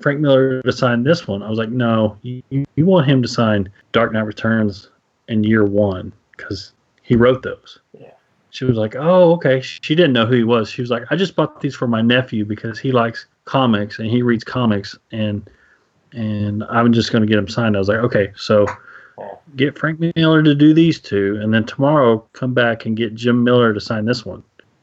Frank 0.00 0.20
Miller 0.20 0.62
to 0.62 0.72
sign 0.72 1.02
this 1.02 1.26
one." 1.26 1.42
I 1.42 1.50
was 1.50 1.58
like, 1.58 1.70
"No, 1.70 2.16
you, 2.22 2.42
you 2.50 2.86
want 2.86 3.06
him 3.06 3.22
to 3.22 3.28
sign 3.28 3.70
Dark 3.92 4.12
Knight 4.12 4.22
Returns 4.22 4.88
and 5.28 5.44
Year 5.44 5.64
One 5.64 6.12
because 6.36 6.72
he 7.02 7.16
wrote 7.16 7.42
those." 7.42 7.78
Yeah. 7.98 8.12
She 8.50 8.64
was 8.64 8.76
like, 8.76 8.94
"Oh, 8.96 9.32
okay." 9.34 9.60
She 9.60 9.94
didn't 9.94 10.12
know 10.12 10.26
who 10.26 10.36
he 10.36 10.44
was. 10.44 10.70
She 10.70 10.82
was 10.82 10.90
like, 10.90 11.04
"I 11.10 11.16
just 11.16 11.36
bought 11.36 11.60
these 11.60 11.74
for 11.74 11.86
my 11.86 12.02
nephew 12.02 12.44
because 12.44 12.78
he 12.78 12.92
likes 12.92 13.26
comics 13.44 13.98
and 13.98 14.08
he 14.08 14.22
reads 14.22 14.44
comics 14.44 14.96
and." 15.12 15.48
And 16.12 16.64
I'm 16.70 16.94
just 16.94 17.12
going 17.12 17.20
to 17.20 17.26
get 17.26 17.36
him 17.36 17.48
signed. 17.48 17.76
I 17.76 17.78
was 17.78 17.88
like, 17.88 17.98
okay, 17.98 18.32
so 18.36 18.66
get 19.56 19.78
Frank 19.78 20.00
Miller 20.00 20.42
to 20.42 20.54
do 20.54 20.74
these 20.74 21.00
two, 21.00 21.38
and 21.40 21.52
then 21.52 21.64
tomorrow 21.64 22.18
come 22.32 22.54
back 22.54 22.86
and 22.86 22.96
get 22.96 23.14
Jim 23.14 23.44
Miller 23.44 23.72
to 23.72 23.80
sign 23.80 24.04
this 24.04 24.24
one. 24.24 24.42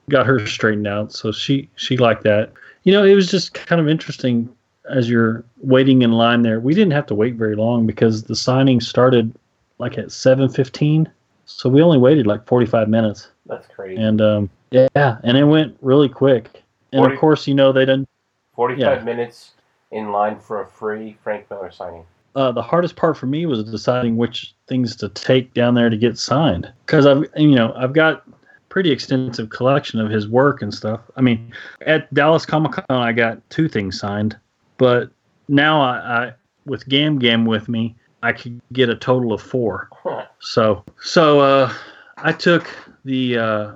Got 0.10 0.26
her 0.26 0.46
straightened 0.46 0.88
out, 0.88 1.14
so 1.14 1.32
she 1.32 1.70
she 1.76 1.98
liked 1.98 2.24
that. 2.24 2.52
You 2.84 2.94
know, 2.94 3.04
it 3.04 3.16
was 3.16 3.30
just 3.30 3.54
kind 3.54 3.80
of 3.80 3.88
interesting 3.88 4.54
as 4.90 5.10
you're 5.10 5.46
waiting 5.62 6.02
in 6.02 6.12
line 6.12 6.42
there. 6.42 6.60
We 6.60 6.74
didn't 6.74 6.92
have 6.92 7.06
to 7.08 7.16
wait 7.16 7.36
very 7.36 7.56
long 7.56 7.88
because 7.88 8.24
the 8.24 8.36
signing 8.36 8.82
started 8.82 9.34
like 9.78 9.98
at 9.98 10.08
7:15, 10.08 11.08
so 11.46 11.70
we 11.70 11.82
only 11.82 11.98
waited 11.98 12.28
like 12.28 12.46
45 12.46 12.90
minutes. 12.90 13.30
That's 13.46 13.68
crazy. 13.68 14.02
And 14.02 14.22
um, 14.22 14.50
yeah, 14.72 15.20
and 15.24 15.38
it 15.38 15.46
went 15.46 15.78
really 15.82 16.10
quick. 16.10 16.64
And 16.92 17.02
40 17.02 17.14
of 17.14 17.20
course, 17.20 17.48
you 17.48 17.56
know 17.56 17.72
they 17.72 17.86
didn't. 17.86 18.10
45 18.56 18.80
yeah. 18.80 19.04
minutes 19.04 19.52
in 19.92 20.12
line 20.12 20.40
for 20.40 20.62
a 20.62 20.68
free 20.68 21.18
Frank 21.24 21.50
Miller 21.50 21.72
signing. 21.72 22.06
Uh, 22.36 22.52
the 22.52 22.62
hardest 22.62 22.96
part 22.96 23.18
for 23.18 23.26
me 23.26 23.46
was 23.46 23.64
deciding 23.64 24.18
which 24.18 24.54
things 24.68 24.96
to 24.98 25.10
take 25.10 25.54
down 25.54 25.76
there 25.76 25.90
to 25.90 25.98
get 25.98 26.18
signed 26.18 26.72
because 26.86 27.06
I've 27.06 27.26
you 27.36 27.56
know 27.56 27.74
I've 27.76 27.94
got 27.94 28.24
pretty 28.70 28.92
extensive 28.92 29.50
collection 29.50 30.00
of 30.00 30.10
his 30.10 30.28
work 30.28 30.62
and 30.64 30.74
stuff. 30.74 31.00
I 31.16 31.22
mean, 31.22 31.54
at 31.86 32.12
Dallas 32.14 32.46
Comic 32.46 32.72
Con 32.72 32.86
I 32.90 33.12
got 33.12 33.48
two 33.50 33.68
things 33.70 34.00
signed, 34.00 34.38
but 34.78 35.12
now 35.48 35.82
I, 35.82 36.26
I 36.28 36.34
with 36.66 36.88
Gam 36.90 37.20
Gam 37.20 37.46
with 37.46 37.70
me 37.70 37.96
I 38.24 38.32
could 38.32 38.60
get 38.72 38.90
a 38.90 38.96
total 38.96 39.34
of 39.34 39.42
four. 39.42 39.90
So 40.46 40.84
so 41.00 41.40
uh, 41.40 41.74
I 42.18 42.34
took 42.34 42.68
the 43.06 43.38
uh, 43.38 43.72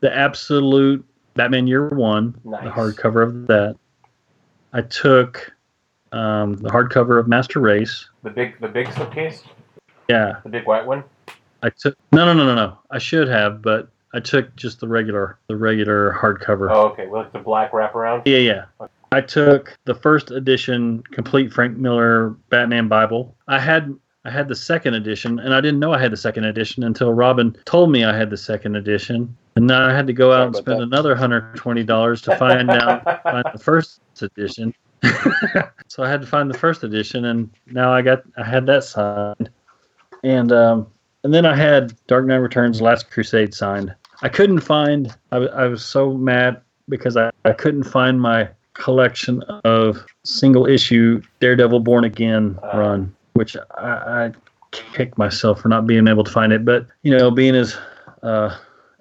the 0.00 0.16
absolute 0.16 1.04
Batman 1.34 1.66
Year 1.66 1.88
One, 1.90 2.34
Nice. 2.42 2.64
the 2.64 2.70
hardcover 2.70 3.22
of 3.22 3.46
that. 3.48 3.76
I 4.72 4.80
took 4.80 5.52
um, 6.12 6.54
the 6.54 6.70
hardcover 6.70 7.18
of 7.18 7.28
Master 7.28 7.60
Race. 7.60 8.08
The 8.22 8.30
big 8.30 8.60
the 8.60 8.68
big 8.68 8.86
slipcase? 8.88 9.42
Yeah, 10.08 10.40
The 10.44 10.50
big 10.50 10.66
white 10.66 10.86
one? 10.86 11.02
I 11.62 11.70
took 11.70 11.96
no, 12.12 12.24
no, 12.26 12.32
no, 12.32 12.46
no, 12.46 12.54
no. 12.54 12.78
I 12.90 12.98
should 12.98 13.28
have, 13.28 13.60
but 13.62 13.88
I 14.14 14.20
took 14.20 14.54
just 14.56 14.80
the 14.80 14.88
regular, 14.88 15.38
the 15.48 15.56
regular 15.56 16.16
hardcover. 16.18 16.70
Oh, 16.70 16.88
okay. 16.88 17.06
Well, 17.06 17.22
like 17.22 17.32
the 17.32 17.38
black 17.38 17.72
wraparound? 17.72 18.22
Yeah, 18.24 18.38
yeah. 18.38 18.64
I 19.12 19.20
took 19.20 19.76
the 19.84 19.94
first 19.94 20.30
edition, 20.30 21.02
complete 21.10 21.52
Frank 21.52 21.76
Miller 21.76 22.30
Batman 22.50 22.88
Bible. 22.88 23.34
I 23.48 23.58
had, 23.58 23.94
I 24.24 24.30
had 24.30 24.48
the 24.48 24.54
second 24.54 24.94
edition, 24.94 25.38
and 25.38 25.52
I 25.54 25.60
didn't 25.60 25.80
know 25.80 25.92
I 25.92 25.98
had 25.98 26.12
the 26.12 26.16
second 26.16 26.44
edition 26.44 26.82
until 26.84 27.12
Robin 27.12 27.56
told 27.64 27.90
me 27.90 28.04
I 28.04 28.16
had 28.16 28.30
the 28.30 28.36
second 28.36 28.76
edition, 28.76 29.36
and 29.56 29.66
now 29.66 29.86
I 29.86 29.92
had 29.92 30.06
to 30.06 30.12
go 30.12 30.32
out 30.32 30.46
and 30.46 30.56
spend 30.56 30.80
that. 30.80 30.84
another 30.84 31.14
hundred 31.14 31.54
twenty 31.56 31.84
dollars 31.84 32.22
to 32.22 32.36
find 32.36 32.70
out 32.70 33.22
find 33.22 33.44
the 33.52 33.58
first 33.58 34.00
edition. 34.22 34.74
so 35.88 36.02
I 36.02 36.08
had 36.08 36.20
to 36.20 36.26
find 36.26 36.50
the 36.50 36.58
first 36.58 36.84
edition, 36.84 37.24
and 37.24 37.50
now 37.66 37.92
I 37.92 38.02
got, 38.02 38.22
I 38.36 38.44
had 38.44 38.66
that 38.66 38.84
signed, 38.84 39.50
and 40.22 40.52
um, 40.52 40.86
and 41.24 41.34
then 41.34 41.44
I 41.44 41.56
had 41.56 41.94
Dark 42.06 42.26
Knight 42.26 42.36
Returns 42.36 42.80
Last 42.80 43.10
Crusade 43.10 43.54
signed. 43.54 43.94
I 44.22 44.28
couldn't 44.28 44.60
find. 44.60 45.14
I, 45.32 45.38
I 45.38 45.66
was 45.66 45.84
so 45.84 46.14
mad 46.14 46.60
because 46.88 47.16
I, 47.16 47.30
I 47.44 47.52
couldn't 47.52 47.84
find 47.84 48.20
my 48.20 48.48
collection 48.74 49.42
of 49.64 50.04
single 50.24 50.66
issue 50.66 51.20
Daredevil 51.40 51.80
Born 51.80 52.04
Again 52.04 52.58
run, 52.74 53.14
which 53.32 53.56
I, 53.76 53.88
I 53.88 54.32
kicked 54.70 55.18
myself 55.18 55.60
for 55.60 55.68
not 55.68 55.86
being 55.86 56.08
able 56.08 56.24
to 56.24 56.30
find 56.30 56.52
it. 56.52 56.64
But 56.64 56.86
you 57.02 57.16
know, 57.16 57.30
being 57.30 57.54
as 57.54 57.76
uh, 58.22 58.56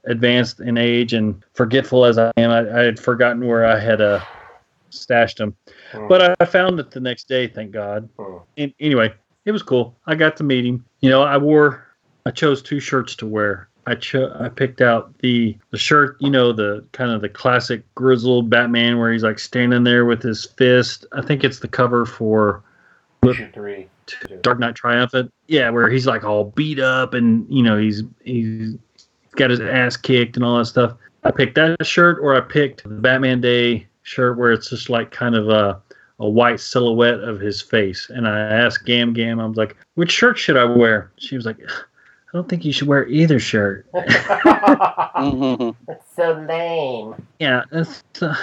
advanced 0.05 0.59
in 0.59 0.77
age 0.77 1.13
and 1.13 1.43
forgetful 1.53 2.05
as 2.05 2.17
I 2.17 2.31
am, 2.37 2.51
I, 2.51 2.79
I 2.79 2.83
had 2.83 2.99
forgotten 2.99 3.45
where 3.47 3.65
I 3.65 3.79
had 3.79 4.01
uh, 4.01 4.19
stashed 4.95 5.37
them. 5.37 5.55
Hmm. 5.91 6.07
But 6.07 6.35
I, 6.41 6.45
found 6.45 6.79
it 6.79 6.91
the 6.91 6.99
next 6.99 7.27
day, 7.27 7.47
thank 7.47 7.71
God. 7.71 8.09
Hmm. 8.19 8.37
And 8.57 8.73
anyway, 8.79 9.13
it 9.45 9.51
was 9.51 9.63
cool. 9.63 9.95
I 10.07 10.15
got 10.15 10.37
to 10.37 10.43
meet 10.43 10.65
him. 10.65 10.85
You 11.01 11.09
know, 11.09 11.23
I 11.23 11.37
wore, 11.37 11.85
I 12.25 12.31
chose 12.31 12.61
two 12.61 12.79
shirts 12.79 13.15
to 13.17 13.25
wear. 13.25 13.69
I 13.87 13.95
cho- 13.95 14.35
I 14.39 14.49
picked 14.49 14.81
out 14.81 15.15
the 15.19 15.55
the 15.69 15.77
shirt, 15.77 16.17
you 16.19 16.31
know, 16.31 16.51
the 16.51 16.83
kind 16.91 17.11
of 17.11 17.21
the 17.21 17.29
classic 17.29 17.83
grizzled 17.93 18.49
Batman 18.49 18.97
where 18.97 19.11
he's 19.11 19.23
like 19.23 19.37
standing 19.37 19.83
there 19.83 20.05
with 20.05 20.23
his 20.23 20.45
fist. 20.45 21.05
I 21.11 21.21
think 21.21 21.43
it's 21.43 21.59
the 21.59 21.67
cover 21.67 22.05
for 22.05 22.63
three. 23.53 23.87
Dark 24.41 24.59
Knight 24.59 24.75
Triumphant. 24.75 25.31
Yeah, 25.47 25.69
where 25.69 25.89
he's 25.89 26.07
like 26.07 26.23
all 26.23 26.45
beat 26.45 26.79
up 26.79 27.13
and 27.13 27.45
you 27.47 27.61
know 27.61 27.77
he's 27.77 28.01
he's 28.23 28.75
got 29.35 29.49
his 29.49 29.59
ass 29.59 29.97
kicked 29.97 30.35
and 30.35 30.43
all 30.43 30.57
that 30.57 30.65
stuff. 30.65 30.95
I 31.23 31.31
picked 31.31 31.55
that 31.55 31.85
shirt, 31.85 32.19
or 32.21 32.35
I 32.35 32.41
picked 32.41 32.83
the 32.83 32.89
Batman 32.89 33.41
Day 33.41 33.87
shirt 34.05 34.37
where 34.37 34.51
it's 34.51 34.69
just 34.69 34.89
like 34.89 35.11
kind 35.11 35.35
of 35.35 35.49
a 35.49 35.81
a 36.19 36.29
white 36.29 36.61
silhouette 36.61 37.19
of 37.19 37.41
his 37.41 37.61
face. 37.61 38.09
And 38.09 38.27
I 38.27 38.39
asked 38.39 38.85
Gam 38.85 39.11
Gam, 39.11 39.39
I 39.39 39.45
was 39.45 39.57
like, 39.57 39.75
which 39.95 40.11
shirt 40.11 40.37
should 40.37 40.55
I 40.55 40.63
wear? 40.63 41.11
She 41.17 41.35
was 41.35 41.45
like, 41.45 41.57
I 41.59 42.31
don't 42.31 42.47
think 42.47 42.63
you 42.63 42.71
should 42.71 42.87
wear 42.87 43.05
either 43.07 43.37
shirt. 43.39 43.85
That's 43.93 44.13
so 46.15 46.45
lame. 46.47 47.15
Yeah, 47.39 47.63
that's. 47.69 48.03
Uh, 48.21 48.35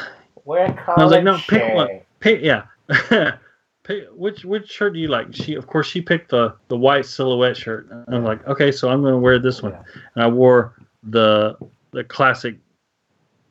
Wear 0.44 0.64
a 0.66 0.94
I 0.98 1.04
was 1.04 1.12
like, 1.12 1.22
no, 1.22 1.38
collared 1.38 1.46
pick 1.48 1.74
one. 1.74 2.00
Pick, 2.18 2.42
yeah. 2.42 2.64
pick, 3.84 4.08
which 4.12 4.44
which 4.44 4.68
shirt 4.68 4.94
do 4.94 4.98
you 4.98 5.08
like? 5.08 5.32
She 5.32 5.54
of 5.54 5.66
course 5.68 5.86
she 5.86 6.00
picked 6.00 6.30
the 6.30 6.56
the 6.68 6.76
white 6.76 7.06
silhouette 7.06 7.56
shirt. 7.56 7.88
And 7.90 8.14
I'm 8.14 8.24
like, 8.24 8.46
okay, 8.48 8.72
so 8.72 8.90
I'm 8.90 9.02
gonna 9.02 9.18
wear 9.18 9.38
this 9.38 9.62
one. 9.62 9.72
Yeah. 9.72 9.82
And 10.16 10.24
I 10.24 10.26
wore 10.26 10.74
the 11.04 11.56
the 11.92 12.02
classic 12.02 12.56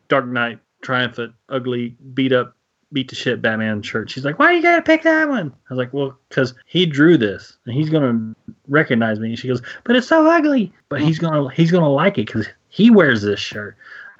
Dark 0.09 0.27
Knight 0.27 0.59
Triumphant, 0.81 1.33
ugly, 1.49 1.95
beat 2.13 2.33
up, 2.33 2.55
beat 2.93 3.07
to 3.09 3.15
shit 3.15 3.41
Batman 3.41 3.81
shirt. 3.81 4.09
She's 4.09 4.25
like, 4.25 4.39
why 4.39 4.51
you 4.51 4.61
gotta 4.61 4.81
pick 4.81 5.03
that 5.03 5.29
one? 5.29 5.53
I 5.69 5.73
was 5.73 5.77
like, 5.77 5.93
well, 5.93 6.17
because 6.29 6.53
he 6.65 6.85
drew 6.85 7.17
this 7.17 7.57
and 7.65 7.73
he's 7.75 7.89
gonna 7.89 8.33
recognize 8.67 9.19
me. 9.19 9.29
And 9.29 9.39
she 9.39 9.47
goes, 9.47 9.61
but 9.83 9.95
it's 9.95 10.07
so 10.07 10.29
ugly. 10.29 10.73
But 10.89 11.01
he's 11.01 11.19
gonna 11.19 11.49
he's 11.53 11.71
gonna 11.71 11.89
like 11.89 12.17
it 12.17 12.25
because 12.27 12.47
he 12.69 12.89
wears 12.89 13.21
this 13.21 13.39
shirt. 13.39 13.77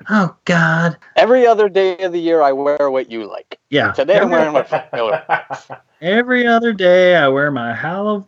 Oh 0.09 0.35
God, 0.45 0.97
Every 1.15 1.45
other 1.45 1.69
day 1.69 1.95
of 1.99 2.11
the 2.11 2.19
year, 2.19 2.41
I 2.41 2.51
wear 2.53 2.89
what 2.89 3.11
you 3.11 3.27
like. 3.29 3.59
yeah. 3.69 3.91
Today, 3.91 4.17
I'm 4.17 4.31
wearing 4.31 4.51
my 4.53 4.63
Frank 4.63 4.91
Miller. 4.93 5.23
every 6.01 6.47
other 6.47 6.73
day 6.73 7.15
I 7.15 7.27
wear 7.27 7.51
my 7.51 7.73
Hall- 7.75 8.27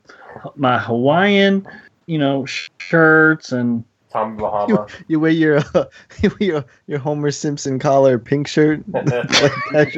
my 0.56 0.78
Hawaiian, 0.78 1.66
you 2.06 2.20
know, 2.20 2.46
sh- 2.46 2.70
shirts 2.80 3.54
and 3.54 3.84
Tommy 4.14 4.38
Bahama. 4.40 4.88
You 5.08 5.20
wear 5.20 5.32
your 5.32 5.58
uh, 5.74 5.86
you 6.22 6.30
wear 6.40 6.50
your, 6.50 6.66
your 6.88 7.00
Homer 7.00 7.32
Simpson 7.32 7.80
collar 7.80 8.18
pink 8.20 8.48
shirt. 8.48 8.82
like. 9.74 9.96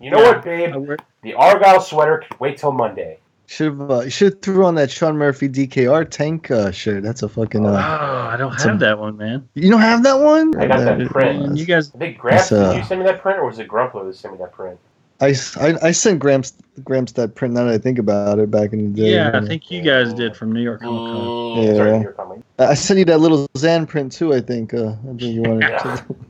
You 0.00 0.10
know 0.10 0.18
what, 0.22 0.42
babe? 0.44 0.74
Wear, 0.74 0.96
The 1.22 1.34
Argyle 1.34 1.80
sweater 1.80 2.24
wait 2.38 2.56
till 2.58 2.72
Monday. 2.72 3.18
Should 3.46 3.66
have 3.78 3.90
uh, 3.90 4.08
should 4.08 4.42
threw 4.42 4.64
on 4.64 4.76
that 4.76 4.90
Sean 4.92 5.16
Murphy 5.16 5.48
DKR 5.48 6.08
tank 6.08 6.50
uh, 6.52 6.70
shirt. 6.70 7.02
That's 7.02 7.22
a 7.24 7.28
fucking. 7.28 7.66
oh, 7.66 7.70
Uh, 7.74 8.28
I 8.32 8.36
don't 8.36 8.52
have 8.62 8.76
a- 8.76 8.78
that 8.78 8.98
one, 8.98 9.16
man. 9.16 9.48
you 9.54 9.68
don't 9.70 9.80
have 9.80 10.04
that 10.04 10.14
one? 10.20 10.56
I 10.60 10.66
got 10.68 10.78
that 10.84 10.98
Man, 10.98 11.08
print. 11.08 11.56
you 11.56 11.66
guys, 11.66 11.92
I 11.94 11.98
think 11.98 12.16
Gramps, 12.18 12.52
uh, 12.52 12.72
did 12.72 12.78
you 12.78 12.84
send 12.84 13.00
me 13.00 13.06
that 13.06 13.20
print, 13.20 13.40
or 13.40 13.46
was 13.46 13.58
it 13.58 13.66
Grumpler 13.66 14.04
that 14.04 14.14
sent 14.14 14.34
me 14.34 14.38
that 14.38 14.52
print? 14.52 14.78
I, 15.20 15.34
I, 15.60 15.74
I 15.82 15.90
sent 15.92 16.18
Gramps 16.18 16.54
Gramps 16.84 17.12
that 17.12 17.34
print. 17.34 17.54
Now 17.54 17.64
that 17.64 17.74
I 17.74 17.78
think 17.78 17.98
about 17.98 18.38
it, 18.38 18.50
back 18.50 18.72
in 18.72 18.92
the 18.92 19.02
day. 19.02 19.12
yeah, 19.14 19.30
I 19.34 19.44
think 19.44 19.70
you 19.70 19.82
guys 19.82 20.14
did 20.14 20.34
from 20.36 20.50
New 20.52 20.62
York 20.62 20.80
Comic 20.80 20.98
Con. 20.98 21.26
Mm, 21.26 21.66
Yeah. 21.66 21.74
Sorry, 21.74 22.00
you're. 22.00 22.42
I 22.70 22.74
sent 22.74 22.98
you 22.98 23.04
that 23.06 23.20
little 23.20 23.46
Zan 23.56 23.86
print 23.86 24.12
too. 24.12 24.32
I 24.32 24.40
think. 24.40 24.72
Uh, 24.72 24.92
I 24.92 25.06
think 25.08 25.22
you 25.22 25.42
wanted. 25.42 25.68
Yeah. 25.68 25.78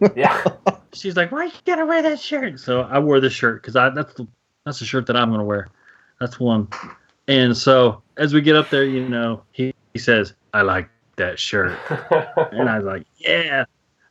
to. 0.01 0.13
Yeah. 0.17 0.45
She's 0.93 1.17
like, 1.17 1.31
"Why 1.31 1.45
you 1.45 1.53
gotta 1.67 1.87
wear 1.87 2.03
that 2.03 2.19
shirt?" 2.19 2.59
So 2.59 2.81
I 2.83 2.99
wore 2.99 3.21
this 3.21 3.33
shirt 3.33 3.63
because 3.63 3.77
I 3.77 3.91
that's 3.91 4.13
the 4.15 4.27
that's 4.65 4.81
the 4.81 4.85
shirt 4.87 5.07
that 5.07 5.17
I'm 5.17 5.31
gonna 5.31 5.45
wear. 5.45 5.69
That's 6.19 6.41
one. 6.41 6.67
And 7.29 7.57
so 7.57 8.03
as 8.17 8.35
we 8.35 8.41
get 8.41 8.57
up 8.57 8.71
there, 8.71 8.85
you 8.85 9.09
know, 9.09 9.43
he, 9.53 9.73
he 9.93 10.01
says, 10.01 10.35
"I 10.53 10.63
like 10.63 10.89
that 11.17 11.39
shirt." 11.39 11.79
And 12.53 12.69
I 12.69 12.79
was 12.79 12.85
like, 12.87 13.07
yeah. 13.19 13.65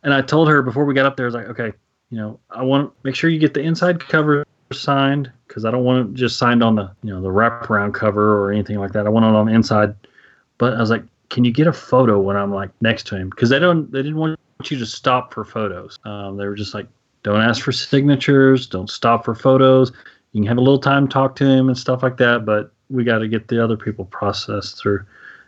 And 0.04 0.14
I 0.14 0.22
told 0.22 0.48
her 0.48 0.62
before 0.62 0.86
we 0.86 0.94
got 0.94 1.06
up 1.06 1.18
there, 1.18 1.26
I 1.26 1.28
was 1.28 1.36
like, 1.36 1.48
okay, 1.48 1.74
you 2.10 2.18
know, 2.18 2.40
I 2.50 2.64
want 2.64 2.90
to 2.90 2.96
make 3.04 3.16
sure 3.16 3.30
you 3.30 3.40
get 3.40 3.54
the 3.54 3.60
inside 3.62 4.00
cover 4.00 4.46
signed 4.72 5.32
because 5.48 5.66
I 5.66 5.72
don't 5.72 5.84
want 5.84 6.10
it 6.10 6.14
just 6.14 6.38
signed 6.38 6.64
on 6.64 6.76
the, 6.76 6.92
you 7.04 7.14
know, 7.14 7.22
the 7.22 7.30
wraparound 7.30 7.94
cover 7.94 8.40
or 8.40 8.52
anything 8.52 8.78
like 8.78 8.92
that. 8.94 9.06
I 9.06 9.10
want 9.10 9.26
it 9.26 9.30
on 9.30 9.48
the 9.48 9.54
inside. 9.54 9.96
But 10.58 10.74
I 10.74 10.80
was 10.80 10.90
like, 10.90 11.04
can 11.30 11.46
you 11.46 11.52
get 11.52 11.68
a 11.68 11.74
photo 11.74 12.20
when 12.20 12.36
I'm 12.36 12.54
like 12.54 12.70
next 12.82 13.08
to 13.08 13.16
him? 13.16 13.30
Because 13.30 13.50
they 13.50 13.60
don't, 13.60 13.92
they 13.92 14.04
didn't 14.04 14.18
want 14.18 14.40
you 14.66 14.78
to 14.78 14.86
stop 14.86 15.34
for 15.34 15.46
photos. 15.46 15.98
Um, 16.04 16.38
they 16.38 16.46
were 16.46 16.56
just 16.56 16.74
like, 16.74 16.88
don't 17.24 17.42
ask 17.42 17.64
for 17.64 17.72
signatures, 17.72 18.68
don't 18.68 18.90
stop 18.90 19.26
for 19.26 19.36
photos. 19.36 19.92
You 20.32 20.42
can 20.42 20.48
have 20.48 20.58
a 20.58 20.62
little 20.62 20.80
time, 20.80 21.08
talk 21.08 21.36
to 21.38 21.46
him 21.46 21.68
and 21.68 21.78
stuff 21.78 22.04
like 22.04 22.18
that. 22.18 22.46
But 22.46 22.72
we 22.90 23.04
got 23.04 23.20
to 23.20 23.28
get 23.28 23.48
the 23.48 23.64
other 23.64 23.78
people 23.78 24.06
processed 24.06 24.80
through. 24.80 25.06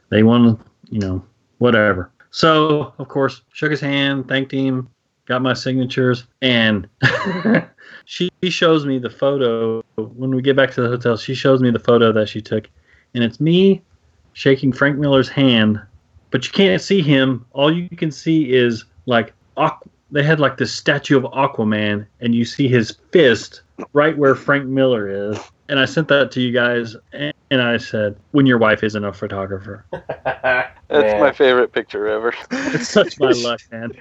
they 0.10 0.24
want 0.24 0.60
you 0.90 1.00
know, 1.00 1.24
whatever. 1.60 2.12
So 2.32 2.94
of 2.98 3.08
course, 3.08 3.42
shook 3.52 3.72
his 3.72 3.82
hand, 3.82 4.28
thanked 4.28 4.52
him, 4.52 4.90
got 5.26 5.42
my 5.42 5.54
signatures, 5.54 6.26
and 6.42 6.88
she 8.12 8.30
shows 8.50 8.86
me 8.86 9.00
the 9.00 9.10
photo 9.10 9.82
when 9.96 10.36
we 10.36 10.42
get 10.42 10.58
back 10.58 10.72
to 10.72 10.82
the 10.82 10.90
hotel. 10.90 11.16
She 11.16 11.34
shows 11.34 11.62
me 11.62 11.72
the 11.72 11.80
photo 11.80 12.12
that 12.12 12.28
she 12.28 12.42
took, 12.42 12.68
and 13.16 13.24
it's 13.24 13.40
me 13.40 13.82
shaking 14.34 14.74
Frank 14.74 14.98
Miller's 14.98 15.30
hand, 15.30 15.82
but 16.30 16.46
you 16.46 16.52
can't 16.52 16.82
see 16.82 17.02
him. 17.02 17.46
All 17.54 17.74
you 17.74 17.88
can 17.96 18.12
see 18.12 18.52
is 18.54 18.84
like 19.06 19.32
Aqu- 19.56 19.88
they 20.12 20.24
had 20.24 20.42
like 20.42 20.58
this 20.58 20.74
statue 20.74 21.16
of 21.18 21.24
Aquaman, 21.24 22.06
and 22.20 22.36
you 22.36 22.44
see 22.44 22.68
his 22.68 22.98
fist 23.14 23.62
right 23.94 24.18
where 24.18 24.36
Frank 24.36 24.66
Miller 24.66 25.08
is. 25.32 25.40
And 25.70 25.80
I 25.80 25.86
sent 25.86 26.10
that 26.10 26.32
to 26.32 26.42
you 26.42 26.52
guys, 26.52 26.98
and, 27.14 27.34
and 27.50 27.62
I 27.62 27.78
said, 27.78 28.18
"When 28.32 28.46
your 28.46 28.58
wife 28.58 28.84
isn't 28.84 29.06
a 29.06 29.14
photographer, 29.14 29.86
That's 30.26 30.74
Man. 30.90 31.20
my 31.22 31.32
favorite 31.32 31.72
picture 31.72 32.10
ever. 32.10 32.34
it's 32.52 32.90
such 32.90 33.18
my 33.22 33.32
luck, 33.38 33.62
man. 33.72 33.94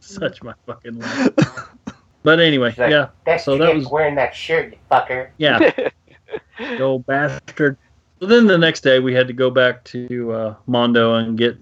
such 0.00 0.42
my 0.42 0.52
fucking 0.66 0.98
luck." 0.98 1.87
But 2.28 2.40
anyway, 2.40 2.74
like, 2.76 2.90
yeah. 2.90 3.08
That's 3.24 3.42
So 3.42 3.54
you 3.54 3.60
that 3.60 3.74
was 3.74 3.88
wearing 3.88 4.14
that 4.16 4.34
shirt, 4.36 4.72
you 4.72 4.78
fucker. 4.90 5.30
yeah. 5.38 5.70
You 6.60 6.78
old 6.80 7.06
bastard. 7.06 7.78
So 8.20 8.26
then 8.26 8.46
the 8.46 8.58
next 8.58 8.82
day 8.82 8.98
we 8.98 9.14
had 9.14 9.26
to 9.28 9.32
go 9.32 9.48
back 9.48 9.82
to 9.84 10.32
uh, 10.32 10.54
Mondo 10.66 11.14
and 11.14 11.38
get 11.38 11.56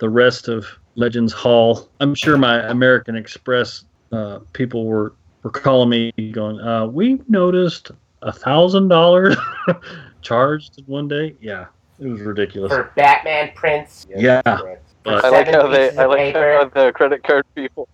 the 0.00 0.10
rest 0.10 0.48
of 0.48 0.66
Legends 0.96 1.32
Hall. 1.32 1.88
I'm 2.00 2.14
sure 2.14 2.36
my 2.36 2.58
American 2.68 3.16
Express 3.16 3.84
uh, 4.12 4.40
people 4.52 4.84
were, 4.84 5.14
were 5.44 5.50
calling 5.50 5.88
me 5.88 6.12
going, 6.32 6.60
uh, 6.60 6.84
we 6.88 7.18
noticed 7.28 7.90
a 8.20 8.32
thousand 8.34 8.88
dollars 8.88 9.34
charged 10.20 10.76
in 10.76 10.84
one 10.84 11.08
day. 11.08 11.34
Yeah, 11.40 11.68
it 11.98 12.06
was 12.06 12.20
ridiculous. 12.20 12.70
For 12.70 12.92
Batman 12.96 13.52
prints. 13.54 14.06
Yeah. 14.14 14.42
I 14.44 15.28
like 15.30 15.48
how 15.48 15.68
they. 15.68 15.96
I 15.96 16.04
like 16.04 16.18
paper. 16.18 16.52
how 16.52 16.64
the 16.68 16.92
credit 16.92 17.22
card 17.24 17.46
people. 17.54 17.88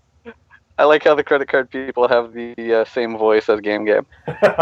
I 0.78 0.84
like 0.84 1.02
how 1.02 1.16
the 1.16 1.24
credit 1.24 1.48
card 1.48 1.70
people 1.70 2.06
have 2.06 2.32
the 2.32 2.54
uh, 2.72 2.84
same 2.84 3.18
voice 3.18 3.48
as 3.48 3.60
Game 3.60 3.84
Game. 3.84 4.06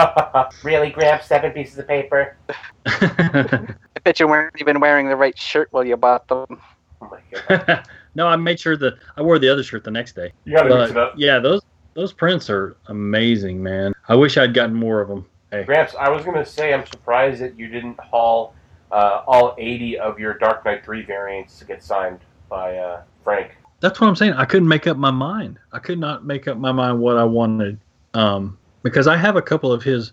really, 0.65 0.91
Gramps? 0.91 1.27
Seven 1.27 1.53
pieces 1.53 1.79
of 1.79 1.87
paper? 1.87 2.37
I 2.87 3.75
bet 4.03 4.19
you 4.19 4.27
weren't 4.27 4.55
even 4.59 4.81
wearing 4.81 5.09
the 5.09 5.17
right 5.17 5.39
shirt 5.39 5.69
while 5.73 5.85
you 5.85 5.95
bought 5.97 6.27
them. 6.29 6.59
Oh 7.03 7.11
my 7.11 7.21
god. 7.49 7.87
no, 8.15 8.27
I 8.27 8.37
made 8.37 8.59
sure 8.59 8.79
that 8.79 8.95
I 9.17 9.23
wore 9.23 9.39
the 9.39 9.51
other 9.51 9.63
shirt 9.63 9.85
the 9.85 9.91
next 9.91 10.17
day. 10.17 10.33
You 10.47 10.57
gotta 10.57 10.75
mix 10.75 10.91
it 10.93 10.97
up. 10.97 11.15
yeah, 11.19 11.39
those 11.39 11.61
those 11.93 12.15
prints 12.15 12.49
are 12.49 12.77
amazing, 12.87 13.63
man. 13.63 13.93
I 14.09 14.15
wish 14.15 14.39
I'd 14.39 14.55
gotten 14.55 14.75
more 14.75 15.03
of 15.03 15.09
them. 15.09 15.27
Hey. 15.51 15.65
Gramps, 15.65 15.95
I 16.01 16.09
was 16.09 16.25
gonna 16.25 16.47
say 16.47 16.73
I'm 16.73 16.87
surprised 16.87 17.43
that 17.43 17.59
you 17.59 17.69
didn't 17.69 18.01
haul 18.01 18.55
uh, 18.91 19.23
all 19.27 19.55
80 19.59 19.99
of 19.99 20.19
your 20.19 20.35
Dark 20.39 20.65
Knight 20.65 20.85
3 20.85 21.03
variants 21.03 21.59
to 21.59 21.67
get 21.67 21.83
signed 21.83 22.21
by 22.49 22.77
uh, 22.79 23.03
Frank. 23.23 23.53
That's 23.81 24.01
what 24.01 24.09
I'm 24.09 24.17
saying. 24.17 24.33
I 24.35 24.45
couldn't 24.45 24.69
make 24.69 24.87
up 24.87 24.97
my 24.97 25.11
mind. 25.11 25.59
I 25.73 25.79
could 25.79 25.99
not 25.99 26.25
make 26.25 26.49
up 26.49 26.57
my 26.57 26.73
mind 26.73 26.99
what 26.99 27.17
I 27.17 27.25
wanted. 27.25 27.79
Um, 28.15 28.59
because 28.83 29.07
I 29.07 29.17
have 29.17 29.37
a 29.37 29.43
couple 29.43 29.73
of 29.73 29.83
his 29.83 30.13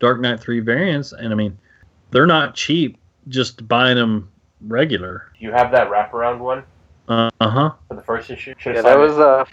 Dark 0.00 0.20
Knight 0.20 0.40
3 0.40 0.60
variants, 0.60 1.12
and 1.12 1.32
I 1.32 1.36
mean, 1.36 1.58
they're 2.10 2.26
not 2.26 2.54
cheap 2.54 2.98
just 3.28 3.66
buying 3.66 3.96
them 3.96 4.30
regular. 4.60 5.24
Do 5.38 5.44
you 5.44 5.52
have 5.52 5.70
that 5.72 5.90
wraparound 5.90 6.38
one 6.38 6.64
Uh 7.08 7.28
huh. 7.40 7.72
for 7.88 7.94
the 7.94 8.02
first 8.02 8.30
issue? 8.30 8.54
Should 8.58 8.76
Yeah, 8.76 8.82
that 8.82 8.98
was 8.98 9.18
uh, 9.18 9.44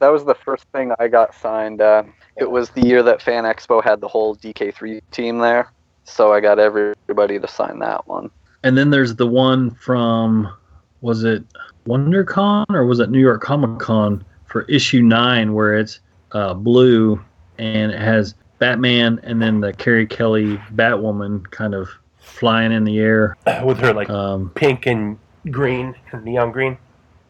that 0.00 0.08
was 0.08 0.24
the 0.24 0.34
first 0.34 0.64
thing 0.72 0.92
I 0.98 1.08
got 1.08 1.34
signed. 1.34 1.80
Uh, 1.80 2.04
it 2.36 2.50
was 2.50 2.70
the 2.70 2.86
year 2.86 3.02
that 3.02 3.20
Fan 3.22 3.44
Expo 3.44 3.82
had 3.82 4.00
the 4.00 4.08
whole 4.08 4.36
DK3 4.36 5.00
team 5.10 5.38
there, 5.38 5.72
so 6.04 6.32
I 6.32 6.40
got 6.40 6.58
everybody 6.58 7.38
to 7.38 7.48
sign 7.48 7.80
that 7.80 8.06
one. 8.06 8.30
And 8.64 8.76
then 8.76 8.90
there's 8.90 9.14
the 9.14 9.26
one 9.26 9.70
from, 9.70 10.52
was 11.00 11.24
it 11.24 11.44
WonderCon 11.88 12.66
or 12.70 12.84
was 12.84 13.00
it 13.00 13.10
New 13.10 13.18
York 13.20 13.40
Comic 13.42 13.78
Con 13.80 14.24
for 14.44 14.62
issue 14.62 15.02
nine, 15.02 15.54
where 15.54 15.74
it's 15.78 16.00
uh, 16.32 16.52
blue 16.54 17.22
and 17.58 17.90
it 17.92 17.98
has 18.00 18.34
Batman 18.58 19.20
and 19.22 19.40
then 19.40 19.60
the 19.60 19.72
Carrie 19.72 20.06
Kelly 20.06 20.58
Batwoman 20.74 21.48
kind 21.50 21.74
of 21.74 21.88
flying 22.18 22.72
in 22.72 22.84
the 22.84 22.98
air. 22.98 23.36
with 23.64 23.78
her 23.78 23.92
like 23.94 24.10
Um, 24.10 24.50
pink 24.54 24.86
and 24.86 25.18
green, 25.50 25.94
neon 26.22 26.52
green. 26.52 26.76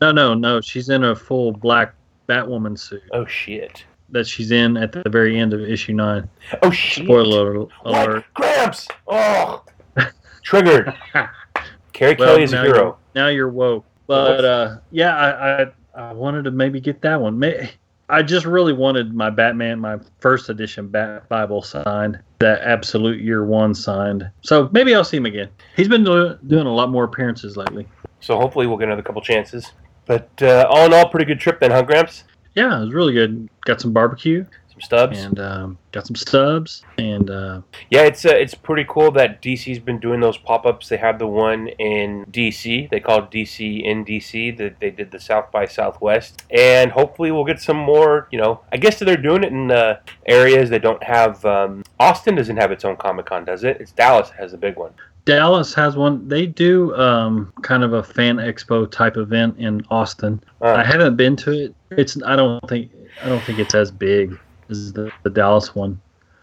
no, 0.00 0.10
no, 0.12 0.34
no. 0.34 0.60
She's 0.60 0.88
in 0.88 1.04
a 1.04 1.14
full 1.14 1.52
black 1.52 1.94
Batwoman 2.28 2.78
suit 2.78 3.02
Oh 3.12 3.24
shit! 3.26 3.84
that 4.10 4.26
she's 4.26 4.50
in 4.50 4.76
at 4.76 4.92
the 4.92 5.02
very 5.08 5.38
end 5.38 5.52
of 5.54 5.60
issue 5.60 5.92
nine. 5.94 6.28
Oh 6.62 6.70
shit! 6.70 7.04
Spoiler 7.04 7.60
What? 7.60 7.70
alert. 7.84 8.24
Gramps! 8.34 8.88
Oh, 9.06 9.62
triggered. 10.42 10.92
Carrie 11.92 12.16
Well, 12.18 12.28
Kelly 12.28 12.42
is 12.42 12.52
a 12.52 12.60
hero. 12.62 12.74
You're, 12.74 12.96
now 13.14 13.28
you're 13.28 13.48
woke. 13.48 13.84
But 14.08 14.44
uh, 14.44 14.78
yeah, 14.90 15.14
I, 15.14 15.62
I 15.62 15.66
I 15.94 16.12
wanted 16.12 16.44
to 16.44 16.50
maybe 16.50 16.80
get 16.80 17.02
that 17.02 17.20
one. 17.20 17.38
May, 17.38 17.70
I 18.08 18.22
just 18.22 18.46
really 18.46 18.72
wanted 18.72 19.14
my 19.14 19.28
Batman, 19.28 19.78
my 19.78 19.98
first 20.18 20.48
edition 20.48 20.88
Bat 20.88 21.28
Bible 21.28 21.60
signed, 21.62 22.18
that 22.38 22.62
Absolute 22.62 23.20
Year 23.20 23.44
One 23.44 23.74
signed. 23.74 24.28
So 24.40 24.70
maybe 24.72 24.94
I'll 24.94 25.04
see 25.04 25.18
him 25.18 25.26
again. 25.26 25.50
He's 25.76 25.88
been 25.88 26.04
do, 26.04 26.38
doing 26.46 26.66
a 26.66 26.74
lot 26.74 26.90
more 26.90 27.04
appearances 27.04 27.56
lately. 27.56 27.86
So 28.20 28.38
hopefully 28.38 28.66
we'll 28.66 28.78
get 28.78 28.88
another 28.88 29.02
couple 29.02 29.20
chances. 29.20 29.72
But 30.06 30.30
uh, 30.40 30.66
all 30.70 30.86
in 30.86 30.94
all, 30.94 31.08
pretty 31.10 31.26
good 31.26 31.38
trip 31.38 31.60
then, 31.60 31.70
huh, 31.70 31.82
Gramps? 31.82 32.24
Yeah, 32.54 32.78
it 32.78 32.80
was 32.80 32.94
really 32.94 33.12
good. 33.12 33.48
Got 33.66 33.80
some 33.80 33.92
barbecue 33.92 34.46
Some 34.80 34.86
stubs. 34.86 35.18
and 35.18 35.40
um, 35.40 35.78
got 35.92 36.06
some 36.06 36.16
stubs 36.16 36.84
and 36.98 37.30
uh, 37.30 37.60
Yeah, 37.90 38.02
it's 38.02 38.24
uh, 38.24 38.30
it's 38.30 38.54
pretty 38.54 38.84
cool 38.88 39.10
that 39.12 39.42
DC's 39.42 39.78
been 39.78 39.98
doing 39.98 40.20
those 40.20 40.38
pop 40.38 40.66
ups. 40.66 40.88
They 40.88 40.96
have 40.96 41.18
the 41.18 41.26
one 41.26 41.68
in 41.68 42.24
DC. 42.26 42.88
They 42.90 43.00
called 43.00 43.30
DC 43.30 43.82
in 43.82 44.04
DC. 44.04 44.56
That 44.56 44.78
they 44.80 44.90
did 44.90 45.10
the 45.10 45.20
South 45.20 45.50
by 45.50 45.66
Southwest, 45.66 46.44
and 46.50 46.90
hopefully 46.92 47.30
we'll 47.32 47.44
get 47.44 47.60
some 47.60 47.76
more. 47.78 48.28
You 48.30 48.38
know, 48.38 48.60
I 48.72 48.76
guess 48.76 48.98
they're 48.98 49.16
doing 49.16 49.44
it 49.44 49.52
in 49.52 49.70
uh, 49.70 50.00
areas 50.26 50.70
that 50.70 50.82
don't 50.82 51.02
have. 51.02 51.44
Um, 51.44 51.84
Austin 51.98 52.36
doesn't 52.36 52.56
have 52.56 52.70
its 52.70 52.84
own 52.84 52.96
Comic 52.96 53.26
Con, 53.26 53.44
does 53.44 53.64
it? 53.64 53.78
It's 53.80 53.92
Dallas 53.92 54.30
has 54.30 54.52
a 54.52 54.58
big 54.58 54.76
one. 54.76 54.92
Dallas 55.24 55.74
has 55.74 55.94
one. 55.94 56.26
They 56.26 56.46
do 56.46 56.94
um, 56.96 57.52
kind 57.60 57.84
of 57.84 57.92
a 57.92 58.02
fan 58.02 58.36
expo 58.36 58.90
type 58.90 59.18
event 59.18 59.58
in 59.58 59.82
Austin. 59.90 60.42
Uh, 60.62 60.72
I 60.72 60.82
haven't 60.84 61.16
been 61.16 61.36
to 61.36 61.64
it. 61.64 61.74
It's 61.90 62.16
I 62.22 62.34
don't 62.34 62.66
think 62.66 62.90
I 63.22 63.28
don't 63.28 63.42
think 63.42 63.58
it's 63.58 63.74
as 63.74 63.90
big 63.90 64.38
as 64.70 64.92
the, 64.92 65.10
the 65.22 65.30
Dallas 65.30 65.74
one. 65.74 66.00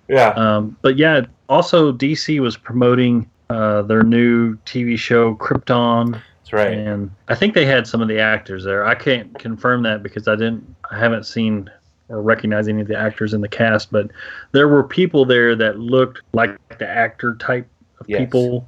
yeah, 0.07 0.29
Um, 0.29 0.77
but 0.81 0.97
yeah, 0.97 1.21
also 1.49 1.91
DC 1.91 2.39
was 2.39 2.57
promoting 2.57 3.29
uh, 3.49 3.81
their 3.83 4.03
new 4.03 4.55
TV 4.65 4.97
show 4.97 5.35
Krypton, 5.35 6.11
that's 6.13 6.53
right. 6.53 6.73
and 6.73 7.11
I 7.27 7.35
think 7.35 7.53
they 7.53 7.65
had 7.65 7.85
some 7.87 8.01
of 8.01 8.07
the 8.07 8.19
actors 8.19 8.63
there. 8.63 8.85
I 8.85 8.95
can't 8.95 9.37
confirm 9.39 9.83
that 9.83 10.01
because 10.03 10.27
I 10.27 10.35
didn't, 10.35 10.75
I 10.91 10.97
haven't 10.97 11.25
seen 11.25 11.69
or 12.09 12.21
recognize 12.21 12.67
any 12.67 12.81
of 12.81 12.87
the 12.87 12.97
actors 12.97 13.33
in 13.33 13.41
the 13.41 13.47
cast, 13.47 13.91
but 13.91 14.11
there 14.51 14.67
were 14.67 14.83
people 14.83 15.25
there 15.25 15.55
that 15.55 15.79
looked 15.79 16.21
like 16.33 16.55
the 16.77 16.87
actor 16.87 17.35
type 17.35 17.67
of 17.99 18.07
Yes. 18.09 18.19
people 18.19 18.67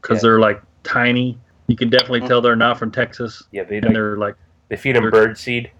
because 0.00 0.16
Yes. 0.16 0.22
they're 0.22 0.40
like 0.40 0.62
tiny. 0.82 1.36
You 1.68 1.76
can 1.76 1.90
definitely 1.90 2.26
tell 2.26 2.40
they're 2.40 2.56
not 2.56 2.78
from 2.78 2.90
Texas, 2.90 3.42
Yeah, 3.52 3.64
they 3.64 3.78
and 3.78 3.94
they're 3.94 4.16
like 4.16 4.34
they 4.70 4.76
feed 4.76 4.96
them 4.96 5.10
bird 5.10 5.36
seed. 5.36 5.70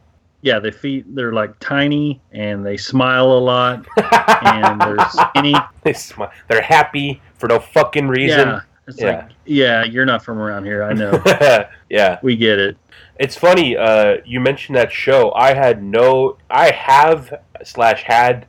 Yeah, 0.43 0.59
they 0.59 0.71
feet 0.71 1.15
they're 1.15 1.33
like 1.33 1.59
tiny 1.59 2.21
and 2.33 2.65
they 2.65 2.77
smile 2.79 3.33
a 3.33 3.39
lot 3.39 3.87
and 3.97 4.81
they're 4.81 5.09
skinny. 5.11 5.55
they 5.83 5.93
smile. 5.93 6.31
They're 6.49 6.63
happy 6.63 7.21
for 7.35 7.49
no 7.49 7.59
fucking 7.61 8.09
reason. 8.09 8.49
Yeah. 8.49 8.61
It's 8.89 9.01
Yeah. 9.01 9.07
like, 9.19 9.29
yeah, 9.45 9.85
you're 9.85 10.07
not 10.07 10.25
from 10.25 10.39
around 10.39 10.65
here. 10.65 10.83
I 10.83 10.93
know. 10.95 11.23
yeah. 11.91 12.19
we 12.23 12.37
get 12.37 12.59
it. 12.59 12.77
It's 13.19 13.37
funny. 13.37 13.77
Uh, 13.77 14.17
you 14.25 14.41
mentioned 14.41 14.77
that 14.77 14.91
show. 14.91 15.33
I 15.35 15.53
had 15.53 15.83
no. 15.83 16.39
I 16.49 16.71
have 16.71 17.35
slash 17.63 18.03
had 18.03 18.47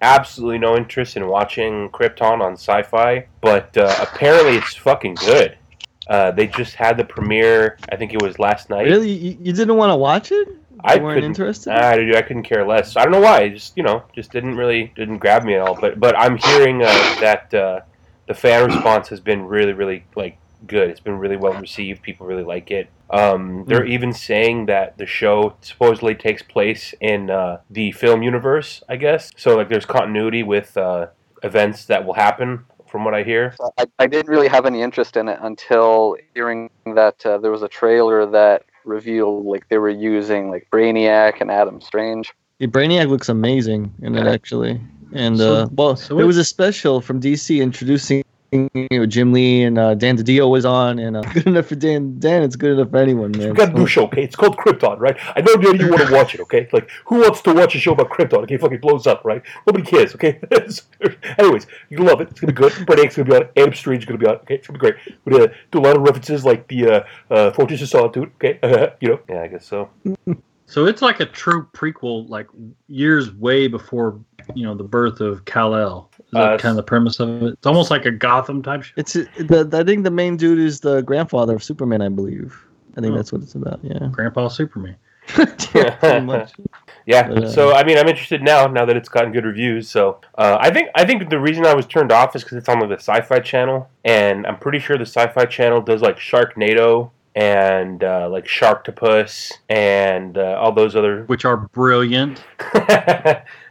absolutely 0.00 0.58
no 0.58 0.76
interest 0.76 1.16
in 1.16 1.26
watching 1.26 1.88
Krypton 1.90 2.40
on 2.40 2.54
Syfy, 2.54 3.26
but 3.40 3.76
uh, 3.76 3.92
apparently 4.00 4.56
it's 4.56 4.74
fucking 4.76 5.14
good. 5.16 5.58
Uh, 6.08 6.30
they 6.30 6.46
just 6.46 6.74
had 6.74 6.96
the 6.96 7.04
premiere. 7.04 7.78
I 7.90 7.96
think 7.96 8.12
it 8.12 8.22
was 8.22 8.38
last 8.38 8.70
night. 8.70 8.86
Really, 8.86 9.10
you, 9.10 9.38
you 9.40 9.52
didn't 9.52 9.76
want 9.76 9.90
to 9.90 9.96
watch 9.96 10.30
it? 10.32 10.48
You 10.72 10.80
I 10.84 10.96
weren't 10.96 11.14
couldn't- 11.16 11.30
interested. 11.30 11.72
I, 11.72 11.96
dude, 11.96 12.16
I 12.16 12.22
couldn't 12.22 12.42
care 12.44 12.66
less. 12.66 12.96
I 12.96 13.02
don't 13.02 13.12
know 13.12 13.20
why. 13.20 13.42
It 13.42 13.50
just 13.54 13.76
you 13.76 13.82
know, 13.82 14.02
just 14.14 14.32
didn't 14.32 14.56
really 14.56 14.92
didn't 14.96 15.18
grab 15.18 15.44
me 15.44 15.54
at 15.54 15.60
all. 15.60 15.78
But 15.80 16.00
but 16.00 16.18
I'm 16.18 16.36
hearing 16.36 16.82
uh, 16.82 16.86
that 17.20 17.52
uh, 17.54 17.80
the 18.26 18.34
fan 18.34 18.66
response 18.66 19.08
has 19.08 19.20
been 19.20 19.44
really 19.46 19.72
really 19.72 20.04
like 20.16 20.38
good. 20.66 20.90
It's 20.90 21.00
been 21.00 21.18
really 21.18 21.36
well 21.36 21.54
received. 21.54 22.02
People 22.02 22.26
really 22.26 22.44
like 22.44 22.70
it. 22.70 22.88
Um, 23.10 23.64
they're 23.66 23.84
even 23.84 24.12
saying 24.14 24.66
that 24.66 24.96
the 24.96 25.04
show 25.06 25.54
supposedly 25.60 26.14
takes 26.14 26.42
place 26.42 26.94
in 27.00 27.28
uh, 27.30 27.60
the 27.70 27.92
film 27.92 28.22
universe. 28.22 28.82
I 28.88 28.96
guess 28.96 29.30
so. 29.36 29.56
Like 29.56 29.68
there's 29.68 29.86
continuity 29.86 30.42
with 30.42 30.76
uh, 30.76 31.08
events 31.42 31.84
that 31.86 32.04
will 32.04 32.14
happen. 32.14 32.64
From 32.88 33.06
what 33.06 33.14
I 33.14 33.22
hear. 33.22 33.54
I, 33.78 33.86
I 34.00 34.06
didn't 34.06 34.28
really 34.30 34.48
have 34.48 34.66
any 34.66 34.82
interest 34.82 35.16
in 35.16 35.26
it 35.26 35.38
until 35.40 36.14
hearing 36.34 36.68
that 36.84 37.24
uh, 37.24 37.38
there 37.38 37.50
was 37.50 37.62
a 37.62 37.68
trailer 37.68 38.26
that 38.26 38.64
revealed 38.84 39.46
like 39.46 39.68
they 39.68 39.78
were 39.78 39.90
using 39.90 40.50
like 40.50 40.68
Brainiac 40.70 41.40
and 41.40 41.50
Adam 41.50 41.80
Strange. 41.80 42.32
Yeah, 42.58 42.68
Brainiac 42.68 43.08
looks 43.08 43.28
amazing 43.28 43.92
in 44.02 44.16
it 44.16 44.26
actually, 44.26 44.80
and 45.12 45.38
So- 45.38 45.54
uh, 45.54 45.68
well, 45.72 45.96
so 45.96 46.16
there 46.16 46.26
was 46.26 46.38
a 46.38 46.44
special 46.44 47.00
from 47.00 47.20
DC 47.20 47.60
introducing 47.60 48.22
You 48.52 48.68
know, 48.90 49.06
Jim 49.06 49.32
Lee 49.32 49.62
and 49.62 49.78
uh, 49.78 49.94
Dan 49.94 50.18
DiDio 50.18 50.50
was 50.50 50.66
on, 50.66 50.98
and 50.98 51.16
uh, 51.16 51.22
good 51.32 51.46
enough 51.46 51.66
for 51.66 51.74
Dan. 51.74 52.18
Dan, 52.18 52.42
it's 52.42 52.54
good 52.54 52.72
enough 52.72 52.90
for 52.90 52.98
anyone, 52.98 53.32
man. 53.32 53.50
We 53.50 53.56
got 53.56 53.70
a 53.70 53.72
new 53.72 53.86
show, 53.86 54.04
okay? 54.04 54.24
It's 54.24 54.36
called 54.36 54.58
Krypton, 54.58 54.98
right? 54.98 55.16
I 55.34 55.40
know 55.40 55.54
none 55.54 55.76
of 55.76 55.80
you 55.80 55.88
want 55.88 56.06
to 56.06 56.12
watch 56.12 56.34
it, 56.34 56.40
okay? 56.42 56.68
Like, 56.70 56.90
who 57.06 57.20
wants 57.20 57.40
to 57.42 57.54
watch 57.54 57.74
a 57.74 57.78
show 57.78 57.92
about 57.92 58.10
Krypton? 58.10 58.42
Okay, 58.42 58.58
fucking 58.58 58.80
blows 58.80 59.06
up, 59.06 59.24
right? 59.24 59.42
Nobody 59.66 59.84
cares, 59.84 60.14
okay? 60.14 60.38
Anyways, 61.38 61.66
you 61.88 61.98
love 61.98 62.20
it. 62.20 62.28
It's 62.30 62.40
gonna 62.40 62.52
be 62.52 62.56
good. 62.56 62.74
Brett 62.84 62.98
Hank's 62.98 63.16
gonna 63.16 63.30
be 63.30 63.36
on. 63.36 63.42
it. 63.42 63.52
Adam 63.56 63.72
Strange 63.72 64.02
is 64.02 64.06
gonna 64.06 64.18
be 64.18 64.26
on. 64.26 64.34
Okay, 64.36 64.56
it's 64.56 64.66
gonna 64.66 64.78
be 64.78 64.90
great. 64.90 64.96
We're 65.24 65.38
gonna 65.38 65.52
do 65.70 65.78
a 65.78 65.80
lot 65.80 65.96
of 65.96 66.02
references 66.02 66.44
like 66.44 66.68
the 66.68 66.86
uh, 66.86 67.04
uh, 67.30 67.50
Fortress 67.52 67.80
of 67.80 67.88
Solitude. 67.88 68.30
Okay, 68.36 68.58
you 69.00 69.08
know. 69.08 69.20
Yeah, 69.30 69.42
I 69.42 69.48
guess 69.48 69.64
so. 69.64 69.88
So 70.66 70.86
it's 70.86 71.02
like 71.02 71.20
a 71.20 71.26
true 71.26 71.66
prequel, 71.74 72.28
like 72.28 72.46
years 72.88 73.32
way 73.34 73.68
before 73.68 74.18
you 74.54 74.64
know 74.64 74.74
the 74.74 74.84
birth 74.84 75.20
of 75.20 75.44
Kal 75.44 75.74
El. 75.74 76.10
Is 76.18 76.24
that 76.32 76.40
Uh, 76.54 76.58
kind 76.58 76.70
of 76.70 76.76
the 76.76 76.82
premise 76.82 77.20
of 77.20 77.42
it? 77.42 77.52
It's 77.54 77.66
almost 77.66 77.90
like 77.90 78.06
a 78.06 78.10
Gotham 78.10 78.62
type. 78.62 78.82
Show. 78.82 78.92
It's 78.96 79.12
the, 79.12 79.68
I 79.72 79.84
think 79.84 80.04
the 80.04 80.10
main 80.10 80.36
dude 80.36 80.58
is 80.58 80.80
the 80.80 81.02
grandfather 81.02 81.54
of 81.56 81.62
Superman, 81.62 82.00
I 82.02 82.08
believe. 82.08 82.58
I 82.96 83.00
think 83.00 83.12
Oh. 83.12 83.16
that's 83.16 83.32
what 83.32 83.42
it's 83.42 83.54
about. 83.54 83.80
Yeah, 83.82 84.08
Grandpa 84.10 84.48
Superman. 84.48 84.96
yeah 85.74 85.90
pretty 85.96 86.20
much. 86.26 86.52
Yeah. 87.06 87.28
But, 87.28 87.44
uh, 87.44 87.48
so 87.50 87.72
I 87.74 87.84
mean, 87.84 87.98
I'm 87.98 88.08
interested 88.08 88.42
now. 88.42 88.66
Now 88.66 88.84
that 88.86 88.96
it's 88.96 89.08
gotten 89.08 89.30
good 89.32 89.44
reviews, 89.44 89.88
so 89.90 90.20
uh, 90.38 90.56
I 90.60 90.70
think 90.70 90.88
I 90.94 91.04
think 91.04 91.28
the 91.30 91.38
reason 91.38 91.64
I 91.66 91.74
was 91.74 91.86
turned 91.86 92.12
off 92.12 92.34
is 92.34 92.42
because 92.42 92.56
it's 92.58 92.68
on 92.68 92.78
the 92.80 92.96
Syfy 92.96 93.42
Channel, 93.44 93.88
and 94.04 94.46
I'm 94.46 94.58
pretty 94.58 94.78
sure 94.78 94.96
the 94.98 95.04
Syfy 95.04 95.48
Channel 95.50 95.80
does 95.82 96.00
like 96.02 96.16
Sharknado 96.18 97.10
and 97.34 98.02
uh, 98.04 98.28
like 98.30 98.46
Sharktopus 98.46 99.52
and 99.68 100.36
uh, 100.36 100.58
all 100.60 100.72
those 100.72 100.96
other. 100.96 101.24
which 101.26 101.44
are 101.44 101.56
brilliant. 101.56 102.44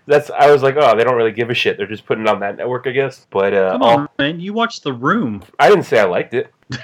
That's 0.07 0.31
I 0.31 0.51
was 0.51 0.63
like, 0.63 0.75
oh, 0.77 0.97
they 0.97 1.03
don't 1.03 1.15
really 1.15 1.31
give 1.31 1.49
a 1.49 1.53
shit. 1.53 1.77
They're 1.77 1.87
just 1.87 2.05
putting 2.05 2.23
it 2.23 2.29
on 2.29 2.39
that 2.39 2.57
network, 2.57 2.87
I 2.87 2.91
guess. 2.91 3.27
But 3.29 3.53
uh, 3.53 3.71
Come 3.73 3.83
on, 3.83 4.09
man! 4.17 4.39
You 4.39 4.53
watched 4.53 4.83
The 4.83 4.93
Room. 4.93 5.43
I 5.59 5.69
didn't 5.69 5.83
say 5.83 5.99
I 5.99 6.05
liked 6.05 6.33
it. 6.33 6.51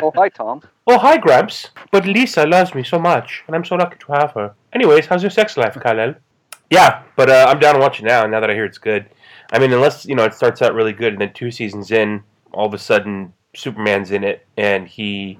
Oh, 0.00 0.12
hi, 0.14 0.28
Tom. 0.28 0.62
Oh, 0.86 0.98
hi, 0.98 1.16
Gramps. 1.16 1.70
But 1.90 2.06
Lisa 2.06 2.46
loves 2.46 2.74
me 2.74 2.84
so 2.84 2.98
much, 2.98 3.42
and 3.46 3.56
I'm 3.56 3.64
so 3.64 3.76
lucky 3.76 3.96
to 3.98 4.12
have 4.12 4.32
her. 4.32 4.54
Anyways, 4.72 5.06
how's 5.06 5.22
your 5.22 5.30
sex 5.30 5.56
life, 5.56 5.76
Kal-El? 5.82 6.14
Yeah, 6.70 7.02
but 7.16 7.30
uh, 7.30 7.46
I'm 7.48 7.58
down 7.58 7.74
to 7.74 7.80
watch 7.80 8.00
it 8.00 8.04
now. 8.04 8.26
Now 8.26 8.40
that 8.40 8.50
I 8.50 8.54
hear 8.54 8.64
it's 8.64 8.78
good, 8.78 9.06
I 9.50 9.58
mean, 9.58 9.72
unless 9.72 10.04
you 10.04 10.14
know 10.14 10.24
it 10.24 10.34
starts 10.34 10.62
out 10.62 10.74
really 10.74 10.92
good, 10.92 11.14
and 11.14 11.20
then 11.20 11.32
two 11.32 11.50
seasons 11.50 11.90
in, 11.90 12.22
all 12.52 12.66
of 12.66 12.74
a 12.74 12.78
sudden 12.78 13.32
Superman's 13.56 14.10
in 14.10 14.22
it, 14.22 14.46
and 14.56 14.86
he 14.86 15.38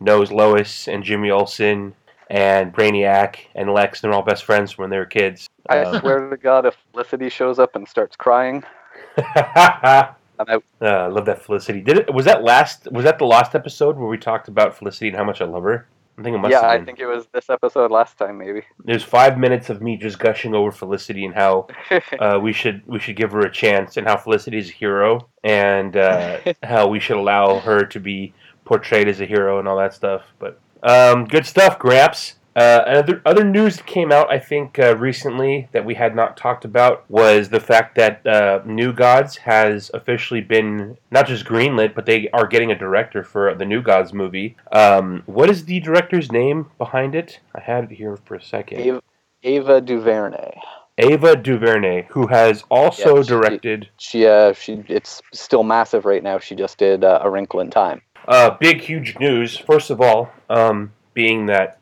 knows 0.00 0.30
Lois 0.32 0.88
and 0.88 1.02
Jimmy 1.04 1.30
Olsen 1.30 1.94
and 2.30 2.72
Brainiac 2.72 3.36
and 3.54 3.72
Lex. 3.72 4.02
and 4.02 4.10
They're 4.12 4.16
all 4.16 4.24
best 4.24 4.44
friends 4.44 4.72
from 4.72 4.82
when 4.84 4.90
they 4.90 4.98
were 4.98 5.04
kids. 5.06 5.48
I 5.68 5.80
Um, 5.80 6.00
swear 6.00 6.28
to 6.30 6.36
God, 6.36 6.66
if 6.66 6.76
Felicity 6.92 7.28
shows 7.28 7.58
up 7.58 7.74
and 7.76 7.86
starts 7.88 8.16
crying, 8.16 8.64
I 9.18 10.10
I'm 10.38 10.48
out. 10.48 10.64
uh, 10.82 11.10
love 11.10 11.26
that 11.26 11.42
Felicity. 11.44 11.80
Did 11.80 11.98
it? 11.98 12.12
Was 12.14 12.24
that 12.24 12.42
last? 12.42 12.90
Was 12.90 13.04
that 13.04 13.18
the 13.18 13.26
last 13.26 13.54
episode 13.54 13.96
where 13.96 14.08
we 14.08 14.18
talked 14.18 14.48
about 14.48 14.76
Felicity 14.76 15.08
and 15.08 15.16
how 15.16 15.24
much 15.24 15.40
I 15.40 15.44
love 15.44 15.62
her? 15.62 15.86
I 16.18 16.22
think 16.22 16.34
it 16.36 16.38
must 16.38 16.52
Yeah, 16.52 16.68
I 16.68 16.84
think 16.84 17.00
it 17.00 17.06
was 17.06 17.26
this 17.32 17.50
episode 17.50 17.90
last 17.90 18.18
time, 18.18 18.38
maybe. 18.38 18.62
There's 18.84 19.02
five 19.02 19.36
minutes 19.36 19.68
of 19.68 19.82
me 19.82 19.96
just 19.96 20.18
gushing 20.20 20.54
over 20.54 20.70
Felicity 20.70 21.24
and 21.24 21.34
how 21.34 21.66
uh, 22.20 22.38
we 22.40 22.52
should 22.52 22.82
we 22.86 22.98
should 23.00 23.16
give 23.16 23.32
her 23.32 23.40
a 23.40 23.50
chance 23.52 23.96
and 23.96 24.06
how 24.06 24.16
Felicity 24.16 24.58
is 24.58 24.70
a 24.70 24.72
hero 24.72 25.28
and 25.42 25.96
uh, 25.96 26.38
how 26.62 26.86
we 26.88 27.00
should 27.00 27.16
allow 27.16 27.58
her 27.60 27.84
to 27.86 28.00
be 28.00 28.32
portrayed 28.64 29.08
as 29.08 29.20
a 29.20 29.26
hero 29.26 29.58
and 29.58 29.68
all 29.68 29.76
that 29.78 29.94
stuff. 29.94 30.22
But 30.38 30.58
um, 30.82 31.24
good 31.26 31.46
stuff, 31.46 31.78
Gramps. 31.78 32.34
Uh, 32.56 32.82
other 32.86 33.20
other 33.26 33.42
news 33.42 33.78
that 33.78 33.86
came 33.86 34.12
out, 34.12 34.30
I 34.30 34.38
think, 34.38 34.78
uh, 34.78 34.96
recently 34.96 35.68
that 35.72 35.84
we 35.84 35.94
had 35.94 36.14
not 36.14 36.36
talked 36.36 36.64
about 36.64 37.04
was 37.10 37.48
the 37.48 37.58
fact 37.58 37.96
that 37.96 38.24
uh, 38.24 38.60
New 38.64 38.92
Gods 38.92 39.36
has 39.38 39.90
officially 39.92 40.40
been 40.40 40.96
not 41.10 41.26
just 41.26 41.46
greenlit, 41.46 41.96
but 41.96 42.06
they 42.06 42.28
are 42.30 42.46
getting 42.46 42.70
a 42.70 42.78
director 42.78 43.24
for 43.24 43.52
the 43.56 43.64
New 43.64 43.82
Gods 43.82 44.12
movie. 44.12 44.56
Um, 44.70 45.24
what 45.26 45.50
is 45.50 45.64
the 45.64 45.80
director's 45.80 46.30
name 46.30 46.70
behind 46.78 47.16
it? 47.16 47.40
I 47.56 47.60
had 47.60 47.84
it 47.90 47.90
here 47.96 48.16
for 48.24 48.36
a 48.36 48.42
second. 48.42 48.78
Ava, 48.78 49.02
Ava 49.42 49.80
DuVernay. 49.80 50.52
Ava 50.98 51.34
DuVernay, 51.34 52.06
who 52.08 52.28
has 52.28 52.62
also 52.70 53.16
Yeah, 53.16 53.22
she- 53.22 53.28
directed 53.28 53.88
She, 53.98 54.26
uh, 54.28 54.52
she, 54.52 54.84
it's 54.86 55.20
still 55.32 55.64
massive 55.64 56.04
right 56.04 56.22
now. 56.22 56.38
She 56.38 56.54
just 56.54 56.78
did 56.78 57.02
uh, 57.02 57.18
A 57.22 57.28
Wrinkle 57.28 57.58
in 57.58 57.70
Time. 57.70 58.00
Uh, 58.26 58.56
big, 58.58 58.80
huge 58.80 59.18
news. 59.18 59.56
First 59.58 59.90
of 59.90 60.00
all, 60.00 60.32
um, 60.48 60.92
being 61.12 61.46
that 61.46 61.78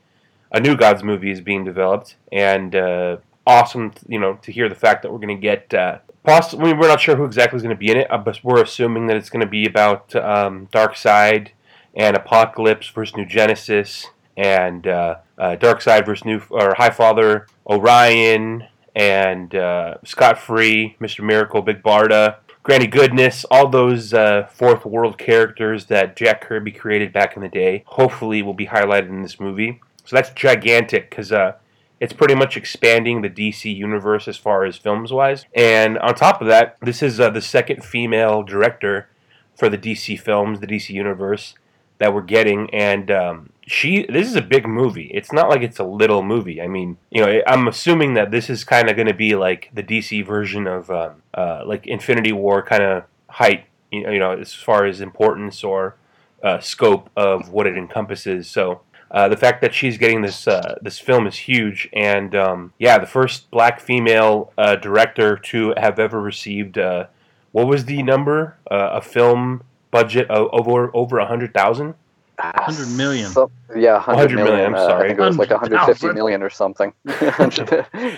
a 0.50 0.60
New 0.60 0.76
Gods 0.76 1.02
movie 1.02 1.30
is 1.30 1.40
being 1.40 1.64
developed, 1.64 2.16
and 2.32 2.74
uh, 2.74 3.16
awesome, 3.46 3.92
you 4.08 4.18
know, 4.18 4.38
to 4.42 4.52
hear 4.52 4.68
the 4.68 4.74
fact 4.74 5.02
that 5.02 5.12
we're 5.12 5.18
going 5.18 5.36
to 5.36 5.40
get. 5.40 5.72
Uh, 5.72 5.98
possibly, 6.24 6.72
we're 6.72 6.88
not 6.88 7.00
sure 7.00 7.16
who 7.16 7.24
exactly 7.24 7.56
is 7.56 7.62
going 7.62 7.74
to 7.74 7.78
be 7.78 7.90
in 7.90 7.98
it, 7.98 8.10
uh, 8.10 8.18
but 8.18 8.42
we're 8.42 8.62
assuming 8.62 9.06
that 9.06 9.16
it's 9.16 9.30
going 9.30 9.40
to 9.40 9.46
be 9.46 9.66
about 9.66 10.14
um, 10.16 10.66
Darkseid 10.72 11.48
and 11.94 12.16
Apokolips 12.16 12.92
versus 12.92 13.16
New 13.16 13.26
Genesis, 13.26 14.08
and 14.36 14.86
uh, 14.86 15.16
uh, 15.38 15.56
Darkseid 15.56 16.04
versus 16.04 16.24
New 16.24 16.42
or 16.50 16.74
Highfather 16.74 17.46
Orion, 17.66 18.66
and 18.96 19.54
uh, 19.54 19.94
Scott 20.04 20.38
Free, 20.38 20.96
Mister 20.98 21.22
Miracle, 21.22 21.62
Big 21.62 21.82
Barda. 21.82 22.36
Granny 22.62 22.86
Goodness, 22.86 23.44
all 23.50 23.68
those 23.68 24.14
uh, 24.14 24.46
fourth 24.52 24.84
world 24.84 25.18
characters 25.18 25.86
that 25.86 26.14
Jack 26.14 26.42
Kirby 26.42 26.70
created 26.70 27.12
back 27.12 27.34
in 27.34 27.42
the 27.42 27.48
day, 27.48 27.82
hopefully 27.86 28.40
will 28.40 28.54
be 28.54 28.66
highlighted 28.66 29.08
in 29.08 29.22
this 29.22 29.40
movie. 29.40 29.80
So 30.04 30.14
that's 30.14 30.30
gigantic 30.30 31.10
because 31.10 31.32
uh, 31.32 31.54
it's 31.98 32.12
pretty 32.12 32.36
much 32.36 32.56
expanding 32.56 33.22
the 33.22 33.30
DC 33.30 33.74
universe 33.74 34.28
as 34.28 34.36
far 34.36 34.64
as 34.64 34.76
films 34.76 35.12
wise. 35.12 35.44
And 35.54 35.98
on 35.98 36.14
top 36.14 36.40
of 36.40 36.46
that, 36.48 36.76
this 36.80 37.02
is 37.02 37.18
uh, 37.18 37.30
the 37.30 37.40
second 37.40 37.84
female 37.84 38.44
director 38.44 39.08
for 39.56 39.68
the 39.68 39.78
DC 39.78 40.20
films, 40.20 40.60
the 40.60 40.66
DC 40.68 40.90
universe 40.90 41.54
that 41.98 42.14
we're 42.14 42.22
getting, 42.22 42.72
and 42.72 43.10
um, 43.10 43.51
she. 43.72 44.06
This 44.06 44.28
is 44.28 44.36
a 44.36 44.42
big 44.42 44.66
movie. 44.66 45.10
It's 45.14 45.32
not 45.32 45.48
like 45.48 45.62
it's 45.62 45.78
a 45.78 45.84
little 45.84 46.22
movie. 46.22 46.60
I 46.60 46.68
mean, 46.68 46.98
you 47.10 47.24
know, 47.24 47.42
I'm 47.46 47.66
assuming 47.66 48.14
that 48.14 48.30
this 48.30 48.50
is 48.50 48.64
kind 48.64 48.88
of 48.88 48.96
going 48.96 49.08
to 49.08 49.14
be 49.14 49.34
like 49.34 49.70
the 49.72 49.82
DC 49.82 50.24
version 50.26 50.66
of 50.66 50.90
um, 50.90 51.22
uh, 51.34 51.62
like 51.66 51.86
Infinity 51.86 52.32
War 52.32 52.62
kind 52.62 52.82
of 52.82 53.04
height. 53.28 53.66
You 53.90 54.18
know, 54.18 54.32
as 54.32 54.54
far 54.54 54.86
as 54.86 55.00
importance 55.00 55.62
or 55.62 55.96
uh, 56.42 56.60
scope 56.60 57.10
of 57.16 57.50
what 57.50 57.66
it 57.66 57.76
encompasses. 57.76 58.48
So. 58.48 58.82
Uh, 59.10 59.28
the 59.28 59.36
fact 59.36 59.60
that 59.60 59.74
she's 59.74 59.98
getting 59.98 60.22
this 60.22 60.48
uh, 60.48 60.74
this 60.80 60.98
film 60.98 61.26
is 61.26 61.36
huge, 61.36 61.86
and 61.92 62.34
um, 62.34 62.72
yeah, 62.78 62.96
the 62.96 63.06
first 63.06 63.50
black 63.50 63.78
female 63.78 64.54
uh, 64.56 64.74
director 64.76 65.36
to 65.36 65.74
have 65.76 65.98
ever 65.98 66.18
received 66.18 66.78
uh, 66.78 67.04
what 67.50 67.66
was 67.66 67.84
the 67.84 68.02
number 68.02 68.56
a 68.70 69.02
film 69.02 69.64
budget 69.90 70.30
of 70.30 70.48
over 70.50 70.90
over 70.96 71.18
a 71.18 71.26
hundred 71.26 71.52
thousand? 71.52 71.94
100 72.42 72.96
million. 72.96 73.30
So, 73.30 73.50
yeah, 73.76 73.94
100 73.94 74.34
100 74.34 74.34
million, 74.36 74.44
million. 74.44 74.66
I'm 74.66 74.74
uh, 74.74 74.86
sorry. 74.86 75.04
I 75.04 75.08
think 75.08 75.20
it 75.20 75.22
was 75.22 75.38
like 75.38 75.50
150 75.50 76.06
100,000. 76.06 76.14
million 76.14 76.42
or 76.42 76.50
something. 76.50 76.92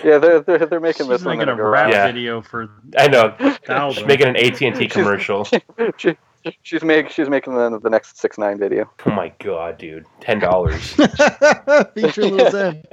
yeah, 0.03 0.17
they're, 0.17 0.39
they're, 0.41 0.65
they're 0.65 0.79
making 0.79 1.07
this 1.07 1.21
She's 1.21 1.25
one 1.25 1.37
making 1.37 1.49
a 1.49 1.55
a 1.55 1.69
rap. 1.69 1.91
Yeah. 1.91 2.07
video 2.07 2.41
for 2.41 2.69
I 2.97 3.07
know, 3.07 3.35
she's 3.39 3.57
thousand. 3.59 4.07
making 4.07 4.27
an 4.27 4.35
AT 4.37 4.61
and 4.61 4.75
T 4.75 4.87
commercial. 4.87 5.43
she, 5.97 6.17
she's, 6.63 6.83
make, 6.83 7.09
she's 7.09 7.29
making 7.29 7.55
the, 7.55 7.79
the 7.79 7.89
next 7.89 8.17
6 8.17 8.37
9 8.37 8.57
video. 8.57 8.89
Oh 9.05 9.11
my 9.11 9.31
god, 9.39 9.77
dude, 9.77 10.05
ten 10.19 10.39
dollars 10.39 10.93
Featuring 11.93 12.37
Lil 12.37 12.51
Zen. 12.51 12.83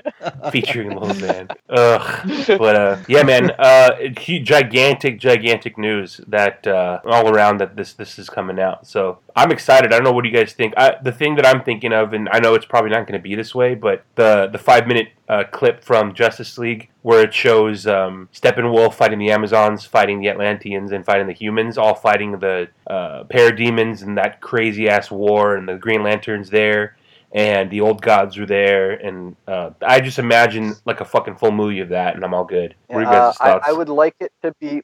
featuring 0.50 0.90
Lil 0.90 1.10
Xan. 1.14 1.50
Ugh. 1.68 2.58
But 2.58 2.76
uh, 2.76 2.98
yeah, 3.08 3.22
man, 3.22 3.50
uh, 3.58 4.08
gigantic, 4.10 5.18
gigantic 5.18 5.78
news 5.78 6.20
that 6.28 6.66
uh, 6.66 7.00
all 7.04 7.34
around 7.34 7.58
that 7.58 7.76
this 7.76 7.94
this 7.94 8.18
is 8.18 8.28
coming 8.28 8.58
out. 8.58 8.86
So 8.86 9.18
I'm 9.34 9.50
excited. 9.50 9.92
I 9.92 9.96
don't 9.96 10.04
know 10.04 10.12
what 10.12 10.24
you 10.24 10.30
guys 10.30 10.52
think. 10.52 10.74
I, 10.76 10.96
the 11.02 11.12
thing 11.12 11.36
that 11.36 11.46
I'm 11.46 11.62
thinking 11.62 11.92
of, 11.92 12.12
and 12.12 12.28
I 12.30 12.38
know 12.38 12.54
it's 12.54 12.66
probably 12.66 12.90
not 12.90 13.06
going 13.06 13.18
to 13.18 13.22
be 13.22 13.34
this 13.34 13.54
way, 13.54 13.74
but 13.74 14.04
the 14.14 14.48
the 14.52 14.58
five 14.58 14.86
minute 14.86 15.08
uh, 15.28 15.44
clip 15.50 15.82
from 15.82 16.14
Justice 16.14 16.58
League 16.58 16.90
where 17.02 17.22
it 17.22 17.34
shows 17.34 17.86
um, 17.86 18.28
Steppenwolf 18.32 18.94
fighting 18.94 19.18
the 19.18 19.30
Amazons, 19.30 19.84
fighting 19.84 20.20
the 20.20 20.28
Atlanteans, 20.28 20.92
and 20.92 21.04
fighting 21.04 21.26
the 21.26 21.32
humans, 21.32 21.76
all 21.78 21.94
fighting 21.94 22.38
the 22.38 22.68
uh, 22.86 23.24
parademons 23.24 24.02
and 24.02 24.16
that 24.18 24.40
crazy 24.40 24.88
ass 24.88 25.10
war, 25.10 25.56
and 25.56 25.68
the 25.68 25.76
Green 25.76 26.02
Lanterns 26.02 26.50
there 26.50 26.96
and 27.32 27.70
the 27.70 27.80
old 27.80 28.02
gods 28.02 28.36
were 28.36 28.46
there, 28.46 28.92
and 28.92 29.36
uh, 29.48 29.70
I 29.80 30.00
just 30.00 30.18
imagine 30.18 30.74
like 30.84 31.00
a 31.00 31.04
fucking 31.04 31.36
full 31.36 31.50
movie 31.50 31.80
of 31.80 31.88
that, 31.88 32.14
and 32.14 32.24
I'm 32.24 32.34
all 32.34 32.44
good. 32.44 32.74
What 32.88 32.98
are 32.98 33.02
your 33.02 33.10
Uh, 33.10 33.32
guys' 33.32 33.36
I. 33.40 33.70
I 33.70 33.72
would 33.72 33.88
like 33.88 34.14
it 34.20 34.32
to 34.42 34.54
be. 34.60 34.82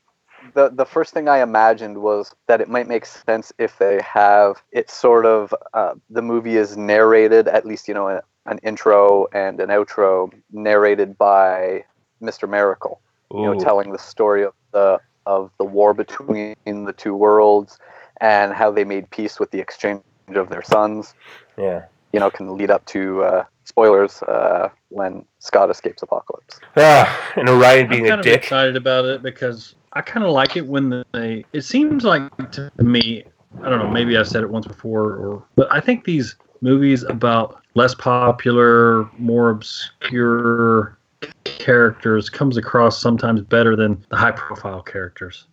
The, 0.55 0.71
the 0.71 0.85
first 0.85 1.13
thing 1.15 1.29
I 1.29 1.43
imagined 1.43 1.99
was 1.99 2.35
that 2.47 2.61
it 2.61 2.69
might 2.69 2.89
make 2.89 3.07
sense 3.07 3.53
if 3.59 3.79
they 3.79 4.01
have 4.03 4.63
it 4.73 4.91
sort 4.91 5.27
of 5.27 5.55
uh, 5.75 5.95
the 6.11 6.23
movie 6.23 6.57
is 6.57 6.77
narrated 6.77 7.49
at 7.49 7.67
least 7.67 7.89
you 7.89 7.95
know 7.95 8.09
a, 8.09 8.23
an 8.47 8.59
intro 8.63 9.27
and 9.33 9.61
an 9.61 9.69
outro 9.69 10.33
narrated 10.53 11.17
by 11.19 11.85
Mr. 12.23 12.49
Miracle 12.49 13.01
you 13.33 13.43
know 13.43 13.59
telling 13.59 13.93
the 13.93 13.99
story 13.99 14.43
of 14.45 14.53
the 14.73 14.99
of 15.27 15.51
the 15.59 15.65
war 15.65 15.93
between 15.95 16.55
the 16.65 16.95
two 16.97 17.15
worlds 17.15 17.79
and 18.21 18.53
how 18.55 18.71
they 18.71 18.85
made 18.85 19.09
peace 19.11 19.39
with 19.39 19.51
the 19.51 19.59
exchange 19.61 20.03
of 20.35 20.49
their 20.49 20.63
sons 20.63 21.15
yeah. 21.59 21.85
you 22.13 22.21
know 22.21 22.31
can 22.31 22.57
lead 22.57 22.71
up 22.71 22.85
to 22.87 23.23
uh, 23.23 23.45
spoilers 23.65 24.23
uh, 24.23 24.71
when 24.89 25.25
Scott 25.41 25.69
escapes 25.71 26.03
Apokolips 26.03 26.59
Ah, 26.77 27.33
and 27.37 27.49
Orion 27.49 27.85
I'm 27.85 27.91
being 27.91 28.03
kind 28.07 28.15
a 28.15 28.19
of 28.21 28.25
dick. 28.25 28.43
excited 28.43 28.77
about 28.77 29.05
it 29.05 29.23
because 29.23 29.75
I 29.93 30.03
kind 30.03 30.25
of 30.25 30.33
like 30.33 30.57
it 30.57 30.67
when 30.67 31.05
they. 31.13 31.45
It 31.53 31.63
seems 31.63 32.05
like 32.05 32.23
to 32.53 32.71
me, 32.79 33.25
I 33.63 33.71
don't 33.71 33.79
know. 33.79 33.91
Maybe 33.91 34.17
I 34.17 34.23
said 34.23 34.43
it 34.43 34.51
once 34.51 34.67
before, 34.67 35.15
or 35.17 35.43
but 35.57 35.73
I 35.73 35.81
think 35.81 36.05
these 36.05 36.37
movies 36.61 37.03
about 37.05 37.63
less 37.75 37.95
popular, 37.95 39.09
more 39.19 39.51
obscure 39.51 40.99
characters 41.45 42.31
comes 42.31 42.57
across 42.57 43.01
sometimes 43.01 43.41
better 43.41 43.75
than 43.77 44.05
the 44.11 44.17
high-profile 44.17 44.83
characters. 44.83 45.47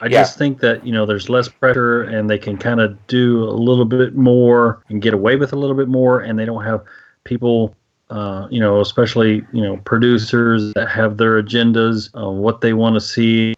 I 0.00 0.06
Yeah. 0.06 0.20
just 0.20 0.38
think 0.38 0.60
that 0.60 0.86
you 0.86 0.92
know 0.92 1.04
there's 1.04 1.28
less 1.28 1.48
pressure 1.48 2.02
and 2.02 2.30
they 2.30 2.38
can 2.38 2.56
kind 2.56 2.80
of 2.80 3.06
do 3.06 3.44
a 3.44 3.52
little 3.52 3.84
bit 3.84 4.14
more 4.14 4.82
and 4.88 5.02
get 5.02 5.14
away 5.14 5.36
with 5.36 5.52
a 5.52 5.56
little 5.56 5.76
bit 5.76 5.88
more, 5.88 6.20
and 6.20 6.38
they 6.38 6.44
don't 6.44 6.64
have 6.64 6.82
people, 7.24 7.74
uh, 8.08 8.46
you 8.50 8.60
know, 8.60 8.80
especially 8.80 9.42
you 9.52 9.62
know 9.62 9.76
producers 9.78 10.72
that 10.74 10.88
have 10.88 11.16
their 11.16 11.42
agendas 11.42 12.08
on 12.14 12.38
what 12.38 12.60
they 12.60 12.72
want 12.72 12.94
to 12.94 13.00
see 13.00 13.54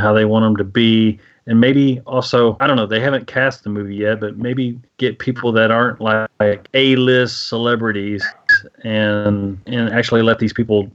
how 0.00 0.12
they 0.12 0.24
want 0.24 0.44
them 0.44 0.56
to 0.56 0.64
be, 0.64 1.18
and 1.46 1.60
maybe 1.60 2.00
also 2.06 2.56
I 2.60 2.66
don't 2.66 2.76
know 2.76 2.86
they 2.86 3.00
haven't 3.00 3.26
cast 3.26 3.64
the 3.64 3.70
movie 3.70 3.96
yet, 3.96 4.20
but 4.20 4.36
maybe 4.36 4.78
get 4.98 5.18
people 5.18 5.52
that 5.52 5.70
aren't 5.70 6.00
like, 6.00 6.68
A-list 6.74 7.48
celebrities 7.48 8.24
and 8.82 9.60
and 9.66 9.90
actually 9.90 10.22
let 10.22 10.38
these 10.38 10.52
people 10.52 10.90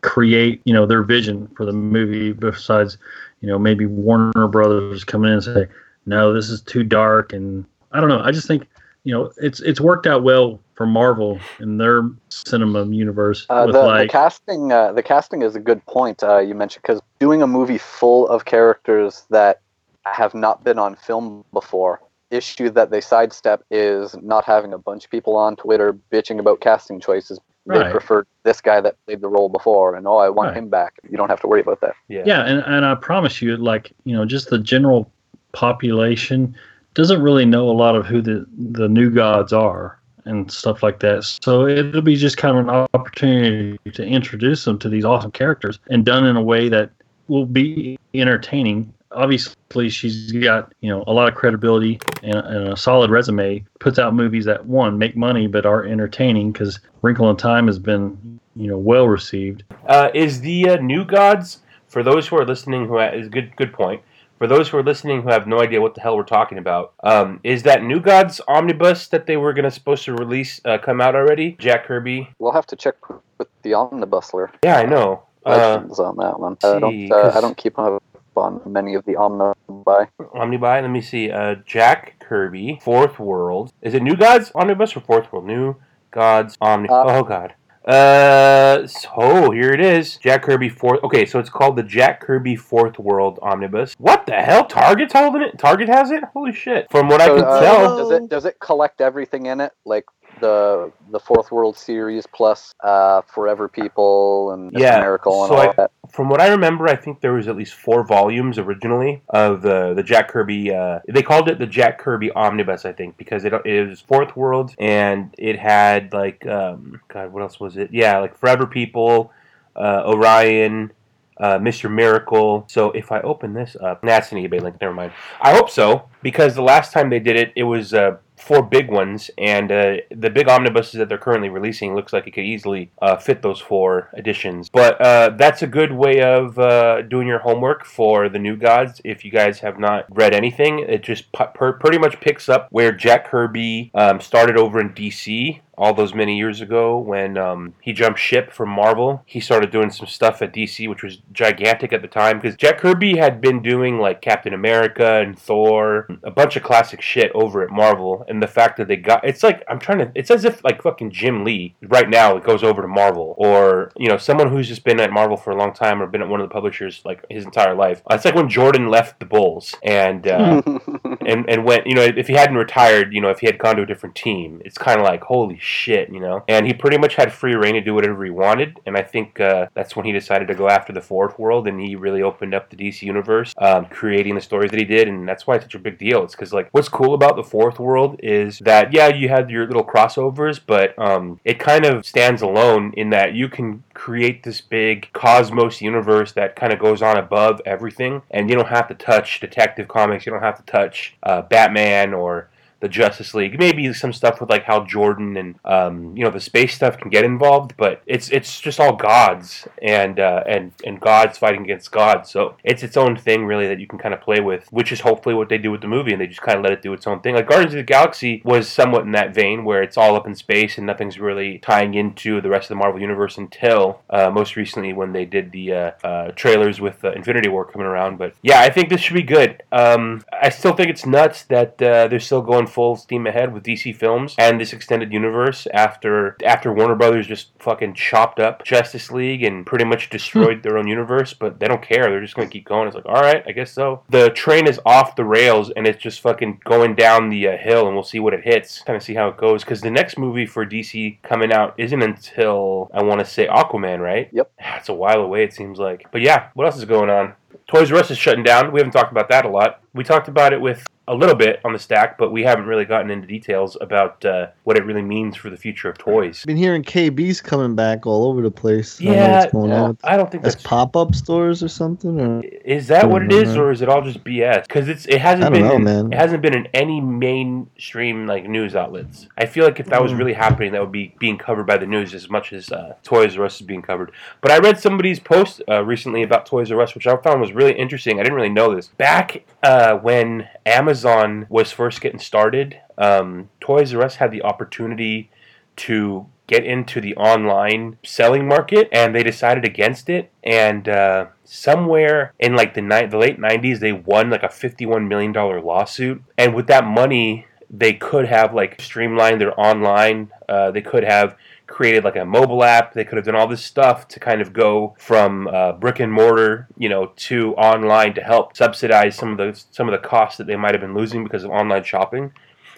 create 0.00 0.60
you 0.64 0.72
know 0.72 0.86
their 0.86 1.02
vision 1.02 1.48
for 1.56 1.64
the 1.66 1.72
movie 1.72 2.32
besides 2.32 2.96
you 3.40 3.48
know 3.48 3.58
maybe 3.58 3.86
warner 3.86 4.46
brothers 4.46 5.04
coming 5.04 5.28
in 5.28 5.34
and 5.34 5.44
say 5.44 5.66
no 6.06 6.32
this 6.32 6.48
is 6.48 6.60
too 6.60 6.84
dark 6.84 7.32
and 7.32 7.64
i 7.90 7.98
don't 7.98 8.08
know 8.08 8.20
i 8.22 8.30
just 8.30 8.46
think 8.46 8.68
you 9.06 9.12
know 9.14 9.32
it's 9.36 9.60
it's 9.60 9.80
worked 9.80 10.06
out 10.06 10.24
well 10.24 10.60
for 10.74 10.84
marvel 10.84 11.38
in 11.60 11.78
their 11.78 12.10
cinema 12.28 12.84
universe 12.86 13.46
Uh, 13.48 13.62
with 13.66 13.74
the, 13.76 13.82
like 13.82 14.08
the 14.08 14.12
casting, 14.12 14.72
uh, 14.72 14.92
the 14.92 15.02
casting 15.02 15.42
is 15.42 15.54
a 15.54 15.60
good 15.60 15.84
point 15.86 16.22
uh, 16.24 16.38
you 16.38 16.54
mentioned 16.54 16.82
because 16.82 17.00
doing 17.20 17.40
a 17.40 17.46
movie 17.46 17.78
full 17.78 18.26
of 18.28 18.44
characters 18.44 19.24
that 19.30 19.60
have 20.04 20.34
not 20.34 20.64
been 20.64 20.78
on 20.78 20.94
film 20.96 21.44
before. 21.52 22.00
Issue 22.30 22.70
that 22.70 22.90
they 22.90 23.00
sidestep 23.00 23.62
is 23.70 24.16
not 24.20 24.44
having 24.44 24.72
a 24.72 24.78
bunch 24.78 25.04
of 25.04 25.10
people 25.12 25.36
on 25.36 25.54
Twitter 25.54 25.96
bitching 26.12 26.40
about 26.40 26.60
casting 26.60 26.98
choices. 27.00 27.38
They 27.66 27.78
Right. 27.78 27.90
prefer 27.92 28.26
this 28.42 28.60
guy 28.60 28.80
that 28.80 28.96
played 29.06 29.20
the 29.20 29.28
role 29.28 29.48
before, 29.48 29.94
and 29.94 30.06
oh, 30.08 30.16
I 30.16 30.28
want 30.30 30.48
Right. 30.48 30.56
him 30.58 30.68
back. 30.68 30.94
You 31.08 31.16
don't 31.16 31.28
have 31.28 31.40
to 31.42 31.46
worry 31.46 31.60
about 31.60 31.80
that. 31.82 31.94
Yeah. 32.08 32.22
yeah 32.26 32.42
and, 32.44 32.60
and 32.66 32.84
i 32.84 32.94
promise 32.96 33.40
you 33.40 33.56
like 33.56 33.92
you 34.04 34.14
know 34.16 34.24
just 34.24 34.50
the 34.50 34.58
general 34.58 35.10
population 35.52 36.56
doesn't 36.96 37.22
really 37.22 37.44
know 37.44 37.68
a 37.68 37.72
lot 37.72 37.94
of 37.94 38.06
who 38.06 38.20
the 38.20 38.46
the 38.72 38.88
new 38.88 39.10
gods 39.10 39.52
are 39.52 40.00
and 40.24 40.50
stuff 40.50 40.82
like 40.82 40.98
that 40.98 41.22
so 41.22 41.66
it'll 41.66 42.02
be 42.02 42.16
just 42.16 42.36
kind 42.36 42.58
of 42.58 42.64
an 42.66 42.88
opportunity 42.94 43.78
to 43.92 44.04
introduce 44.04 44.64
them 44.64 44.78
to 44.78 44.88
these 44.88 45.04
awesome 45.04 45.30
characters 45.30 45.78
and 45.88 46.04
done 46.04 46.26
in 46.26 46.36
a 46.36 46.42
way 46.42 46.68
that 46.68 46.90
will 47.28 47.46
be 47.46 47.98
entertaining 48.14 48.92
obviously 49.12 49.88
she's 49.88 50.32
got 50.32 50.72
you 50.80 50.90
know 50.90 51.04
a 51.06 51.12
lot 51.12 51.28
of 51.28 51.34
credibility 51.34 52.00
and, 52.22 52.34
and 52.34 52.68
a 52.68 52.76
solid 52.76 53.10
resume 53.10 53.64
puts 53.78 53.98
out 53.98 54.14
movies 54.14 54.44
that 54.44 54.66
one 54.66 54.98
make 54.98 55.16
money 55.16 55.46
but 55.46 55.64
are 55.64 55.84
entertaining 55.84 56.50
because 56.50 56.80
wrinkle 57.02 57.30
in 57.30 57.36
time 57.36 57.66
has 57.68 57.78
been 57.78 58.40
you 58.56 58.66
know 58.66 58.78
well 58.78 59.06
received 59.06 59.62
Uh, 59.86 60.10
is 60.14 60.40
the 60.40 60.70
uh, 60.70 60.76
New 60.76 61.04
Gods 61.04 61.60
for 61.86 62.02
those 62.02 62.26
who 62.26 62.36
are 62.36 62.44
listening? 62.44 62.86
Who 62.86 62.98
is 62.98 63.28
good? 63.28 63.54
Good 63.56 63.72
point. 63.72 64.02
For 64.38 64.46
those 64.46 64.68
who 64.68 64.76
are 64.76 64.82
listening 64.82 65.22
who 65.22 65.30
have 65.30 65.46
no 65.46 65.60
idea 65.60 65.80
what 65.80 65.94
the 65.94 66.02
hell 66.02 66.16
we're 66.16 66.24
talking 66.24 66.58
about, 66.58 66.92
um, 67.02 67.40
is 67.42 67.62
that 67.62 67.82
New 67.82 68.00
Gods 68.00 68.40
omnibus 68.46 69.08
that 69.08 69.26
they 69.26 69.36
were 69.36 69.52
gonna 69.52 69.70
supposed 69.70 70.04
to 70.04 70.14
release 70.14 70.60
uh, 70.64 70.78
come 70.78 71.00
out 71.00 71.14
already? 71.14 71.56
Jack 71.58 71.86
Kirby. 71.86 72.28
We'll 72.38 72.52
have 72.52 72.66
to 72.66 72.76
check 72.76 72.96
with 73.38 73.48
the 73.62 73.72
omnibusler. 73.72 74.50
Yeah, 74.62 74.76
I 74.76 74.84
know. 74.84 75.22
Uh, 75.44 75.80
on 75.98 76.16
that 76.16 76.38
one. 76.38 76.56
I 76.62 76.78
don't. 76.78 77.12
Uh, 77.12 77.32
I 77.34 77.40
don't 77.40 77.56
keep 77.56 77.78
up 77.78 78.02
on 78.36 78.60
many 78.66 78.94
of 78.94 79.04
the 79.04 79.14
omnibuy. 79.14 80.08
Omnibuy. 80.20 80.82
Let 80.82 80.90
me 80.90 81.00
see. 81.00 81.30
Uh, 81.30 81.56
Jack 81.64 82.18
Kirby, 82.20 82.80
Fourth 82.82 83.18
World. 83.18 83.72
Is 83.80 83.94
it 83.94 84.02
New 84.02 84.16
Gods 84.16 84.52
omnibus 84.54 84.96
or 84.96 85.00
Fourth 85.00 85.32
World? 85.32 85.46
New 85.46 85.76
Gods 86.10 86.58
omnibus. 86.60 86.94
Uh, 86.94 87.04
oh 87.06 87.22
God. 87.22 87.54
Uh, 87.86 88.86
so 88.86 89.52
here 89.52 89.70
it 89.70 89.80
is. 89.80 90.16
Jack 90.16 90.42
Kirby 90.42 90.68
Fourth. 90.68 91.04
Okay, 91.04 91.24
so 91.24 91.38
it's 91.38 91.50
called 91.50 91.76
the 91.76 91.84
Jack 91.84 92.20
Kirby 92.20 92.56
Fourth 92.56 92.98
World 92.98 93.38
Omnibus. 93.42 93.94
What 93.98 94.26
the 94.26 94.34
hell? 94.34 94.66
Target's 94.66 95.12
holding 95.12 95.42
it. 95.42 95.56
Target 95.56 95.88
has 95.88 96.10
it. 96.10 96.24
Holy 96.32 96.52
shit! 96.52 96.90
From 96.90 97.08
what 97.08 97.20
I 97.20 97.28
can 97.28 97.44
uh, 97.44 97.60
tell. 97.60 97.96
does 97.96 98.10
it 98.10 98.28
does 98.28 98.44
it 98.44 98.58
collect 98.58 99.00
everything 99.00 99.46
in 99.46 99.60
it, 99.60 99.72
like 99.84 100.04
the 100.40 100.92
the 101.10 101.20
Fourth 101.20 101.50
World 101.50 101.76
series 101.76 102.26
plus 102.26 102.74
uh, 102.82 103.22
Forever 103.22 103.68
People 103.68 104.52
and 104.52 104.72
Mr. 104.72 104.80
Yeah, 104.80 105.00
Miracle 105.00 105.42
and 105.44 105.48
so 105.50 105.54
all 105.56 105.60
I- 105.70 105.72
that? 105.74 105.90
From 106.10 106.28
what 106.28 106.40
I 106.40 106.48
remember, 106.48 106.88
I 106.88 106.94
think 106.96 107.20
there 107.20 107.32
was 107.32 107.48
at 107.48 107.56
least 107.56 107.74
four 107.74 108.04
volumes 108.04 108.58
originally 108.58 109.22
of 109.28 109.62
the 109.62 109.92
the 109.94 110.02
Jack 110.02 110.28
Kirby. 110.28 110.72
Uh, 110.72 111.00
they 111.08 111.22
called 111.22 111.48
it 111.48 111.58
the 111.58 111.66
Jack 111.66 111.98
Kirby 111.98 112.30
Omnibus, 112.32 112.84
I 112.84 112.92
think, 112.92 113.16
because 113.16 113.44
it, 113.44 113.52
it 113.64 113.88
was 113.88 114.00
Fourth 114.00 114.36
World 114.36 114.74
and 114.78 115.34
it 115.36 115.58
had 115.58 116.12
like 116.12 116.46
um, 116.46 117.00
God, 117.08 117.32
what 117.32 117.42
else 117.42 117.58
was 117.58 117.76
it? 117.76 117.90
Yeah, 117.92 118.18
like 118.18 118.36
Forever 118.38 118.66
People, 118.66 119.32
uh, 119.74 120.02
Orion. 120.06 120.92
Uh, 121.38 121.58
Mr. 121.58 121.92
Miracle. 121.92 122.64
So 122.66 122.92
if 122.92 123.12
I 123.12 123.20
open 123.20 123.52
this 123.52 123.76
up, 123.78 124.00
that's 124.00 124.32
an 124.32 124.38
eBay 124.38 124.58
link. 124.58 124.80
Never 124.80 124.94
mind. 124.94 125.12
I 125.38 125.54
hope 125.54 125.68
so 125.68 126.08
because 126.22 126.54
the 126.54 126.62
last 126.62 126.94
time 126.94 127.10
they 127.10 127.18
did 127.20 127.36
it, 127.36 127.52
it 127.54 127.64
was 127.64 127.92
uh, 127.92 128.16
four 128.36 128.62
big 128.62 128.90
ones, 128.90 129.30
and 129.38 129.72
uh, 129.72 129.96
the 130.10 130.30
big 130.30 130.48
omnibuses 130.48 130.94
that 130.94 131.08
they're 131.08 131.18
currently 131.18 131.48
releasing 131.48 131.94
looks 131.94 132.12
like 132.12 132.26
it 132.26 132.32
could 132.32 132.44
easily 132.44 132.90
uh, 133.00 133.16
fit 133.16 133.42
those 133.42 133.60
four 133.60 134.10
editions. 134.16 134.68
But 134.68 135.00
uh, 135.00 135.30
that's 135.36 135.62
a 135.62 135.66
good 135.66 135.92
way 135.92 136.20
of 136.20 136.58
uh, 136.58 137.02
doing 137.02 137.26
your 137.26 137.40
homework 137.40 137.84
for 137.84 138.28
the 138.28 138.38
new 138.38 138.56
gods. 138.56 139.00
If 139.04 139.24
you 139.24 139.30
guys 139.30 139.60
have 139.60 139.78
not 139.78 140.06
read 140.10 140.34
anything, 140.34 140.80
it 140.80 141.02
just 141.02 141.32
per- 141.32 141.72
pretty 141.72 141.98
much 141.98 142.20
picks 142.20 142.48
up 142.48 142.68
where 142.70 142.92
Jack 142.92 143.28
Kirby 143.28 143.90
um, 143.94 144.20
started 144.20 144.56
over 144.56 144.80
in 144.80 144.90
DC 144.90 145.60
all 145.78 145.94
those 145.94 146.14
many 146.14 146.36
years 146.36 146.60
ago 146.60 146.98
when 146.98 147.36
um, 147.36 147.74
he 147.80 147.92
jumped 147.92 148.18
ship 148.18 148.52
from 148.52 148.68
Marvel. 148.68 149.22
He 149.26 149.40
started 149.40 149.70
doing 149.70 149.90
some 149.90 150.06
stuff 150.06 150.42
at 150.42 150.52
DC, 150.52 150.88
which 150.88 151.02
was 151.02 151.18
gigantic 151.32 151.92
at 151.92 152.02
the 152.02 152.08
time 152.08 152.38
because 152.38 152.56
Jack 152.56 152.78
Kirby 152.78 153.16
had 153.16 153.40
been 153.40 153.62
doing 153.62 153.98
like 153.98 154.22
Captain 154.22 154.54
America 154.54 155.20
and 155.20 155.38
Thor, 155.38 156.08
a 156.22 156.30
bunch 156.30 156.56
of 156.56 156.62
classic 156.62 157.00
shit 157.02 157.30
over 157.34 157.62
at 157.62 157.70
Marvel. 157.70 158.24
And 158.28 158.42
the 158.42 158.46
fact 158.46 158.76
that 158.78 158.88
they 158.88 158.96
got 158.96 159.26
it's 159.26 159.42
like 159.42 159.64
I'm 159.68 159.78
trying 159.78 159.98
to 159.98 160.12
it's 160.14 160.30
as 160.30 160.44
if 160.44 160.64
like 160.64 160.82
fucking 160.82 161.10
Jim 161.10 161.44
Lee 161.44 161.74
right 161.82 162.08
now 162.08 162.36
it 162.36 162.44
goes 162.44 162.62
over 162.62 162.82
to 162.82 162.88
Marvel 162.88 163.34
or 163.38 163.90
you 163.96 164.08
know 164.08 164.16
someone 164.16 164.50
who's 164.50 164.68
just 164.68 164.84
been 164.84 165.00
at 165.00 165.12
Marvel 165.12 165.36
for 165.36 165.50
a 165.50 165.56
long 165.56 165.72
time 165.72 166.02
or 166.02 166.06
been 166.06 166.22
at 166.22 166.28
one 166.28 166.40
of 166.40 166.48
the 166.48 166.52
publishers 166.52 167.02
like 167.04 167.24
his 167.30 167.44
entire 167.44 167.74
life. 167.74 168.02
It's 168.10 168.24
like 168.24 168.34
when 168.34 168.48
Jordan 168.48 168.88
left 168.88 169.20
the 169.20 169.26
Bulls 169.26 169.74
and. 169.82 170.26
Uh, 170.26 170.62
and 171.26 171.48
and 171.48 171.64
went 171.64 171.86
you 171.86 171.94
know 171.94 172.02
if 172.02 172.28
he 172.28 172.34
hadn't 172.34 172.56
retired 172.56 173.12
you 173.12 173.20
know 173.20 173.30
if 173.30 173.40
he 173.40 173.46
had 173.46 173.58
gone 173.58 173.76
to 173.76 173.82
a 173.82 173.86
different 173.86 174.14
team 174.14 174.62
it's 174.64 174.78
kind 174.78 174.98
of 174.98 175.04
like 175.04 175.22
holy 175.22 175.58
shit 175.58 176.08
you 176.10 176.20
know? 176.20 176.44
And 176.48 176.66
he 176.66 176.72
pretty 176.72 176.98
much 176.98 177.16
had 177.16 177.32
free 177.32 177.54
reign 177.54 177.74
to 177.74 177.80
do 177.80 177.94
whatever 177.94 178.24
he 178.24 178.30
wanted 178.30 178.80
and 178.86 178.96
i 178.96 179.02
think 179.02 179.40
uh, 179.40 179.66
that's 179.74 179.96
when 179.96 180.06
he 180.06 180.12
decided 180.12 180.48
to 180.48 180.54
go 180.54 180.68
after 180.68 180.92
the 180.92 181.00
fourth 181.00 181.38
world 181.38 181.66
and 181.66 181.80
he 181.80 181.96
really 181.96 182.22
opened 182.22 182.54
up 182.54 182.70
the 182.70 182.76
dc 182.76 183.02
universe 183.02 183.54
um, 183.58 183.86
creating 183.86 184.34
the 184.34 184.40
stories 184.40 184.70
that 184.70 184.78
he 184.78 184.84
did 184.84 185.08
and 185.08 185.28
that's 185.28 185.46
why 185.46 185.56
it's 185.56 185.64
such 185.64 185.74
a 185.74 185.78
big 185.78 185.98
deal. 185.98 186.22
It's 186.24 186.34
because 186.34 186.52
like 186.52 186.68
what's 186.72 186.88
cool 186.88 187.14
about 187.14 187.36
the 187.36 187.42
fourth 187.42 187.78
world 187.78 188.20
is 188.22 188.58
that 188.60 188.92
yeah 188.92 189.08
you 189.08 189.28
had 189.28 189.50
your 189.50 189.66
little 189.66 189.84
crossovers 189.84 190.60
but 190.64 190.98
um, 190.98 191.40
it 191.44 191.58
kind 191.58 191.84
of 191.84 192.06
stands 192.06 192.42
alone 192.42 192.92
in 192.96 193.10
that 193.10 193.34
you 193.34 193.48
can 193.48 193.82
create 193.94 194.42
this 194.42 194.60
big 194.60 195.08
cosmos 195.12 195.80
universe 195.80 196.32
that 196.32 196.56
kind 196.56 196.72
of 196.72 196.78
goes 196.78 197.02
on 197.02 197.16
above 197.16 197.60
everything 197.66 198.22
and 198.30 198.48
you 198.48 198.56
don't 198.56 198.68
have 198.68 198.88
to 198.88 198.94
touch 198.94 199.40
detective 199.40 199.88
comics 199.88 200.26
you 200.26 200.32
don't 200.32 200.42
have 200.42 200.56
to 200.56 200.70
touch 200.70 201.15
uh, 201.22 201.42
batman 201.42 202.14
or 202.14 202.48
the 202.80 202.88
Justice 202.88 203.34
League, 203.34 203.58
maybe 203.58 203.92
some 203.92 204.12
stuff 204.12 204.40
with 204.40 204.50
like 204.50 204.64
Hal 204.64 204.84
Jordan 204.84 205.36
and 205.36 205.54
um, 205.64 206.16
you 206.16 206.24
know 206.24 206.30
the 206.30 206.40
space 206.40 206.74
stuff 206.74 206.98
can 206.98 207.10
get 207.10 207.24
involved, 207.24 207.74
but 207.76 208.02
it's 208.06 208.28
it's 208.30 208.60
just 208.60 208.80
all 208.80 208.94
gods 208.94 209.66
and 209.80 210.20
uh, 210.20 210.44
and 210.46 210.72
and 210.84 211.00
gods 211.00 211.38
fighting 211.38 211.62
against 211.62 211.90
gods. 211.90 212.30
So 212.30 212.56
it's 212.64 212.82
its 212.82 212.96
own 212.96 213.16
thing 213.16 213.46
really 213.46 213.66
that 213.68 213.80
you 213.80 213.86
can 213.86 213.98
kind 213.98 214.14
of 214.14 214.20
play 214.20 214.40
with, 214.40 214.68
which 214.70 214.92
is 214.92 215.00
hopefully 215.00 215.34
what 215.34 215.48
they 215.48 215.58
do 215.58 215.70
with 215.70 215.80
the 215.80 215.88
movie, 215.88 216.12
and 216.12 216.20
they 216.20 216.26
just 216.26 216.42
kind 216.42 216.58
of 216.58 216.64
let 216.64 216.72
it 216.72 216.82
do 216.82 216.92
its 216.92 217.06
own 217.06 217.20
thing. 217.20 217.34
Like 217.34 217.48
Guardians 217.48 217.72
of 217.74 217.78
the 217.78 217.84
Galaxy 217.84 218.42
was 218.44 218.68
somewhat 218.68 219.02
in 219.02 219.12
that 219.12 219.34
vein, 219.34 219.64
where 219.64 219.82
it's 219.82 219.96
all 219.96 220.14
up 220.14 220.26
in 220.26 220.34
space 220.34 220.76
and 220.76 220.86
nothing's 220.86 221.18
really 221.18 221.58
tying 221.58 221.94
into 221.94 222.40
the 222.40 222.48
rest 222.48 222.64
of 222.64 222.68
the 222.70 222.76
Marvel 222.76 223.00
universe 223.00 223.38
until 223.38 224.02
uh, 224.10 224.30
most 224.30 224.56
recently 224.56 224.92
when 224.92 225.12
they 225.12 225.24
did 225.24 225.52
the 225.52 225.72
uh, 225.72 225.90
uh, 226.04 226.30
trailers 226.32 226.80
with 226.80 227.04
uh, 227.04 227.12
Infinity 227.12 227.48
War 227.48 227.64
coming 227.64 227.86
around. 227.86 228.18
But 228.18 228.34
yeah, 228.42 228.60
I 228.60 228.70
think 228.70 228.88
this 228.88 229.00
should 229.00 229.14
be 229.14 229.22
good. 229.22 229.62
Um, 229.72 230.24
I 230.32 230.50
still 230.50 230.74
think 230.74 230.90
it's 230.90 231.06
nuts 231.06 231.44
that 231.44 231.80
uh, 231.80 232.08
they're 232.08 232.20
still 232.20 232.42
going 232.42 232.65
full 232.66 232.96
steam 232.96 233.26
ahead 233.26 233.52
with 233.52 233.64
DC 233.64 233.94
films 233.94 234.34
and 234.38 234.60
this 234.60 234.72
extended 234.72 235.12
universe 235.12 235.66
after 235.72 236.36
after 236.44 236.72
Warner 236.72 236.94
Brothers 236.94 237.26
just 237.26 237.50
fucking 237.58 237.94
chopped 237.94 238.40
up 238.40 238.64
Justice 238.64 239.10
League 239.10 239.42
and 239.42 239.66
pretty 239.66 239.84
much 239.84 240.10
destroyed 240.10 240.62
their 240.62 240.78
own 240.78 240.86
universe, 240.86 241.34
but 241.34 241.60
they 241.60 241.68
don't 241.68 241.82
care. 241.82 242.04
They're 242.04 242.20
just 242.20 242.34
gonna 242.34 242.48
keep 242.48 242.64
going. 242.64 242.86
It's 242.86 242.96
like, 242.96 243.06
all 243.06 243.14
right, 243.20 243.42
I 243.46 243.52
guess 243.52 243.72
so. 243.72 244.02
The 244.10 244.30
train 244.30 244.66
is 244.66 244.80
off 244.84 245.16
the 245.16 245.24
rails 245.24 245.70
and 245.76 245.86
it's 245.86 246.02
just 246.02 246.20
fucking 246.20 246.60
going 246.64 246.94
down 246.94 247.30
the 247.30 247.48
uh, 247.48 247.56
hill, 247.56 247.86
and 247.86 247.94
we'll 247.94 248.04
see 248.04 248.20
what 248.20 248.34
it 248.34 248.44
hits. 248.44 248.82
Kind 248.82 248.96
of 248.96 249.02
see 249.02 249.14
how 249.14 249.28
it 249.28 249.36
goes 249.36 249.64
because 249.64 249.80
the 249.80 249.90
next 249.90 250.18
movie 250.18 250.46
for 250.46 250.66
DC 250.66 251.22
coming 251.22 251.52
out 251.52 251.74
isn't 251.78 252.02
until 252.02 252.90
I 252.92 253.02
want 253.02 253.20
to 253.20 253.26
say 253.26 253.46
Aquaman, 253.46 254.00
right? 254.00 254.28
Yep. 254.32 254.50
It's 254.58 254.88
a 254.88 254.94
while 254.94 255.20
away, 255.20 255.44
it 255.44 255.52
seems 255.52 255.78
like. 255.78 256.06
But 256.12 256.22
yeah, 256.22 256.48
what 256.54 256.66
else 256.66 256.76
is 256.76 256.84
going 256.84 257.10
on? 257.10 257.34
Toys 257.66 257.90
R 257.90 257.98
Us 257.98 258.10
is 258.10 258.18
shutting 258.18 258.44
down. 258.44 258.72
We 258.72 258.80
haven't 258.80 258.92
talked 258.92 259.10
about 259.10 259.28
that 259.30 259.44
a 259.44 259.48
lot. 259.48 259.80
We 259.96 260.04
talked 260.04 260.28
about 260.28 260.52
it 260.52 260.60
with 260.60 260.84
a 261.08 261.14
little 261.14 261.36
bit 261.36 261.60
on 261.64 261.72
the 261.72 261.78
stack, 261.78 262.18
but 262.18 262.32
we 262.32 262.42
haven't 262.42 262.66
really 262.66 262.84
gotten 262.84 263.12
into 263.12 263.28
details 263.28 263.76
about 263.80 264.24
uh, 264.24 264.48
what 264.64 264.76
it 264.76 264.84
really 264.84 265.02
means 265.02 265.36
for 265.36 265.50
the 265.50 265.56
future 265.56 265.88
of 265.88 265.96
toys. 265.96 266.40
I've 266.42 266.46
Been 266.46 266.56
hearing 266.56 266.82
KB's 266.82 267.40
coming 267.40 267.76
back 267.76 268.06
all 268.06 268.24
over 268.28 268.42
the 268.42 268.50
place. 268.50 269.00
I 269.00 269.04
Yeah, 269.04 269.38
what's 269.38 269.52
going 269.52 269.70
on 269.72 269.96
I 270.02 270.16
don't 270.16 270.28
think 270.32 270.42
that's 270.42 270.60
pop-up 270.64 271.14
stores 271.14 271.62
or 271.62 271.68
something. 271.68 272.20
Or 272.20 272.42
Is 272.64 272.88
that 272.88 273.08
what 273.08 273.22
it 273.22 273.32
is, 273.32 273.44
Don't 273.44 273.44
know, 273.44 273.50
is, 273.52 273.56
man. 273.56 273.64
or 273.66 273.70
is 273.70 273.82
it 273.82 273.88
all 273.88 274.02
just 274.02 274.24
BS? 274.24 274.62
Because 274.66 274.88
it's 274.88 275.06
it 275.06 275.20
hasn't 275.20 275.44
I 275.44 275.50
been 275.50 275.62
know, 275.62 275.76
in, 275.76 275.84
man. 275.84 276.12
it 276.12 276.16
hasn't 276.18 276.42
been 276.42 276.54
in 276.56 276.66
any 276.74 277.00
mainstream 277.00 278.26
like 278.26 278.48
news 278.48 278.74
outlets. 278.74 279.28
I 279.38 279.46
feel 279.46 279.64
like 279.64 279.78
if 279.80 279.86
that 279.86 280.02
was 280.02 280.12
Mm. 280.12 280.18
really 280.18 280.32
happening, 280.32 280.72
that 280.72 280.80
would 280.80 280.92
be 280.92 281.14
being 281.20 281.38
covered 281.38 281.66
by 281.68 281.76
the 281.76 281.86
news 281.86 282.14
as 282.14 282.28
much 282.28 282.52
as 282.52 282.70
uh, 282.72 282.94
Toys 283.04 283.36
R 283.38 283.44
Us 283.44 283.60
is 283.60 283.66
being 283.66 283.82
covered. 283.82 284.10
But 284.40 284.50
I 284.50 284.58
read 284.58 284.78
somebody's 284.80 285.20
post 285.20 285.62
uh, 285.68 285.84
recently 285.84 286.22
about 286.24 286.46
Toys 286.46 286.72
R 286.72 286.80
Us, 286.80 286.94
which 286.96 287.06
I 287.06 287.16
found 287.18 287.40
was 287.40 287.52
really 287.52 287.74
interesting. 287.78 288.18
I 288.18 288.24
didn't 288.24 288.34
really 288.36 288.48
know 288.48 288.74
this. 288.74 288.88
Back 288.88 289.44
uh, 289.86 289.96
when 289.96 290.48
Amazon 290.64 291.46
was 291.48 291.70
first 291.70 292.00
getting 292.00 292.18
started, 292.18 292.80
um, 292.98 293.50
Toys 293.60 293.94
R 293.94 294.02
Us 294.02 294.16
had 294.16 294.30
the 294.32 294.42
opportunity 294.42 295.30
to 295.76 296.26
get 296.46 296.64
into 296.64 297.00
the 297.00 297.14
online 297.16 297.98
selling 298.04 298.48
market 298.48 298.88
and 298.92 299.14
they 299.14 299.22
decided 299.22 299.64
against 299.64 300.08
it. 300.08 300.32
And 300.42 300.88
uh, 300.88 301.26
somewhere 301.44 302.32
in 302.38 302.56
like 302.56 302.74
the 302.74 302.82
ni- 302.82 303.06
the 303.06 303.18
late 303.18 303.38
90s 303.38 303.78
they 303.80 303.92
won 303.92 304.30
like 304.30 304.42
a 304.42 304.48
51 304.48 305.06
million 305.08 305.32
dollar 305.32 305.60
lawsuit. 305.60 306.22
And 306.36 306.54
with 306.54 306.66
that 306.68 306.84
money 306.84 307.46
they 307.70 307.92
could 307.92 308.26
have 308.26 308.54
like 308.54 308.80
streamlined 308.80 309.40
their 309.40 309.58
online 309.58 310.30
uh, 310.48 310.70
they 310.70 310.82
could 310.82 311.04
have 311.04 311.36
created 311.66 312.04
like 312.04 312.16
a 312.16 312.24
mobile 312.24 312.62
app 312.62 312.92
they 312.92 313.04
could 313.04 313.16
have 313.16 313.24
done 313.24 313.34
all 313.34 313.48
this 313.48 313.64
stuff 313.64 314.06
to 314.06 314.20
kind 314.20 314.40
of 314.40 314.52
go 314.52 314.94
from 314.98 315.48
uh, 315.48 315.72
brick 315.72 316.00
and 316.00 316.12
mortar 316.12 316.68
you 316.76 316.88
know 316.88 317.12
to 317.16 317.54
online 317.56 318.14
to 318.14 318.22
help 318.22 318.56
subsidize 318.56 319.16
some 319.16 319.32
of 319.32 319.38
the 319.38 319.64
some 319.70 319.88
of 319.88 319.92
the 319.92 320.08
costs 320.08 320.38
that 320.38 320.46
they 320.46 320.56
might 320.56 320.72
have 320.72 320.80
been 320.80 320.94
losing 320.94 321.24
because 321.24 321.44
of 321.44 321.50
online 321.50 321.82
shopping 321.82 322.32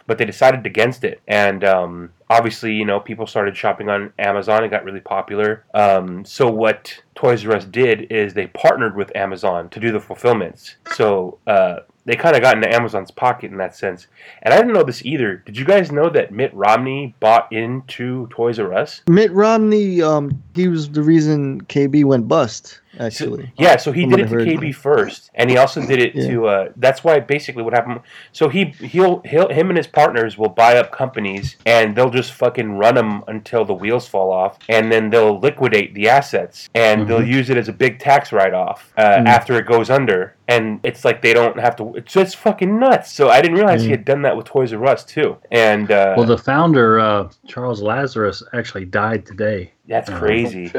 but 0.09 0.17
they 0.17 0.25
decided 0.25 0.67
against 0.67 1.05
it. 1.05 1.21
And 1.29 1.63
um, 1.63 2.11
obviously, 2.31 2.73
you 2.73 2.87
know, 2.87 2.99
people 2.99 3.27
started 3.27 3.55
shopping 3.55 3.91
on 3.91 4.13
Amazon. 4.19 4.65
It 4.65 4.71
got 4.71 4.83
really 4.83 5.01
popular. 5.01 5.65
Um, 5.75 6.25
so 6.25 6.51
what 6.51 7.03
Toys 7.15 7.45
R 7.47 7.55
Us 7.55 7.67
did 7.67 8.11
is 8.11 8.33
they 8.33 8.47
partnered 8.49 8.97
with 8.97 9.15
Amazon 9.15 9.69
to 9.69 9.79
do 9.79 9.93
the 9.93 10.01
fulfillments. 10.01 10.77
So 10.95 11.39
uh, 11.47 11.81
they 12.09 12.17
kind 12.17 12.35
of 12.35 12.41
got 12.41 12.57
into 12.57 12.75
Amazon's 12.75 13.11
pocket 13.11 13.53
in 13.53 13.59
that 13.59 13.77
sense. 13.77 14.07
And 14.43 14.55
I 14.55 14.57
didn't 14.57 14.73
know 14.73 14.83
this 14.83 15.05
either. 15.05 15.37
Did 15.37 15.59
you 15.59 15.67
guys 15.67 15.93
know 15.93 16.09
that 16.09 16.33
Mitt 16.33 16.55
Romney 16.55 17.15
bought 17.21 17.53
into 17.53 18.27
Toys 18.29 18.59
R 18.59 18.73
Us? 18.73 19.03
Mitt 19.07 19.31
Romney, 19.33 20.01
um, 20.01 20.43
he 20.55 20.69
was 20.69 20.89
the 20.89 21.03
reason 21.03 21.61
KB 21.65 22.07
went 22.07 22.27
bust. 22.27 22.81
Actually, 22.99 23.53
Yeah, 23.59 23.77
so 23.77 23.93
he 23.93 24.03
From 24.03 24.11
did 24.11 24.21
it 24.21 24.23
to 24.29 24.35
heard. 24.35 24.49
KB 24.49 24.75
first, 24.75 25.31
and 25.35 25.49
he 25.51 25.57
also 25.57 25.81
did 25.87 26.01
it 26.01 26.15
Yeah. 26.15 26.27
to. 26.29 26.47
Uh, 26.47 26.69
that's 26.77 27.05
why 27.05 27.21
basically 27.21 27.63
what 27.63 27.73
happened. 27.75 28.01
So 28.33 28.49
he 28.49 28.65
he'll 28.81 29.21
he'll 29.25 29.49
him 29.49 29.69
and 29.71 29.77
his 29.77 29.87
partners 29.87 30.37
will 30.37 30.49
buy 30.49 30.77
up 30.77 30.91
companies, 30.93 31.57
and 31.67 31.95
they'll 31.95 32.11
just 32.11 32.33
fucking 32.33 32.79
run 32.79 32.95
them 32.95 33.23
until 33.29 33.65
the 33.65 33.75
wheels 33.75 34.09
fall 34.09 34.33
off, 34.33 34.59
and 34.69 34.91
then 34.93 35.11
they'll 35.11 35.39
liquidate 35.39 35.95
the 35.95 36.09
assets, 36.09 36.69
and 36.75 37.07
they'll 37.09 37.27
use 37.27 37.51
it 37.51 37.57
as 37.57 37.69
a 37.69 37.73
big 37.73 37.99
tax 37.99 38.33
write 38.33 38.55
off 38.55 38.93
uh, 38.97 39.03
Mhm. 39.03 39.27
after 39.27 39.59
it 39.59 39.67
goes 39.67 39.91
under, 39.91 40.35
and 40.49 40.81
it's 40.83 41.05
like 41.05 41.23
they 41.23 41.33
don't 41.33 41.59
have 41.61 41.77
to. 41.77 41.95
It's 41.97 42.13
just 42.13 42.37
fucking 42.37 42.79
nuts. 42.79 43.13
So 43.13 43.29
I 43.31 43.41
didn't 43.41 43.57
realize 43.57 43.83
he 43.85 43.91
had 43.91 44.05
done 44.05 44.23
that 44.23 44.37
with 44.37 44.47
Toys 44.47 44.73
R 44.73 44.85
Us 44.87 45.05
too, 45.05 45.37
and 45.51 45.91
uh, 45.91 46.15
Well, 46.17 46.27
the 46.27 46.39
founder, 46.39 46.99
uh, 47.01 47.29
Charles 47.47 47.81
Lazarus, 47.83 48.43
actually 48.53 48.85
died 48.87 49.25
today. 49.27 49.73
that's 49.87 50.11
uh, 50.11 50.19
crazy. 50.19 50.73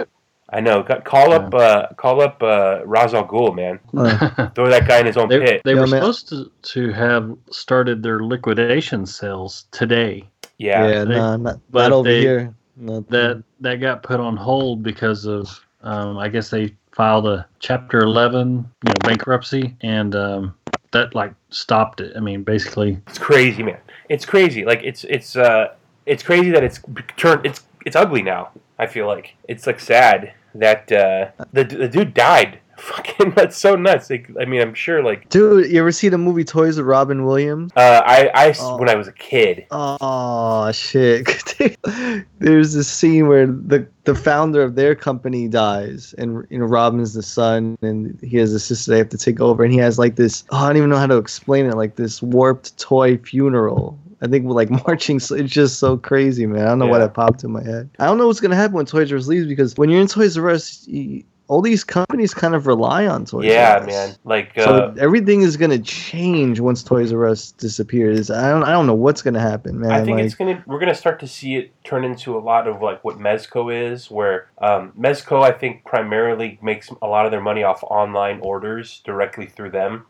I 0.52 0.60
know. 0.62 0.82
Got- 0.84 1.04
Call 1.06 1.32
up, 1.34 1.54
uh, 1.54 1.88
call 1.98 2.22
up 2.22 2.42
uh, 2.42 2.80
Ra's 2.86 3.14
al 3.14 3.28
Ghul, 3.28 3.56
man. 3.56 3.80
Throw 4.56 4.70
that 4.70 4.88
guy 4.88 5.00
in 5.00 5.06
his 5.06 5.18
own 5.18 5.30
They, 5.30 5.40
pit. 5.40 5.62
they 5.64 5.74
Yeah, 5.76 5.82
were 5.82 5.88
man. 5.88 6.02
supposed 6.02 6.30
to, 6.30 6.52
to 6.74 6.92
have 6.92 7.38
started 7.52 8.02
their 8.02 8.24
liquidation 8.24 9.06
sales 9.06 9.66
today. 9.72 10.28
Yeah. 10.58 10.88
yeah, 10.88 11.04
they- 11.06 11.16
nah, 11.16 11.38
not, 11.38 11.60
but 11.70 11.84
not 11.84 11.92
over 11.92 12.10
they- 12.10 12.22
here. 12.22 12.54
Not- 12.78 13.08
That 13.10 13.44
that 13.60 13.76
got 13.76 14.04
put 14.04 14.20
on 14.22 14.38
hold 14.38 14.84
because 14.84 15.26
of, 15.26 15.50
um, 15.84 16.18
I 16.18 16.30
guess 16.30 16.50
they 16.50 16.74
filed 16.94 17.28
a 17.28 17.46
Chapter 17.60 18.00
11, 18.00 18.48
you 18.86 18.90
know, 18.90 18.94
bankruptcy, 19.02 19.76
and 19.82 20.16
um, 20.16 20.56
that 20.92 21.14
like 21.14 21.34
stopped 21.50 22.00
it. 22.02 22.14
I 22.16 22.22
mean, 22.22 22.44
basically, 22.44 23.00
It's 23.08 23.18
crazy, 23.18 23.64
man. 23.64 23.78
It's 24.08 24.26
crazy. 24.26 24.64
Like 24.66 24.82
it's 24.84 25.04
it's 25.04 25.36
uh 25.36 25.74
it's 26.06 26.24
crazy 26.24 26.50
that 26.52 26.64
it's 26.64 26.80
turned 27.18 27.46
it's 27.46 27.62
it's 27.86 27.96
ugly 27.98 28.22
now. 28.22 28.50
I 28.80 28.88
feel 28.88 29.08
like 29.08 29.36
it's 29.50 29.68
like 29.68 29.80
sad 29.82 30.34
that 30.56 30.92
uh 30.92 31.30
the 31.54 31.64
the 31.64 31.88
dude 31.88 32.14
died. 32.14 32.60
Fucking 32.80 33.32
that's 33.32 33.58
so 33.58 33.76
nuts. 33.76 34.10
Like, 34.10 34.30
I 34.40 34.46
mean, 34.46 34.62
I'm 34.62 34.74
sure 34.74 35.04
like 35.04 35.28
Dude, 35.28 35.70
you 35.70 35.82
ever 35.82 35.92
see 35.92 36.08
the 36.08 36.18
movie 36.18 36.46
Toys 36.46 36.78
with 36.78 36.86
Robin 36.86 37.26
Williams? 37.26 37.74
uh 37.76 38.02
I 38.06 38.56
Oh. 38.58 38.78
when 38.78 38.88
I 38.88 38.96
was 38.96 39.08
a 39.10 39.12
kid. 39.12 39.66
Oh 39.70 40.72
shit! 40.72 41.28
There's 42.40 42.74
this 42.74 42.88
scene 42.88 43.28
where 43.28 43.48
the 43.48 43.86
the 44.06 44.16
founder 44.16 44.64
of 44.64 44.76
their 44.76 44.96
company 44.96 45.50
dies, 45.50 46.16
and 46.18 46.48
you 46.50 46.60
know 46.60 46.66
Robin's 46.66 47.14
the 47.14 47.22
son, 47.24 47.78
and 47.82 48.18
he 48.24 48.38
has 48.38 48.54
a 48.54 48.60
sister 48.62 48.92
they 48.92 48.98
have 48.98 49.10
to 49.10 49.18
take 49.18 49.42
over, 49.42 49.64
and 49.66 49.74
he 49.74 49.80
has 49.80 50.00
like 50.00 50.16
this. 50.16 50.46
Oh, 50.52 50.58
I 50.58 50.68
don't 50.68 50.78
even 50.78 50.90
know 50.90 50.98
how 50.98 51.08
to 51.08 51.18
explain 51.18 51.66
it. 51.66 51.76
Like 51.76 51.98
this 51.98 52.22
warped 52.22 52.78
toy 52.80 53.18
funeral. 53.18 54.00
I 54.22 54.28
think 54.28 54.46
like 54.46 54.70
marching. 54.88 55.18
It's 55.18 55.54
just 55.54 55.80
so 55.80 55.98
crazy, 55.98 56.46
man. 56.46 56.64
I 56.64 56.70
don't 56.70 56.80
know 56.80 56.88
why 56.88 56.98
Yeah. 56.98 57.06
that 57.06 57.14
popped 57.14 57.44
in 57.44 57.52
my 57.52 57.64
head. 57.64 57.90
I 58.00 58.06
don't 58.06 58.18
know 58.18 58.28
what's 58.28 58.40
gonna 58.40 58.56
happen 58.56 58.76
when 58.76 58.86
Toys 58.86 59.12
R 59.12 59.18
Us 59.18 59.28
leaves 59.28 59.48
because 59.48 59.76
when 59.78 59.90
you're 59.90 60.02
in 60.02 60.08
Toys 60.08 60.38
R 60.38 60.50
Us. 60.50 60.88
You, 60.88 61.24
all 61.48 61.64
these 61.64 61.84
companies 61.84 62.32
kind 62.32 62.54
of 62.54 62.68
rely 62.68 63.08
on 63.08 63.26
Toys 63.26 63.46
Yeah, 63.46 63.72
R 63.74 63.78
Us. 63.78 63.88
Yeah, 63.88 63.92
man. 63.92 64.16
Like 64.24 64.56
uh 64.56 64.64
So 64.66 64.96
everything 65.00 65.42
is 65.42 65.58
gonna 65.58 65.80
change 65.80 66.60
once 66.60 66.84
Toys 66.84 67.12
R 67.12 67.26
Us 67.26 67.54
disappears. 67.54 68.30
I 68.30 68.52
don't 68.52 68.62
I 68.64 68.72
don't 68.72 68.86
know 68.86 68.94
what's 68.94 69.24
gonna 69.24 69.40
happen, 69.40 69.80
man. 69.80 69.92
I 69.92 70.04
think 70.06 70.18
like, 70.18 70.26
it's 70.26 70.36
gonna 70.36 70.64
we're 70.68 70.78
gonna 70.80 70.94
start 70.94 71.20
to 71.22 71.28
see 71.28 71.56
it 71.56 71.72
turn 71.84 72.04
into 72.04 72.38
a 72.38 72.40
lot 72.40 72.68
of 72.68 72.84
like 72.84 73.04
what 73.04 73.18
Mezco 73.18 73.74
is, 73.74 74.12
where 74.12 74.52
um, 74.60 74.92
Mezco 74.96 75.42
I 75.42 75.52
think 75.52 75.86
primarily 75.86 76.60
makes 76.62 76.92
a 77.02 77.08
lot 77.08 77.26
of 77.26 77.32
their 77.32 77.42
money 77.42 77.64
off 77.64 77.84
online 77.84 78.40
orders 78.42 79.02
directly 79.04 79.48
through 79.48 79.72
them, 79.72 80.06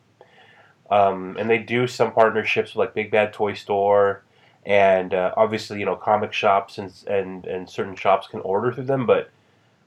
um, 0.91 1.35
and 1.39 1.49
they 1.49 1.57
do 1.57 1.87
some 1.87 2.11
partnerships 2.11 2.71
with 2.71 2.77
like 2.87 2.93
Big 2.93 3.11
Bad 3.11 3.33
Toy 3.33 3.53
Store, 3.53 4.23
and 4.65 5.13
uh, 5.13 5.33
obviously 5.37 5.79
you 5.79 5.85
know 5.85 5.95
comic 5.95 6.33
shops 6.33 6.77
and 6.77 6.91
and 7.07 7.45
and 7.45 7.69
certain 7.69 7.95
shops 7.95 8.27
can 8.27 8.39
order 8.41 8.71
through 8.71 8.85
them, 8.85 9.05
but 9.05 9.29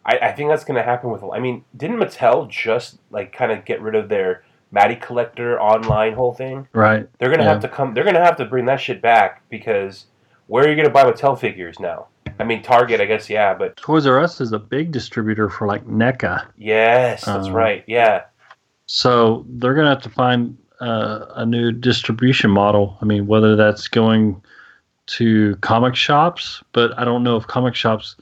I, 0.05 0.19
I 0.19 0.33
think 0.33 0.51
that's 0.51 0.65
gonna 0.65 0.83
happen 0.83 1.11
with. 1.11 1.23
I 1.33 1.39
mean, 1.39 1.65
didn't 1.77 1.99
Mattel 1.99 2.49
just 2.49 2.99
like 3.11 3.33
kind 3.33 3.53
of 3.53 3.65
get 3.65 3.81
rid 3.81 3.95
of 3.95 4.09
their 4.09 4.45
Matty 4.71 4.97
Collector 4.97 5.61
online 5.61 6.15
whole 6.15 6.33
thing? 6.35 6.69
right? 6.73 7.09
They're 7.19 7.31
gonna 7.31 7.43
Yeah. 7.45 7.51
have 7.51 7.61
to 7.63 7.69
come. 7.69 7.95
They're 7.95 8.05
gonna 8.05 8.25
have 8.25 8.37
to 8.37 8.45
bring 8.45 8.65
that 8.67 8.81
shit 8.81 9.01
back 9.03 9.43
because 9.49 10.07
where 10.47 10.65
are 10.65 10.69
you 10.69 10.77
gonna 10.77 10.91
buy 10.91 11.05
Mattel 11.05 11.39
figures 11.39 11.79
now? 11.79 12.07
I 12.39 12.45
mean, 12.45 12.63
Target, 12.63 13.01
I 13.01 13.05
guess, 13.05 13.29
yeah, 13.29 13.55
but 13.55 13.77
Toys 13.77 14.07
R 14.07 14.19
Us 14.19 14.41
is 14.41 14.53
a 14.53 14.59
big 14.59 14.91
distributor 14.91 15.49
for 15.49 15.67
like 15.67 15.87
NECA. 15.87 16.47
yes, 16.57 17.25
that's 17.25 17.49
Uh, 17.49 17.53
right. 17.53 17.85
Yeah, 17.87 18.23
So 18.87 19.45
they're 19.49 19.75
going 19.75 19.85
to 19.85 19.91
have 19.91 20.03
to 20.03 20.11
find 20.11 20.57
uh, 20.83 21.27
a 21.37 21.47
new 21.47 21.73
distribution 21.73 22.51
model. 22.51 22.99
I 23.01 23.05
mean, 23.05 23.27
whether 23.27 23.57
that's 23.57 23.89
going 23.89 24.43
to 25.07 25.57
comic 25.57 25.95
shops, 25.95 26.63
but 26.73 26.99
I 26.99 27.05
don't 27.05 27.23
know 27.23 27.37
if 27.37 27.47
comic 27.47 27.75
shops 27.75 28.17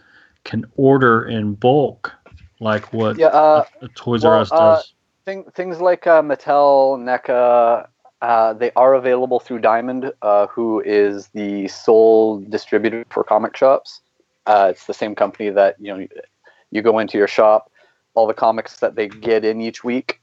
can 0.44 0.64
order 0.76 1.26
in 1.26 1.54
bulk 1.54 2.12
like 2.60 2.92
what 2.92 3.18
Yeah, 3.18 3.28
uh, 3.28 3.64
a 3.80 3.88
Toys 3.88 4.24
well, 4.24 4.34
R 4.34 4.40
Us 4.40 4.52
uh, 4.52 4.76
does. 4.76 4.94
thing, 5.24 5.44
things 5.54 5.80
like 5.80 6.06
uh, 6.06 6.22
Mattel, 6.22 6.98
NECA, 6.98 7.88
uh, 8.22 8.52
they 8.52 8.70
are 8.76 8.94
available 8.94 9.40
through 9.40 9.60
Diamond, 9.60 10.12
uh, 10.22 10.46
who 10.48 10.80
is 10.80 11.28
the 11.28 11.68
sole 11.68 12.40
distributor 12.40 13.04
for 13.08 13.24
comic 13.24 13.56
shops. 13.56 14.02
Uh, 14.46 14.68
it's 14.70 14.86
the 14.86 14.94
same 14.94 15.14
company 15.14 15.48
that 15.50 15.76
you 15.80 15.96
know 15.96 16.06
you 16.70 16.82
go 16.82 16.98
into 16.98 17.16
your 17.16 17.28
shop, 17.28 17.70
all 18.14 18.26
the 18.26 18.34
comics 18.34 18.80
that 18.80 18.94
they 18.94 19.08
get 19.08 19.44
in 19.44 19.60
each 19.60 19.82
week. 19.82 20.19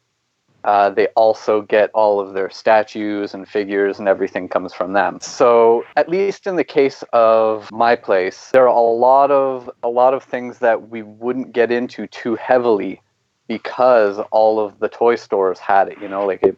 Uh, 0.63 0.89
they 0.89 1.07
also 1.15 1.61
get 1.61 1.89
all 1.93 2.19
of 2.19 2.33
their 2.33 2.49
statues 2.49 3.33
and 3.33 3.47
figures 3.47 3.99
and 3.99 4.07
everything 4.07 4.49
comes 4.49 4.73
from 4.73 4.93
them. 4.93 5.19
So 5.21 5.85
at 5.95 6.09
least 6.09 6.45
in 6.45 6.55
the 6.55 6.63
case 6.63 7.03
of 7.13 7.71
my 7.71 7.95
place, 7.95 8.49
there 8.51 8.63
are 8.63 8.75
a 8.75 8.79
lot 8.79 9.31
of 9.31 9.69
a 9.83 9.87
lot 9.87 10.13
of 10.13 10.23
things 10.23 10.59
that 10.59 10.89
we 10.89 11.03
wouldn't 11.03 11.53
get 11.53 11.71
into 11.71 12.07
too 12.07 12.35
heavily 12.35 13.01
because 13.47 14.19
all 14.31 14.59
of 14.59 14.79
the 14.79 14.89
toy 14.89 15.15
stores 15.15 15.59
had 15.59 15.87
it. 15.87 16.01
You 16.01 16.09
know, 16.09 16.25
like 16.25 16.43
it, 16.43 16.57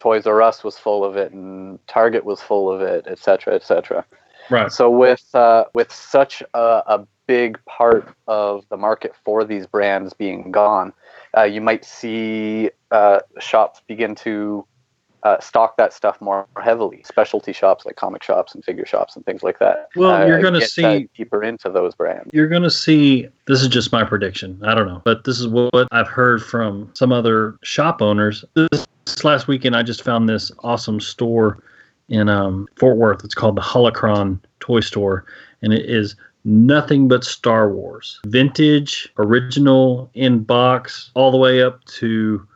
Toys 0.00 0.26
R 0.26 0.42
Us 0.42 0.64
was 0.64 0.78
full 0.78 1.04
of 1.04 1.16
it, 1.16 1.32
and 1.32 1.78
Target 1.86 2.24
was 2.24 2.40
full 2.40 2.72
of 2.72 2.80
it, 2.80 3.06
etc., 3.06 3.18
cetera, 3.20 3.54
et 3.54 3.62
cetera. 3.62 4.04
Right. 4.50 4.72
So 4.72 4.90
with 4.90 5.24
uh, 5.34 5.64
with 5.74 5.92
such 5.92 6.42
a, 6.54 6.82
a 6.86 7.06
big 7.26 7.58
part 7.66 8.08
of 8.26 8.64
the 8.70 8.76
market 8.76 9.14
for 9.24 9.44
these 9.44 9.66
brands 9.66 10.12
being 10.12 10.50
gone, 10.50 10.92
uh, 11.36 11.42
you 11.44 11.60
might 11.60 11.84
see 11.84 12.70
uh, 12.90 13.20
shops 13.38 13.80
begin 13.86 14.14
to 14.16 14.66
uh, 15.22 15.38
stock 15.38 15.76
that 15.76 15.92
stuff 15.92 16.20
more 16.20 16.46
heavily. 16.62 17.02
Specialty 17.04 17.52
shops 17.52 17.84
like 17.84 17.96
comic 17.96 18.22
shops 18.22 18.54
and 18.54 18.64
figure 18.64 18.86
shops 18.86 19.16
and 19.16 19.24
things 19.26 19.42
like 19.42 19.58
that. 19.58 19.88
Well, 19.94 20.22
uh, 20.22 20.26
you're 20.26 20.40
gonna 20.40 20.62
see- 20.62 21.08
deeper 21.16 21.42
into 21.44 21.68
those 21.70 21.94
brands. 21.94 22.30
you're 22.32 22.48
going 22.48 22.62
to 22.62 22.70
see 22.70 23.28
this 23.46 23.60
is 23.62 23.68
just 23.68 23.92
my 23.92 24.02
prediction 24.04 24.58
i 24.64 24.74
don't 24.74 24.86
know 24.86 25.02
but 25.04 25.24
this 25.24 25.38
is 25.40 25.46
what 25.48 25.86
i've 25.92 26.08
heard 26.08 26.42
from 26.42 26.90
some 26.94 27.12
other 27.12 27.56
shop 27.62 28.00
owners 28.00 28.44
this, 28.54 28.86
this 29.04 29.24
last 29.24 29.46
weekend 29.48 29.76
i 29.76 29.82
just 29.82 30.02
found 30.02 30.28
this 30.28 30.50
awesome 30.60 31.00
store 31.00 31.62
in 32.10 32.28
um, 32.28 32.68
fort 32.76 32.98
worth. 32.98 33.24
It's 33.24 33.34
called 33.34 33.56
the 33.56 33.62
holocron 33.62 34.38
toy 34.58 34.80
store 34.80 35.24
and 35.62 35.72
it 35.72 35.88
is 35.88 36.16
nothing 36.44 37.08
but 37.08 37.24
star 37.24 37.70
wars. 37.70 38.20
Vintage 38.26 39.08
original 39.18 40.10
in 40.14 40.42
box 40.42 41.10
all 41.14 41.30
the 41.30 41.36
way 41.36 41.62
up 41.62 41.82
to 41.84 42.46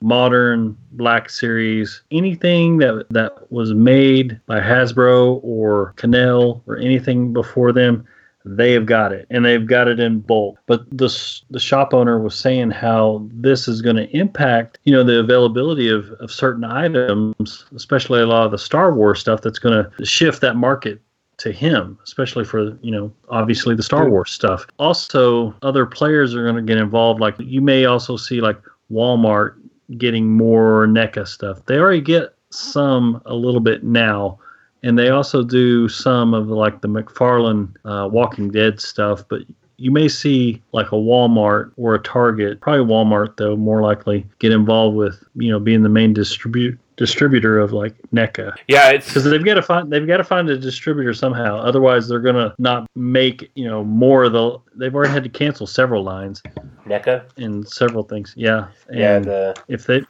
modern 0.00 0.76
black 0.92 1.30
series. 1.30 2.02
Anything 2.10 2.78
that 2.78 3.06
that 3.10 3.50
was 3.50 3.72
made 3.72 4.40
by 4.46 4.60
hasbro 4.60 5.40
or 5.42 5.94
Kenner 5.96 6.60
or 6.66 6.76
anything 6.78 7.32
before 7.32 7.72
them 7.72 8.06
they 8.44 8.72
have 8.72 8.86
got 8.86 9.12
it 9.12 9.26
and 9.30 9.44
they've 9.44 9.66
got 9.66 9.88
it 9.88 9.98
in 9.98 10.20
bulk. 10.20 10.58
But 10.66 10.88
the 10.90 11.08
the 11.50 11.60
shop 11.60 11.94
owner 11.94 12.18
was 12.18 12.34
saying 12.34 12.70
how 12.70 13.26
this 13.32 13.66
is 13.66 13.80
going 13.80 13.96
to 13.96 14.16
impact 14.16 14.78
you 14.84 14.92
know 14.92 15.02
the 15.02 15.18
availability 15.18 15.88
of, 15.88 16.10
of 16.20 16.30
certain 16.30 16.64
items 16.64 17.64
especially 17.74 18.20
a 18.20 18.26
lot 18.26 18.44
of 18.44 18.50
the 18.50 18.58
star 18.58 18.92
wars 18.92 19.20
stuff 19.20 19.40
that's 19.40 19.58
going 19.58 19.84
to 19.84 20.04
shift 20.04 20.40
that 20.42 20.56
market 20.56 21.00
to 21.36 21.50
him 21.50 21.98
especially 22.04 22.44
for 22.44 22.76
you 22.82 22.90
know 22.90 23.12
obviously 23.28 23.74
the 23.74 23.82
star 23.82 24.08
wars 24.08 24.30
stuff. 24.30 24.66
Also 24.78 25.54
other 25.62 25.86
players 25.86 26.34
are 26.34 26.44
going 26.44 26.56
to 26.56 26.62
get 26.62 26.78
involved 26.78 27.20
like 27.20 27.34
you 27.38 27.60
may 27.60 27.86
also 27.86 28.16
see 28.16 28.40
like 28.40 28.60
walmart 28.90 29.54
getting 29.98 30.30
more 30.30 30.86
NECA 30.86 31.26
stuff. 31.26 31.64
They 31.66 31.78
already 31.78 32.00
get 32.00 32.34
some 32.50 33.20
a 33.26 33.34
little 33.34 33.60
bit 33.60 33.82
now 33.82 34.38
and 34.84 34.98
they 34.98 35.08
also 35.08 35.42
do 35.42 35.88
some 35.88 36.34
of 36.34 36.48
like 36.48 36.82
the 36.82 36.88
McFarlane 36.88 37.74
uh, 37.86 38.06
Walking 38.06 38.50
Dead 38.50 38.80
stuff. 38.80 39.24
But 39.28 39.40
you 39.78 39.90
may 39.90 40.08
see 40.08 40.62
like 40.72 40.88
a 40.92 40.96
Walmart 40.96 41.72
or 41.76 41.94
a 41.94 41.98
Target, 41.98 42.60
probably 42.60 42.84
Walmart 42.84 43.36
though, 43.38 43.56
more 43.56 43.82
likely 43.82 44.26
get 44.38 44.52
involved 44.52 44.96
with 44.96 45.24
you 45.36 45.50
know 45.50 45.58
being 45.58 45.82
the 45.82 45.88
main 45.88 46.12
distribute 46.12 46.78
distributor 46.96 47.58
of 47.58 47.72
like 47.72 47.92
NECA 48.12 48.54
Yeah, 48.68 48.90
it's 48.90 49.08
because 49.08 49.24
they've 49.24 49.44
got 49.44 49.54
to 49.54 49.62
find 49.62 49.90
they've 49.92 50.06
got 50.06 50.18
to 50.18 50.24
find 50.24 50.48
a 50.48 50.56
distributor 50.56 51.12
somehow. 51.12 51.56
Otherwise, 51.56 52.06
they're 52.06 52.20
gonna 52.20 52.54
not 52.58 52.86
make 52.94 53.50
you 53.54 53.66
know 53.66 53.82
more 53.82 54.24
of 54.24 54.32
the. 54.32 54.58
They've 54.76 54.94
already 54.94 55.12
had 55.12 55.24
to 55.24 55.30
cancel 55.30 55.66
several 55.66 56.04
lines 56.04 56.42
NECA. 56.86 57.24
and 57.36 57.66
several 57.68 58.04
things. 58.04 58.34
Yeah, 58.36 58.68
and 58.88 58.98
Yeah, 58.98 59.18
the 59.18 59.62
if 59.68 59.86
they 59.86 60.02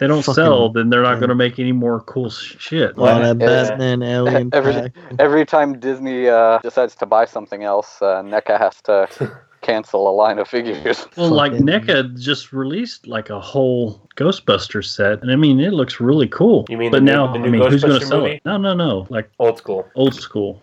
they 0.00 0.06
don't 0.08 0.22
Fucking- 0.22 0.34
sell, 0.34 0.68
then 0.72 0.90
they're 0.90 1.02
not 1.02 1.20
gonna 1.20 1.34
make 1.36 1.58
any 1.60 1.72
more 1.72 2.00
cool 2.00 2.30
shit. 2.30 2.96
That 2.96 3.20
Yeah. 3.26 3.32
Batman 3.34 4.02
alien 4.02 4.50
Every- 4.54 4.72
pack. 4.72 4.92
Every 5.20 5.46
time 5.46 5.78
Disney 5.78 6.28
uh, 6.28 6.58
decides 6.58 6.96
to 6.96 7.06
buy 7.06 7.26
something 7.26 7.62
else, 7.62 8.02
uh, 8.02 8.22
NECA 8.22 8.58
has 8.58 8.80
to 8.82 9.08
cancel 9.60 10.08
a 10.08 10.14
line 10.14 10.38
of 10.38 10.48
figures. 10.48 11.06
Well, 11.16 11.28
like 11.28 11.52
Fucking- 11.52 11.66
NECA 11.66 12.18
just 12.18 12.52
released 12.52 13.06
like 13.06 13.30
a 13.30 13.38
whole 13.38 14.08
Ghostbuster 14.16 14.84
set, 14.84 15.22
and 15.22 15.30
I 15.30 15.36
mean 15.36 15.60
it 15.60 15.72
looks 15.72 16.00
really 16.00 16.28
cool. 16.28 16.64
You 16.68 16.78
mean 16.78 16.90
but 16.90 16.98
the 16.98 17.04
new- 17.04 17.12
now 17.12 17.32
the 17.32 17.38
new 17.38 17.46
I 17.46 17.50
mean 17.50 17.70
who's 17.70 17.84
going 17.84 18.00
to 18.00 18.06
sell 18.06 18.22
movie? 18.22 18.32
it? 18.36 18.42
No, 18.44 18.56
no, 18.56 18.74
no. 18.74 19.06
Like 19.10 19.30
old 19.38 19.58
school. 19.58 19.86
old 19.94 20.14
school. 20.14 20.62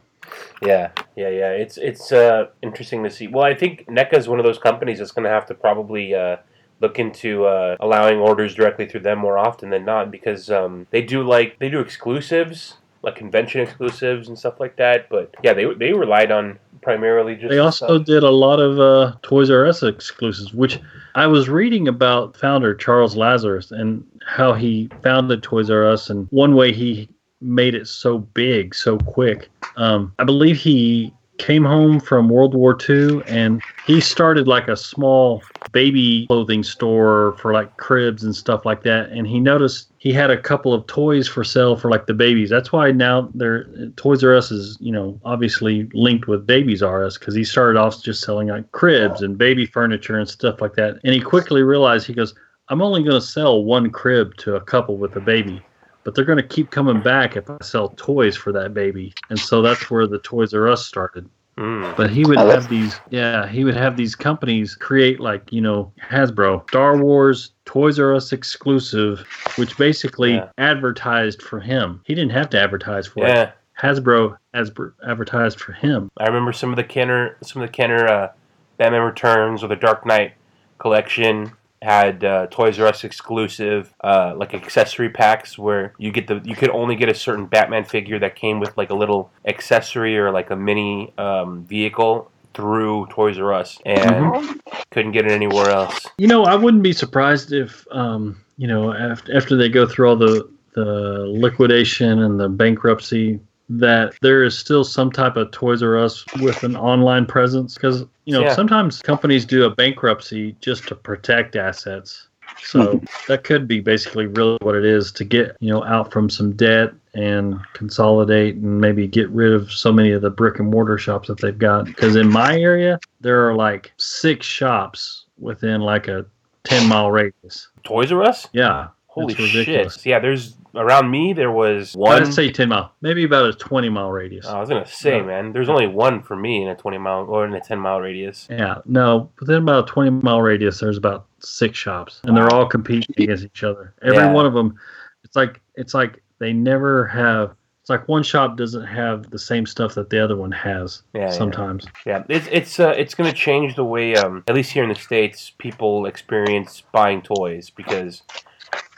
Yeah, 0.62 0.92
yeah, 1.16 1.30
yeah. 1.30 1.52
It's 1.52 1.78
it's 1.78 2.12
uh, 2.12 2.48
interesting 2.62 3.04
to 3.04 3.10
see. 3.12 3.28
Well, 3.28 3.46
I 3.46 3.54
think 3.54 3.86
NECA 3.88 4.18
is 4.18 4.28
one 4.28 4.40
of 4.40 4.46
those 4.46 4.58
companies 4.58 4.98
that's 5.00 5.12
going 5.12 5.24
to 5.24 5.30
have 5.30 5.46
to 5.46 5.54
probably 5.54 6.14
uh, 6.16 6.38
look 6.80 7.00
into 7.00 7.46
uh, 7.46 7.76
allowing 7.80 8.18
orders 8.20 8.56
directly 8.56 8.88
through 8.88 9.02
them 9.02 9.20
more 9.20 9.38
often 9.38 9.70
than 9.70 9.86
not 9.86 10.12
because 10.12 10.50
um, 10.50 10.88
they 10.92 11.02
do 11.02 11.24
like 11.24 11.58
they 11.60 11.70
do 11.70 11.80
exclusives, 11.80 12.76
like 13.02 13.16
convention 13.16 13.62
exclusives 13.62 14.28
and 14.28 14.38
stuff 14.38 14.60
like 14.60 14.76
that. 14.78 15.10
But 15.10 15.34
yeah, 15.44 15.54
they 15.54 15.66
they 15.74 15.94
relied 15.94 16.32
on 16.32 16.60
primarily 16.82 17.36
just. 17.36 17.50
They 17.50 17.60
also 17.60 18.00
did 18.00 18.24
a 18.24 18.30
lot 18.30 18.60
of 18.60 18.80
uh, 18.80 19.16
Toys 19.22 19.50
R 19.50 19.66
Us 19.66 19.84
exclusives, 19.84 20.54
which 20.54 20.80
I 21.16 21.28
was 21.28 21.50
reading 21.50 21.88
about 21.88 22.38
founder 22.38 22.76
Charles 22.76 23.16
Lazarus 23.16 23.72
and 23.72 24.06
how 24.26 24.54
he 24.54 24.90
founded 25.04 25.44
Toys 25.44 25.70
R 25.70 25.86
Us, 25.88 26.10
and 26.10 26.28
one 26.32 26.56
way 26.56 26.72
he 26.72 27.10
made 27.42 27.76
it 27.76 27.88
so 27.88 28.18
big 28.18 28.74
so 28.74 28.98
quick. 28.98 29.50
Um, 29.76 30.14
I 30.18 30.24
believe 30.24 30.58
he 30.58 31.14
came 31.38 31.64
home 31.64 32.00
from 32.00 32.30
World 32.30 32.54
War 32.54 32.78
II 32.90 33.22
and 33.28 33.62
he 33.86 34.02
started 34.02 34.48
like 34.48 34.68
a 34.68 34.76
small 34.76 35.44
baby 35.72 36.26
clothing 36.28 36.64
store 36.64 37.36
for 37.40 37.54
like 37.54 37.78
cribs 37.78 38.24
and 38.24 38.36
stuff 38.36 38.66
like 38.66 38.84
that. 38.84 39.10
And 39.10 39.28
he 39.28 39.40
noticed 39.40 39.92
he 39.98 40.12
had 40.12 40.30
a 40.30 40.42
couple 40.42 40.74
of 40.74 40.86
toys 40.88 41.28
for 41.28 41.44
sale 41.44 41.76
for 41.76 41.90
like 41.90 42.06
the 42.06 42.14
babies. 42.14 42.50
That's 42.50 42.72
why 42.72 42.92
now 42.92 43.30
they're 43.34 43.66
Toys 43.96 44.24
R 44.24 44.36
Us 44.36 44.52
is 44.52 44.78
you 44.80 44.92
know 44.92 45.20
obviously 45.24 45.90
linked 45.94 46.28
with 46.28 46.48
Babies 46.48 46.84
R 46.84 47.06
Us 47.06 47.18
because 47.18 47.36
he 47.36 47.44
started 47.44 47.80
off 47.80 48.04
just 48.04 48.24
selling 48.24 48.48
like 48.48 48.72
cribs 48.72 49.22
and 49.22 49.38
baby 49.38 49.66
furniture 49.66 50.18
and 50.18 50.28
stuff 50.28 50.62
like 50.62 50.74
that. 50.76 51.00
And 51.04 51.14
he 51.14 51.22
quickly 51.22 51.64
realized 51.64 52.08
he 52.08 52.14
goes, 52.14 52.34
I'm 52.70 52.82
only 52.82 53.02
going 53.02 53.20
to 53.20 53.22
sell 53.22 53.64
one 53.64 53.90
crib 53.90 54.36
to 54.38 54.56
a 54.56 54.62
couple 54.62 54.98
with 54.98 55.16
a 55.16 55.22
baby 55.22 55.62
but 56.08 56.16
they're 56.16 56.24
going 56.24 56.38
to 56.38 56.48
keep 56.48 56.72
coming 56.72 57.02
back 57.02 57.36
if 57.36 57.50
I 57.50 57.58
sell 57.62 57.90
toys 57.98 58.38
for 58.38 58.54
that 58.54 58.74
baby. 58.74 59.14
And 59.30 59.38
so 59.38 59.62
that's 59.62 59.92
where 59.92 60.08
the 60.08 60.20
Toys 60.20 60.54
R 60.54 60.70
Us 60.70 60.86
started. 60.86 61.30
Mm. 61.58 61.98
But 61.98 62.10
he 62.10 62.24
would 62.24 62.38
Oh, 62.38 62.50
have 62.50 62.70
these, 62.70 62.98
yeah, 63.10 63.46
he 63.46 63.66
would 63.66 63.76
have 63.76 63.98
these 63.98 64.16
companies 64.16 64.74
create 64.74 65.20
like, 65.20 65.52
you 65.52 65.60
know, 65.60 65.92
Hasbro, 66.02 66.66
Star 66.70 66.96
Wars, 66.96 67.52
Toys 67.66 68.00
R 68.00 68.16
Us 68.16 68.32
exclusive, 68.32 69.20
which 69.58 69.78
basically 69.78 70.36
Yeah. 70.36 70.48
advertised 70.58 71.42
for 71.42 71.60
him. 71.60 72.00
He 72.06 72.16
didn't 72.16 72.32
have 72.32 72.50
to 72.52 72.58
advertise 72.62 73.06
for 73.06 73.26
it. 73.26 73.28
Yeah, 73.28 73.52
Hasbro 73.78 74.38
has 74.54 74.72
advertised 75.06 75.60
for 75.60 75.74
him. 75.74 76.10
I 76.22 76.28
remember 76.28 76.54
some 76.54 76.70
of 76.70 76.78
the 76.78 76.86
Kenner, 76.86 77.36
some 77.44 77.62
of 77.62 77.68
the 77.68 77.74
Kenner 77.74 78.08
uh, 78.08 78.30
Batman 78.78 79.02
Returns 79.02 79.62
or 79.62 79.68
the 79.68 79.76
Dark 79.76 80.06
Knight 80.06 80.36
collection 80.78 81.52
had 81.82 82.24
uh, 82.24 82.48
Toys 82.48 82.80
R 82.80 82.88
Us 82.88 83.04
exclusive 83.04 83.94
uh, 84.04 84.34
like 84.36 84.54
accessory 84.54 85.10
packs 85.10 85.58
where 85.58 85.94
you 85.98 86.12
get 86.12 86.28
the 86.28 86.42
you 86.44 86.56
could 86.56 86.70
only 86.72 86.96
get 86.96 87.10
a 87.10 87.14
certain 87.14 87.46
Batman 87.46 87.84
figure 87.84 88.20
that 88.20 88.36
came 88.36 88.60
with 88.60 88.76
like 88.78 88.90
a 88.90 88.96
little 88.96 89.32
accessory 89.46 90.18
or 90.18 90.32
like 90.32 90.50
a 90.50 90.56
mini 90.56 91.14
um, 91.18 91.64
vehicle 91.66 92.32
through 92.54 93.06
Toys 93.12 93.38
R 93.38 93.54
Us 93.54 93.78
and 93.86 94.60
couldn't 94.90 95.12
get 95.12 95.26
it 95.26 95.32
anywhere 95.32 95.70
else. 95.70 96.08
You 96.18 96.28
know, 96.28 96.44
I 96.46 96.56
wouldn't 96.56 96.82
be 96.82 96.92
surprised 96.92 97.54
if, 97.54 97.86
um, 97.92 98.44
you 98.58 98.68
know, 98.68 98.92
after, 98.92 99.38
after 99.38 99.56
they 99.56 99.70
go 99.70 99.86
through 99.86 100.10
all 100.10 100.16
the, 100.16 100.50
the 100.74 101.26
liquidation 101.28 102.24
and 102.24 102.40
the 102.40 102.50
bankruptcy, 102.50 103.40
that 103.70 104.14
there 104.22 104.44
is 104.44 104.58
still 104.58 104.84
some 104.84 105.12
type 105.12 105.36
of 105.36 105.52
Toys 105.52 105.84
R 105.84 105.98
Us 105.98 106.24
with 106.40 106.64
an 106.64 106.76
online 106.76 107.26
presence. 107.26 107.76
Because, 107.76 108.06
you 108.26 108.34
know, 108.34 108.42
Yeah. 108.42 108.54
sometimes 108.54 109.02
companies 109.02 109.46
do 109.46 109.66
a 109.66 109.70
bankruptcy 109.70 110.56
just 110.62 110.88
to 110.88 110.96
protect 110.96 111.56
assets. 111.56 112.28
So 112.64 112.98
hmm. 112.98 113.06
that 113.28 113.44
could 113.44 113.68
be 113.68 113.82
basically 113.82 114.28
really 114.28 114.58
what 114.62 114.76
it 114.76 114.86
is 114.86 115.12
to 115.14 115.24
get, 115.24 115.58
you 115.60 115.72
know, 115.72 115.84
out 115.84 116.12
from 116.12 116.30
some 116.30 116.54
debt 116.54 116.94
and 117.14 117.60
consolidate 117.74 118.56
and 118.56 118.80
maybe 118.80 119.08
get 119.08 119.30
rid 119.30 119.52
of 119.52 119.72
so 119.72 119.92
many 119.92 120.12
of 120.12 120.22
the 120.22 120.30
brick 120.30 120.60
and 120.60 120.70
mortar 120.70 120.98
shops 120.98 121.28
that 121.28 121.40
they've 121.40 121.58
got. 121.58 121.86
Because 121.86 122.16
in 122.16 122.30
my 122.32 122.58
area, 122.58 123.00
there 123.22 123.48
are 123.48 123.54
like 123.54 123.92
six 123.98 124.46
shops 124.46 125.26
within 125.38 125.82
like 125.82 126.08
a 126.08 126.26
10 126.64 126.88
mile 126.88 127.12
radius. 127.12 127.68
Toys 127.84 128.12
R 128.12 128.24
Us? 128.24 128.48
Yeah. 128.54 128.88
Holy 129.22 129.34
shit! 129.34 130.06
Yeah, 130.06 130.20
there's 130.20 130.56
around 130.76 131.10
me 131.10 131.34
there 131.34 131.52
was 131.52 131.94
one. 131.96 132.22
I'd 132.22 132.34
say 132.34 132.52
10 132.52 132.70
mile, 132.70 132.92
maybe 133.02 133.24
about 133.24 133.48
a 133.50 133.54
20 133.54 133.90
mile 133.90 134.12
radius. 134.12 134.46
I 134.46 134.60
was 134.60 134.70
gonna 134.70 134.86
say, 134.86 135.18
Yeah. 135.18 135.24
man, 135.24 135.54
there's 135.54 135.70
only 135.70 135.88
one 135.88 136.22
for 136.22 136.36
me 136.36 136.62
in 136.62 136.70
a 136.70 136.76
20 136.76 136.98
mile 137.00 137.26
or 137.28 137.46
in 137.46 137.54
a 137.54 137.60
10 137.62 137.80
mile 137.80 138.00
radius. 138.00 138.48
Yeah, 138.50 138.76
no, 138.86 139.30
within 139.40 139.64
about 139.64 139.90
a 139.90 139.92
20 139.92 140.12
mile 140.24 140.42
radius, 140.42 140.80
there's 140.80 140.98
about 140.98 141.26
six 141.40 141.78
shops, 141.78 142.22
and 142.26 142.36
they're 142.38 142.54
all 142.54 142.68
competing 142.68 143.16
against 143.18 143.44
each 143.46 143.64
other. 143.64 143.94
Every 144.02 144.18
Yeah. 144.18 144.32
one 144.32 144.46
of 144.46 144.54
them, 144.54 144.76
it's 145.24 145.36
like 145.36 145.62
it's 145.76 145.94
like 145.94 146.22
they 146.40 146.54
never 146.54 147.06
have. 147.08 147.56
It's 147.82 147.90
like 147.90 148.08
one 148.10 148.22
shop 148.22 148.58
doesn't 148.58 148.86
have 148.86 149.30
the 149.30 149.40
same 149.40 149.66
stuff 149.66 149.96
that 149.96 150.10
the 150.10 150.22
other 150.22 150.36
one 150.36 150.52
has. 150.52 151.04
Yeah, 151.14 151.22
yeah. 151.22 151.30
sometimes. 151.30 151.88
Yeah, 152.06 152.24
it's 152.28 152.46
it's 152.52 152.80
uh, 152.82 152.94
it's 152.98 153.16
going 153.16 153.30
to 153.32 153.36
change 153.36 153.76
the 153.78 153.86
way, 153.86 154.14
um, 154.16 154.44
at 154.50 154.56
least 154.56 154.72
here 154.74 154.84
in 154.84 154.90
the 154.90 154.96
states, 154.96 155.54
people 155.58 156.06
experience 156.06 156.84
buying 156.92 157.22
toys 157.22 157.70
because 157.70 158.24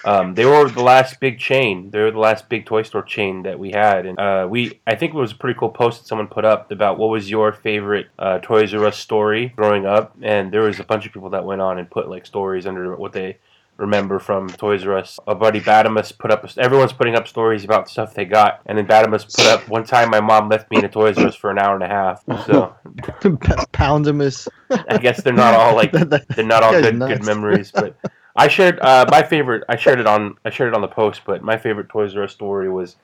um, 0.05 0.33
they 0.35 0.45
were 0.45 0.69
the 0.69 0.83
last 0.83 1.19
big 1.19 1.39
chain. 1.39 1.91
They 1.91 1.99
were 1.99 2.11
the 2.11 2.19
last 2.19 2.47
big 2.47 2.65
toy 2.65 2.83
store 2.83 3.01
chain 3.01 3.43
that 3.43 3.59
we 3.59 3.71
had, 3.71 4.05
and 4.05 4.17
uh, 4.19 4.47
we 4.49 4.79
I 4.87 4.95
think 4.95 5.13
it 5.13 5.17
was 5.17 5.33
a 5.33 5.35
pretty 5.35 5.59
cool 5.59 5.69
post 5.69 6.01
that 6.01 6.07
someone 6.07 6.27
put 6.27 6.45
up 6.45 6.71
about 6.71 6.97
what 6.97 7.09
was 7.09 7.29
your 7.29 7.51
favorite 7.51 8.07
uh, 8.17 8.39
Toys 8.39 8.73
R 8.73 8.85
Us 8.85 8.97
story 8.97 9.53
growing 9.55 9.85
up, 9.85 10.15
and 10.21 10.51
there 10.51 10.61
was 10.61 10.79
a 10.79 10.83
bunch 10.83 11.05
of 11.05 11.11
people 11.11 11.29
that 11.31 11.43
went 11.43 11.61
on 11.61 11.77
and 11.79 11.89
put 11.89 12.09
like 12.09 12.25
stories 12.25 12.65
under 12.65 12.95
what 12.95 13.11
they 13.11 13.37
remember 13.75 14.19
from 14.19 14.47
Toys 14.47 14.85
R 14.85 14.97
Us. 14.97 15.19
Our 15.27 15.35
buddy 15.35 15.59
Badamus 15.59 16.17
put 16.17 16.31
up. 16.31 16.49
Everyone's 16.57 16.93
putting 16.93 17.15
up 17.15 17.27
stories 17.27 17.65
about 17.65 17.89
stuff 17.89 18.13
they 18.13 18.25
got, 18.25 18.61
and 18.67 18.77
then 18.77 18.87
Badamus 18.87 19.35
put 19.35 19.47
up 19.47 19.67
one 19.67 19.83
time 19.83 20.09
my 20.09 20.21
mom 20.21 20.47
left 20.47 20.71
me 20.71 20.77
in 20.77 20.85
a 20.85 20.89
Toys 20.89 21.17
R 21.17 21.27
Us 21.27 21.35
for 21.35 21.51
an 21.51 21.59
hour 21.59 21.75
and 21.75 21.83
a 21.83 21.87
half. 21.87 22.23
So 22.45 22.73
Poundamus. 23.73 24.47
I 24.69 24.97
guess 24.97 25.21
they're 25.23 25.33
not 25.33 25.55
all 25.55 25.75
like 25.75 25.91
they're 26.35 26.45
not 26.45 26.63
all 26.63 26.71
good 26.71 26.97
nuts. 26.97 27.17
good 27.17 27.25
memories, 27.25 27.71
but 27.71 27.97
I 28.39 28.47
shared 28.47 28.79
uh, 28.79 29.05
my 29.11 29.21
favorite. 29.21 29.65
I 29.67 29.75
shared 29.75 29.99
it 29.99 30.07
on. 30.07 30.37
I 30.45 30.49
shared 30.49 30.69
it 30.69 30.75
on 30.75 30.81
the 30.81 30.87
post. 30.87 31.23
But 31.25 31.43
my 31.43 31.57
favorite 31.57 31.89
Toys 31.89 32.15
R 32.15 32.23
Us 32.23 32.31
story 32.31 32.69
was, 32.69 32.95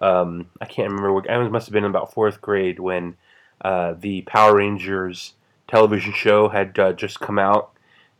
um, 0.00 0.48
I 0.60 0.66
can't 0.66 0.90
remember. 0.90 1.12
What, 1.12 1.28
I 1.28 1.48
must 1.48 1.66
have 1.66 1.72
been 1.72 1.82
in 1.82 1.90
about 1.90 2.14
fourth 2.14 2.40
grade 2.40 2.78
when 2.78 3.16
uh, 3.62 3.94
the 3.98 4.22
Power 4.22 4.56
Rangers 4.56 5.34
television 5.66 6.12
show 6.12 6.48
had 6.50 6.78
uh, 6.78 6.92
just 6.92 7.18
come 7.18 7.36
out, 7.36 7.72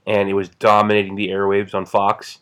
and 0.09 0.29
it 0.29 0.35
was 0.35 0.49
dominating 0.49 1.15
the 1.15 1.29
airwaves 1.29 1.73
on 1.73 1.87
Fox. 1.87 2.41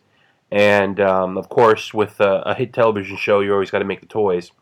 And 0.50 0.98
um, 1.00 1.36
of 1.36 1.50
course, 1.50 1.92
with 1.92 2.18
a, 2.18 2.42
a 2.46 2.54
hit 2.54 2.72
television 2.72 3.18
show, 3.18 3.40
you 3.40 3.52
always 3.52 3.70
got 3.70 3.80
to 3.80 3.84
make 3.84 4.00
the 4.00 4.06
toys. 4.06 4.52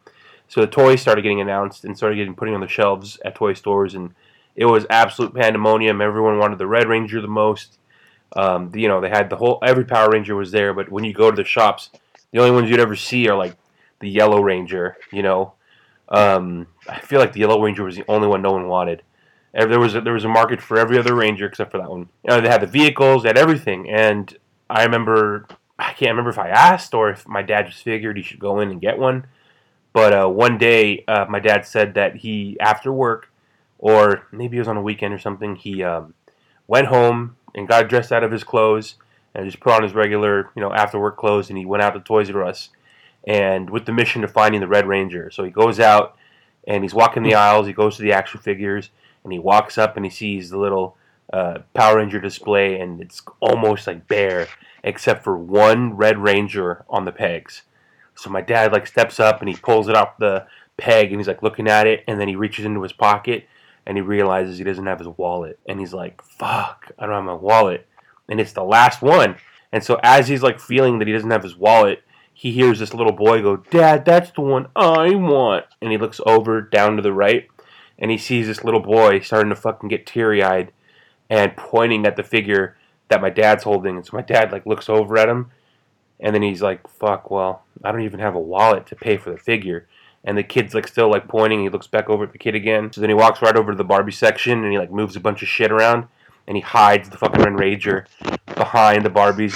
So 0.48 0.60
the 0.60 0.66
toys 0.66 1.00
started 1.00 1.22
getting 1.22 1.40
announced 1.40 1.84
and 1.84 1.96
started 1.96 2.16
getting 2.16 2.34
putting 2.34 2.54
on 2.54 2.60
the 2.60 2.66
shelves 2.66 3.20
at 3.24 3.36
toy 3.36 3.52
stores, 3.54 3.94
and 3.94 4.12
it 4.56 4.64
was 4.64 4.86
absolute 4.90 5.34
pandemonium. 5.36 6.00
Everyone 6.00 6.38
wanted 6.38 6.58
the 6.58 6.66
Red 6.66 6.88
Ranger 6.88 7.20
the 7.20 7.28
most. 7.28 7.78
Um, 8.36 8.72
you 8.74 8.88
know, 8.88 9.00
they 9.00 9.08
had 9.08 9.30
the 9.30 9.36
whole 9.36 9.58
every 9.62 9.84
Power 9.84 10.10
Ranger 10.10 10.34
was 10.34 10.50
there, 10.50 10.72
but 10.72 10.90
when 10.90 11.04
you 11.04 11.12
go 11.12 11.30
to 11.30 11.36
the 11.36 11.44
shops, 11.44 11.90
the 12.30 12.38
only 12.38 12.50
ones 12.50 12.70
you'd 12.70 12.80
ever 12.80 12.96
see 12.96 13.28
are 13.28 13.36
like 13.36 13.56
the 14.00 14.08
Yellow 14.08 14.40
Ranger. 14.40 14.96
You 15.10 15.22
know, 15.22 15.54
um, 16.08 16.66
I 16.88 16.98
feel 17.00 17.20
like 17.20 17.32
the 17.32 17.40
Yellow 17.40 17.62
Ranger 17.62 17.84
was 17.84 17.96
the 17.96 18.04
only 18.08 18.28
one 18.28 18.42
no 18.42 18.52
one 18.52 18.68
wanted. 18.68 19.02
There 19.54 19.78
was 19.78 19.94
a, 19.94 20.00
there 20.00 20.14
was 20.14 20.24
a 20.24 20.30
market 20.30 20.62
for 20.62 20.78
every 20.78 20.98
other 20.98 21.14
Ranger 21.14 21.46
except 21.46 21.72
for 21.72 21.78
that 21.78 21.90
one. 21.90 22.08
You 22.24 22.30
know, 22.30 22.40
they 22.40 22.48
had 22.48 22.62
the 22.62 22.66
vehicles, 22.66 23.22
they 23.22 23.28
had 23.28 23.36
everything, 23.36 23.90
and 23.90 24.34
I 24.70 24.84
remember 24.84 25.46
I 25.78 25.92
can't 25.92 26.10
remember 26.10 26.30
if 26.30 26.38
I 26.38 26.48
asked 26.48 26.94
or 26.94 27.10
if 27.10 27.26
my 27.26 27.42
dad 27.42 27.66
just 27.66 27.82
figured 27.82 28.16
he 28.16 28.22
should 28.22 28.38
go 28.38 28.60
in 28.60 28.70
and 28.70 28.80
get 28.80 28.98
one. 28.98 29.26
But 29.92 30.12
uh, 30.14 30.28
one 30.28 30.56
day, 30.56 31.04
uh, 31.06 31.26
my 31.28 31.40
dad 31.40 31.66
said 31.66 31.94
that 31.94 32.16
he, 32.16 32.56
after 32.60 32.92
work, 32.92 33.30
or 33.78 34.26
maybe 34.32 34.56
it 34.56 34.60
was 34.60 34.68
on 34.68 34.76
a 34.76 34.82
weekend 34.82 35.12
or 35.12 35.18
something, 35.18 35.56
he 35.56 35.82
um, 35.82 36.14
went 36.66 36.86
home 36.86 37.36
and 37.54 37.68
got 37.68 37.88
dressed 37.88 38.12
out 38.12 38.24
of 38.24 38.32
his 38.32 38.44
clothes 38.44 38.96
and 39.34 39.46
just 39.46 39.60
put 39.60 39.72
on 39.72 39.82
his 39.82 39.94
regular, 39.94 40.50
you 40.54 40.62
know, 40.62 40.72
after 40.72 40.98
work 40.98 41.16
clothes, 41.16 41.48
and 41.48 41.58
he 41.58 41.64
went 41.64 41.82
out 41.82 41.94
to 41.94 42.00
Toys 42.00 42.30
R 42.30 42.44
Us, 42.44 42.70
and 43.24 43.70
with 43.70 43.86
the 43.86 43.92
mission 43.92 44.24
of 44.24 44.32
finding 44.32 44.60
the 44.60 44.68
Red 44.68 44.86
Ranger. 44.86 45.30
So 45.30 45.44
he 45.44 45.50
goes 45.50 45.80
out 45.80 46.16
and 46.66 46.84
he's 46.84 46.94
walking 46.94 47.22
the 47.22 47.34
aisles. 47.34 47.66
He 47.66 47.72
goes 47.72 47.96
to 47.96 48.02
the 48.02 48.12
action 48.12 48.40
figures 48.40 48.90
and 49.24 49.32
he 49.32 49.38
walks 49.38 49.78
up 49.78 49.96
and 49.96 50.04
he 50.04 50.10
sees 50.10 50.50
the 50.50 50.58
little 50.58 50.96
uh, 51.32 51.60
Power 51.72 51.96
Ranger 51.96 52.20
display, 52.20 52.78
and 52.78 53.00
it's 53.00 53.22
almost 53.40 53.86
like 53.86 54.06
bare, 54.06 54.48
except 54.84 55.24
for 55.24 55.36
one 55.36 55.96
Red 55.96 56.18
Ranger 56.18 56.84
on 56.90 57.04
the 57.04 57.12
pegs. 57.12 57.62
So 58.14 58.28
my 58.28 58.42
dad 58.42 58.72
like 58.72 58.86
steps 58.86 59.18
up 59.18 59.40
and 59.40 59.48
he 59.48 59.56
pulls 59.56 59.88
it 59.88 59.96
off 59.96 60.18
the 60.18 60.46
peg 60.76 61.10
and 61.10 61.18
he's 61.18 61.28
like 61.28 61.42
looking 61.42 61.68
at 61.68 61.86
it, 61.86 62.04
and 62.06 62.20
then 62.20 62.28
he 62.28 62.36
reaches 62.36 62.64
into 62.66 62.82
his 62.82 62.92
pocket 62.92 63.46
and 63.86 63.96
he 63.96 64.02
realizes 64.02 64.58
he 64.58 64.64
doesn't 64.64 64.86
have 64.86 64.98
his 64.98 65.08
wallet, 65.08 65.58
and 65.66 65.80
he's 65.80 65.94
like, 65.94 66.22
"Fuck, 66.22 66.92
I 66.98 67.06
don't 67.06 67.14
have 67.14 67.24
my 67.24 67.34
wallet," 67.34 67.86
and 68.28 68.40
it's 68.40 68.52
the 68.52 68.64
last 68.64 69.02
one. 69.02 69.36
And 69.72 69.82
so 69.82 69.98
as 70.02 70.28
he's 70.28 70.42
like 70.42 70.60
feeling 70.60 70.98
that 70.98 71.08
he 71.08 71.14
doesn't 71.14 71.30
have 71.30 71.42
his 71.42 71.56
wallet, 71.56 72.02
he 72.32 72.52
hears 72.52 72.78
this 72.78 72.94
little 72.94 73.12
boy 73.12 73.42
go, 73.42 73.56
"Dad, 73.56 74.04
that's 74.04 74.30
the 74.30 74.40
one 74.40 74.68
I 74.76 75.14
want," 75.14 75.66
and 75.80 75.90
he 75.90 75.98
looks 75.98 76.20
over 76.26 76.60
down 76.60 76.96
to 76.96 77.02
the 77.02 77.12
right, 77.12 77.48
and 77.98 78.10
he 78.10 78.18
sees 78.18 78.46
this 78.46 78.64
little 78.64 78.80
boy 78.80 79.20
starting 79.20 79.50
to 79.50 79.56
fucking 79.56 79.88
get 79.88 80.06
teary 80.06 80.42
eyed 80.42 80.72
and 81.30 81.56
pointing 81.56 82.06
at 82.06 82.16
the 82.16 82.22
figure 82.22 82.76
that 83.08 83.22
my 83.22 83.30
dad's 83.30 83.64
holding. 83.64 83.96
And 83.96 84.06
so 84.06 84.16
my 84.16 84.22
dad 84.22 84.52
like 84.52 84.66
looks 84.66 84.88
over 84.88 85.16
at 85.18 85.28
him, 85.28 85.50
and 86.20 86.34
then 86.34 86.42
he's 86.42 86.62
like, 86.62 86.86
"Fuck, 86.88 87.30
well, 87.30 87.64
I 87.82 87.90
don't 87.90 88.02
even 88.02 88.20
have 88.20 88.34
a 88.34 88.40
wallet 88.40 88.86
to 88.86 88.96
pay 88.96 89.16
for 89.16 89.30
the 89.30 89.38
figure." 89.38 89.88
And 90.24 90.38
the 90.38 90.42
kid's 90.42 90.74
like 90.74 90.86
still 90.86 91.10
like 91.10 91.26
pointing. 91.26 91.62
He 91.62 91.68
looks 91.68 91.86
back 91.86 92.08
over 92.08 92.24
at 92.24 92.32
the 92.32 92.38
kid 92.38 92.54
again. 92.54 92.92
So 92.92 93.00
then 93.00 93.10
he 93.10 93.14
walks 93.14 93.42
right 93.42 93.56
over 93.56 93.72
to 93.72 93.76
the 93.76 93.84
Barbie 93.84 94.12
section 94.12 94.62
and 94.62 94.72
he 94.72 94.78
like 94.78 94.92
moves 94.92 95.16
a 95.16 95.20
bunch 95.20 95.42
of 95.42 95.48
shit 95.48 95.72
around 95.72 96.06
and 96.46 96.56
he 96.56 96.60
hides 96.60 97.08
the 97.08 97.16
fucking 97.16 97.40
Red 97.40 97.58
Ranger 97.58 98.06
behind 98.54 99.04
the 99.04 99.10
Barbies, 99.10 99.54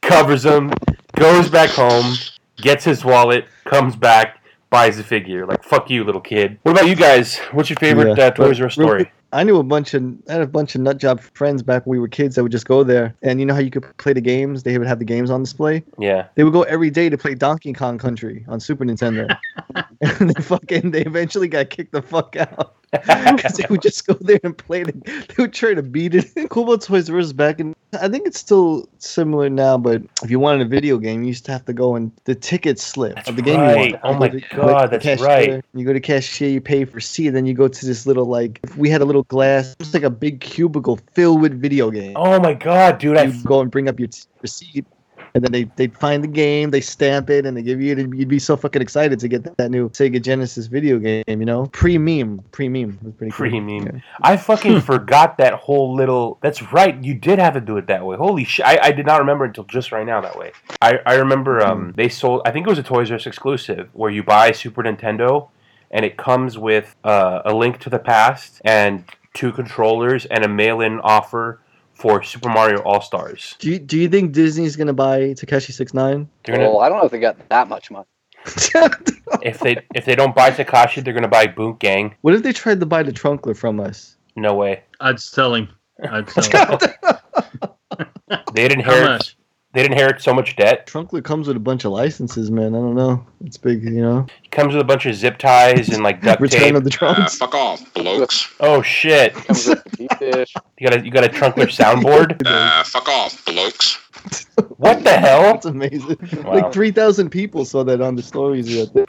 covers 0.02 0.42
them, 0.42 0.72
goes 1.16 1.48
back 1.48 1.70
home, 1.70 2.16
gets 2.56 2.84
his 2.84 3.04
wallet, 3.04 3.46
comes 3.64 3.96
back, 3.96 4.42
buys 4.70 4.96
the 4.96 5.04
figure. 5.04 5.46
Like 5.46 5.64
fuck 5.64 5.90
you, 5.90 6.04
little 6.04 6.20
kid. 6.20 6.58
What 6.62 6.72
about 6.72 6.88
you 6.88 6.96
guys? 6.96 7.38
What's 7.52 7.70
your 7.70 7.78
favorite 7.78 8.16
Yeah, 8.16 8.26
uh, 8.26 8.30
Toys 8.30 8.60
R 8.60 8.66
Us 8.66 8.74
story? 8.74 9.10
I 9.32 9.44
knew 9.44 9.58
a 9.58 9.62
bunch 9.62 9.92
of 9.94 10.02
I 10.28 10.32
had 10.32 10.40
a 10.40 10.46
bunch 10.46 10.74
of 10.74 10.80
nut 10.80 10.96
job 10.98 11.20
friends 11.20 11.62
back 11.62 11.86
when 11.86 11.96
we 11.96 12.00
were 12.00 12.08
kids 12.08 12.36
that 12.36 12.42
would 12.42 12.52
just 12.52 12.66
go 12.66 12.82
there, 12.82 13.14
and 13.22 13.40
you 13.40 13.46
know 13.46 13.54
how 13.54 13.60
you 13.60 13.70
could 13.70 13.84
play 13.98 14.12
the 14.12 14.20
games. 14.20 14.62
They 14.62 14.78
would 14.78 14.86
have 14.86 14.98
the 14.98 15.04
games 15.04 15.30
on 15.30 15.42
display. 15.42 15.84
Yeah. 15.98 16.28
They 16.34 16.44
would 16.44 16.52
go 16.52 16.62
every 16.62 16.90
day 16.90 17.10
to 17.10 17.18
play 17.18 17.34
Donkey 17.34 17.72
Kong 17.72 17.98
Country 17.98 18.44
on 18.48 18.58
Super 18.58 18.84
Nintendo, 18.84 19.36
and 20.20 20.30
they 20.30 20.42
fucking 20.42 20.90
they 20.92 21.02
eventually 21.02 21.48
got 21.48 21.70
kicked 21.70 21.92
the 21.92 22.02
fuck 22.02 22.36
out 22.36 22.76
because 22.92 23.54
they 23.54 23.66
would 23.68 23.82
just 23.82 24.06
go 24.06 24.14
there 24.20 24.38
and 24.44 24.56
play 24.56 24.82
it. 24.82 25.04
They 25.04 25.34
would 25.42 25.52
try 25.52 25.74
to 25.74 25.82
beat 25.82 26.14
it. 26.14 26.30
cool 26.50 26.64
about 26.64 26.82
Toys 26.82 27.10
R 27.10 27.18
Us 27.18 27.32
back 27.32 27.58
in 27.60 27.74
I 28.00 28.08
think 28.08 28.26
it's 28.26 28.38
still 28.38 28.86
similar 28.98 29.48
now, 29.48 29.78
but 29.78 30.02
if 30.22 30.30
you 30.30 30.38
wanted 30.38 30.66
a 30.66 30.68
video 30.68 30.98
game, 30.98 31.22
you 31.22 31.28
used 31.28 31.46
to 31.46 31.52
have 31.52 31.64
to 31.64 31.72
go 31.72 31.96
and 31.96 32.12
the 32.24 32.34
ticket 32.34 32.78
slip 32.78 33.16
of 33.26 33.34
the 33.36 33.42
game 33.42 33.58
right. 33.60 33.86
you 33.92 33.92
want. 33.94 34.00
Oh 34.04 34.12
You 34.12 34.18
my 34.18 34.28
go 34.28 34.38
to- 34.38 34.56
God, 34.56 34.90
go 34.90 34.98
that's 34.98 35.22
right. 35.22 35.64
You 35.74 35.84
go 35.86 35.92
to 35.94 36.00
cashier, 36.00 36.48
you 36.50 36.60
pay 36.60 36.84
for 36.84 37.00
C, 37.00 37.26
and 37.26 37.34
then 37.36 37.46
you 37.46 37.54
go 37.54 37.66
to 37.66 37.86
this 37.86 38.06
little 38.06 38.26
like 38.26 38.60
we 38.76 38.88
had 38.90 39.00
a 39.00 39.04
little 39.06 39.22
glass, 39.24 39.74
just 39.78 39.94
like 39.94 40.02
a 40.02 40.10
big 40.10 40.40
cubicle 40.40 40.98
filled 41.14 41.40
with 41.40 41.60
video 41.60 41.90
games. 41.90 42.14
Oh 42.16 42.38
my 42.40 42.54
god, 42.54 42.98
dude! 42.98 43.16
I 43.16 43.24
You 43.24 43.42
go 43.44 43.60
and 43.62 43.70
bring 43.70 43.88
up 43.88 43.98
your 43.98 44.08
t- 44.08 44.22
receipt, 44.42 44.86
and 45.38 45.44
then 45.44 45.52
they 45.52 45.70
they 45.76 45.86
find 45.86 46.22
the 46.22 46.28
game, 46.28 46.70
they 46.70 46.80
stamp 46.80 47.30
it, 47.30 47.46
and 47.46 47.56
they 47.56 47.62
give 47.62 47.80
you 47.80 47.94
you'd 47.96 48.28
be 48.28 48.40
so 48.40 48.56
fucking 48.56 48.82
excited 48.82 49.20
to 49.20 49.28
get 49.28 49.44
that, 49.44 49.56
that 49.56 49.70
new 49.70 49.88
Sega 49.90 50.20
Genesis 50.20 50.66
video 50.66 50.98
game. 50.98 51.22
You 51.28 51.44
know, 51.44 51.66
pre 51.66 51.96
meme, 51.96 52.42
pre 52.50 52.68
meme 52.68 52.98
was 53.02 53.14
pretty. 53.14 53.30
Pre-meme. 53.30 54.02
I 54.20 54.36
fucking 54.36 54.80
forgot 54.92 55.38
that 55.38 55.54
whole 55.54 55.94
little. 55.94 56.38
That's 56.42 56.72
right. 56.72 57.02
You 57.02 57.14
did 57.14 57.38
have 57.38 57.54
to 57.54 57.60
do 57.60 57.76
it 57.76 57.86
that 57.86 58.04
way. 58.04 58.16
Holy 58.16 58.42
shit! 58.42 58.66
I, 58.66 58.78
I 58.82 58.90
did 58.90 59.06
not 59.06 59.20
remember 59.20 59.44
until 59.44 59.64
just 59.64 59.92
right 59.92 60.04
now 60.04 60.20
that 60.20 60.36
way. 60.36 60.50
I, 60.82 60.98
I 61.06 61.14
remember 61.14 61.64
um 61.64 61.92
they 61.96 62.08
sold. 62.08 62.42
I 62.44 62.50
think 62.50 62.66
it 62.66 62.70
was 62.70 62.78
a 62.78 62.82
Toys 62.82 63.10
R 63.10 63.16
Us 63.16 63.26
exclusive 63.26 63.90
where 63.92 64.10
you 64.10 64.24
buy 64.24 64.50
Super 64.50 64.82
Nintendo, 64.82 65.50
and 65.92 66.04
it 66.04 66.16
comes 66.16 66.58
with 66.58 66.96
uh, 67.04 67.42
a 67.44 67.54
link 67.54 67.78
to 67.80 67.90
the 67.90 68.00
past 68.00 68.60
and 68.64 69.04
two 69.34 69.52
controllers 69.52 70.26
and 70.26 70.44
a 70.44 70.48
mail-in 70.48 70.98
offer 71.00 71.60
for 71.98 72.22
Super 72.22 72.48
Mario 72.48 72.80
All 72.82 73.00
Stars. 73.00 73.56
Do 73.58 73.70
you, 73.70 73.78
do 73.78 73.98
you 73.98 74.08
think 74.08 74.32
Disney's 74.32 74.76
gonna 74.76 74.92
buy 74.92 75.34
Tekashi 75.34 75.72
Six 75.72 75.92
Nine? 75.92 76.28
They're 76.44 76.56
gonna 76.56 76.70
Well, 76.70 76.80
I 76.80 76.88
don't 76.88 76.98
know 76.98 77.04
if 77.04 77.10
they 77.10 77.18
got 77.18 77.48
that 77.48 77.68
much 77.68 77.90
money. 77.90 78.06
if 79.42 79.58
they 79.58 79.76
if 79.94 80.04
they 80.04 80.14
don't 80.14 80.34
buy 80.34 80.50
Tekashi, 80.50 81.02
they're 81.02 81.12
gonna 81.12 81.28
buy 81.28 81.46
Boot 81.46 81.80
Gang. 81.80 82.14
What 82.20 82.34
if 82.34 82.42
they 82.42 82.52
tried 82.52 82.80
to 82.80 82.86
buy 82.86 83.02
the 83.02 83.12
Trunkler 83.12 83.56
from 83.56 83.80
us? 83.80 84.16
No 84.36 84.54
way. 84.54 84.82
I'd 85.00 85.20
sell 85.20 85.54
him. 85.54 85.68
I'd 86.08 86.30
sell 86.30 86.78
him. 86.78 86.88
They'd 88.54 88.72
How 88.72 88.78
inherit. 88.78 89.34
Much? 89.78 89.84
They'd 89.86 89.92
inherit 89.92 90.20
so 90.22 90.34
much 90.34 90.56
debt. 90.56 90.86
Trunkler 90.86 91.22
comes 91.22 91.48
with 91.48 91.56
a 91.56 91.60
bunch 91.60 91.84
of 91.84 91.92
licenses, 91.92 92.50
man. 92.50 92.74
I 92.74 92.78
don't 92.78 92.94
know. 92.94 93.24
It's 93.44 93.56
big, 93.56 93.82
you 93.84 94.02
know. 94.02 94.26
He 94.42 94.48
comes 94.48 94.74
with 94.74 94.80
a 94.80 94.84
bunch 94.84 95.06
of 95.06 95.14
zip 95.14 95.38
ties 95.38 95.88
and 95.88 96.02
like 96.02 96.22
duct 96.22 96.40
Return 96.40 96.60
tape. 96.60 96.74
of 96.74 96.84
the 96.84 96.90
Trunks. 96.90 97.36
fuck 97.38 97.54
off, 97.54 97.94
blokes. 97.94 98.52
Oh 98.60 98.82
shit! 98.82 99.34
Comes 99.34 99.66
with 99.68 99.86
a 99.86 99.96
deep 99.96 100.18
dish. 100.18 100.54
You 100.78 100.88
got 100.88 101.00
a 101.00 101.04
you 101.04 101.10
got 101.10 101.24
a 101.24 101.28
trunkler 101.28 101.66
soundboard. 101.66 102.40
Uh, 102.48 102.82
fuck 102.84 103.08
off, 103.08 103.44
blokes. 103.44 103.96
What 104.78 105.04
the 105.04 105.12
hell? 105.12 105.42
That's 105.52 105.66
amazing. 105.66 106.16
Wow. 106.44 106.54
Like 106.54 106.72
three 106.72 106.90
thousand 106.90 107.30
people 107.30 107.64
saw 107.64 107.84
that 107.84 108.00
on 108.00 108.16
the 108.16 108.22
stories. 108.22 108.66
the 108.66 108.82
other 108.82 109.04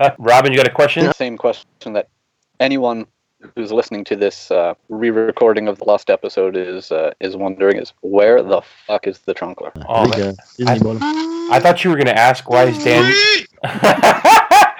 day. 0.00 0.14
Robin, 0.18 0.52
you 0.52 0.58
got 0.58 0.66
a 0.68 0.70
question? 0.70 1.12
Same 1.14 1.36
question 1.36 1.92
that 1.94 2.08
anyone 2.60 3.06
who's 3.56 3.72
listening 3.72 4.04
to 4.04 4.16
this 4.16 4.50
uh, 4.50 4.74
re-recording 4.88 5.68
of 5.68 5.78
the 5.78 5.84
last 5.84 6.10
episode 6.10 6.56
is 6.56 6.90
uh, 6.92 7.12
is 7.20 7.36
wondering 7.36 7.78
is 7.78 7.92
where 8.00 8.42
the 8.42 8.62
fuck 8.86 9.06
is 9.06 9.18
the 9.20 9.34
trunkler? 9.34 9.72
Oh, 9.88 10.06
There 10.06 10.18
you 10.18 10.24
man. 10.24 10.34
go. 10.34 10.42
Disney 10.74 10.78
bought 10.80 11.02
'em. 11.02 11.52
I 11.52 11.60
thought 11.60 11.84
you 11.84 11.90
were 11.90 11.96
gonna 11.96 12.10
ask 12.10 12.48
why 12.48 12.64
is 12.64 12.82
Dan. 12.82 13.12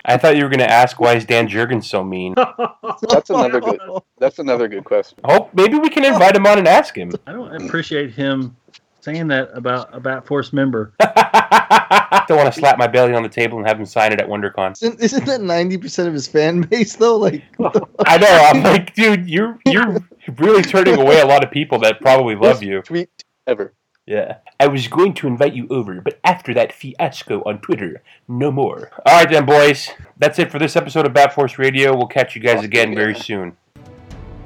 I 0.07 0.19
thought 0.19 0.37
you 0.37 0.45
were 0.45 0.51
gonna 0.51 0.65
ask 0.65 1.01
why 1.01 1.15
is 1.15 1.25
Dan 1.25 1.49
Jurgens 1.49 1.85
so 1.85 2.05
mean. 2.05 2.35
That's 3.09 3.31
another 3.31 3.61
good. 3.69 3.81
That's 4.19 4.39
another 4.39 4.69
good 4.69 4.85
question. 4.85 5.19
Oh, 5.25 5.49
maybe 5.55 5.79
we 5.79 5.89
can 5.89 6.05
invite 6.05 6.37
him 6.37 6.47
on 6.47 6.59
and 6.59 6.69
ask 6.69 6.95
him. 6.97 7.13
I 7.27 7.33
don't 7.33 7.55
appreciate 7.65 8.13
him 8.13 8.57
saying 9.05 9.29
that 9.29 9.51
about 9.53 9.95
a 9.95 10.01
Bat 10.01 10.27
Force 10.27 10.53
member. 10.53 10.93
I 11.01 12.25
don't 12.27 12.39
want 12.39 12.53
to 12.53 12.59
slap 12.59 12.79
my 12.79 12.87
belly 12.87 13.13
on 13.13 13.23
the 13.23 13.29
table 13.29 13.59
and 13.59 13.67
have 13.67 13.79
him 13.79 13.85
sign 13.85 14.13
it 14.13 14.21
at 14.21 14.27
WonderCon. 14.27 14.73
Isn't, 14.73 15.01
isn't 15.01 15.27
that 15.27 15.43
ninety 15.43 15.77
percent 15.77 16.09
of 16.09 16.15
his 16.15 16.27
fan 16.27 16.63
base 16.63 16.97
though? 16.97 17.17
Like, 17.17 17.43
I 18.07 18.17
know. 18.17 18.51
I'm 18.53 18.63
like, 18.63 18.95
dude, 18.95 19.29
you're 19.29 19.59
you're 19.67 19.99
really 20.39 20.63
turning 20.63 20.99
away 20.99 21.21
a 21.21 21.27
lot 21.27 21.45
of 21.45 21.51
people 21.51 21.79
that 21.81 22.01
probably 22.01 22.35
love 22.35 22.63
you. 22.63 22.81
Tweet 22.83 23.11
ever. 23.47 23.75
Yeah. 24.07 24.39
I 24.61 24.67
was 24.67 24.87
going 24.89 25.15
to 25.15 25.27
invite 25.27 25.55
you 25.55 25.67
over, 25.71 26.01
but 26.01 26.19
after 26.25 26.55
that 26.55 26.73
fiasco 26.73 27.43
on 27.45 27.61
Twitter, 27.61 28.03
no 28.29 28.51
more. 28.51 28.91
All 29.07 29.15
right, 29.15 29.31
then, 29.31 29.47
boys. 29.47 29.89
That's 30.19 30.39
it 30.39 30.51
for 30.51 30.59
this 30.59 30.77
episode 30.77 31.07
of 31.07 31.15
Bat 31.15 31.35
Force 31.35 31.59
Radio. 31.59 31.97
We'll 31.97 32.07
catch 32.07 32.37
you 32.37 32.43
guys 32.43 32.63
again 32.63 32.95
very 32.95 33.15
soon. 33.15 33.57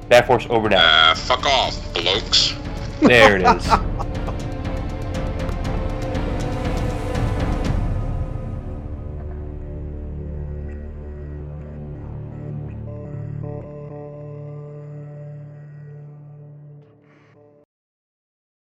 Bat 0.08 0.26
Force 0.26 0.46
over 0.48 0.68
now. 0.68 1.10
Uh, 1.10 1.14
fuck 1.14 1.44
off, 1.44 1.92
blokes. 1.92 2.54
There 3.00 3.36
it 3.36 3.42
is. 3.42 4.07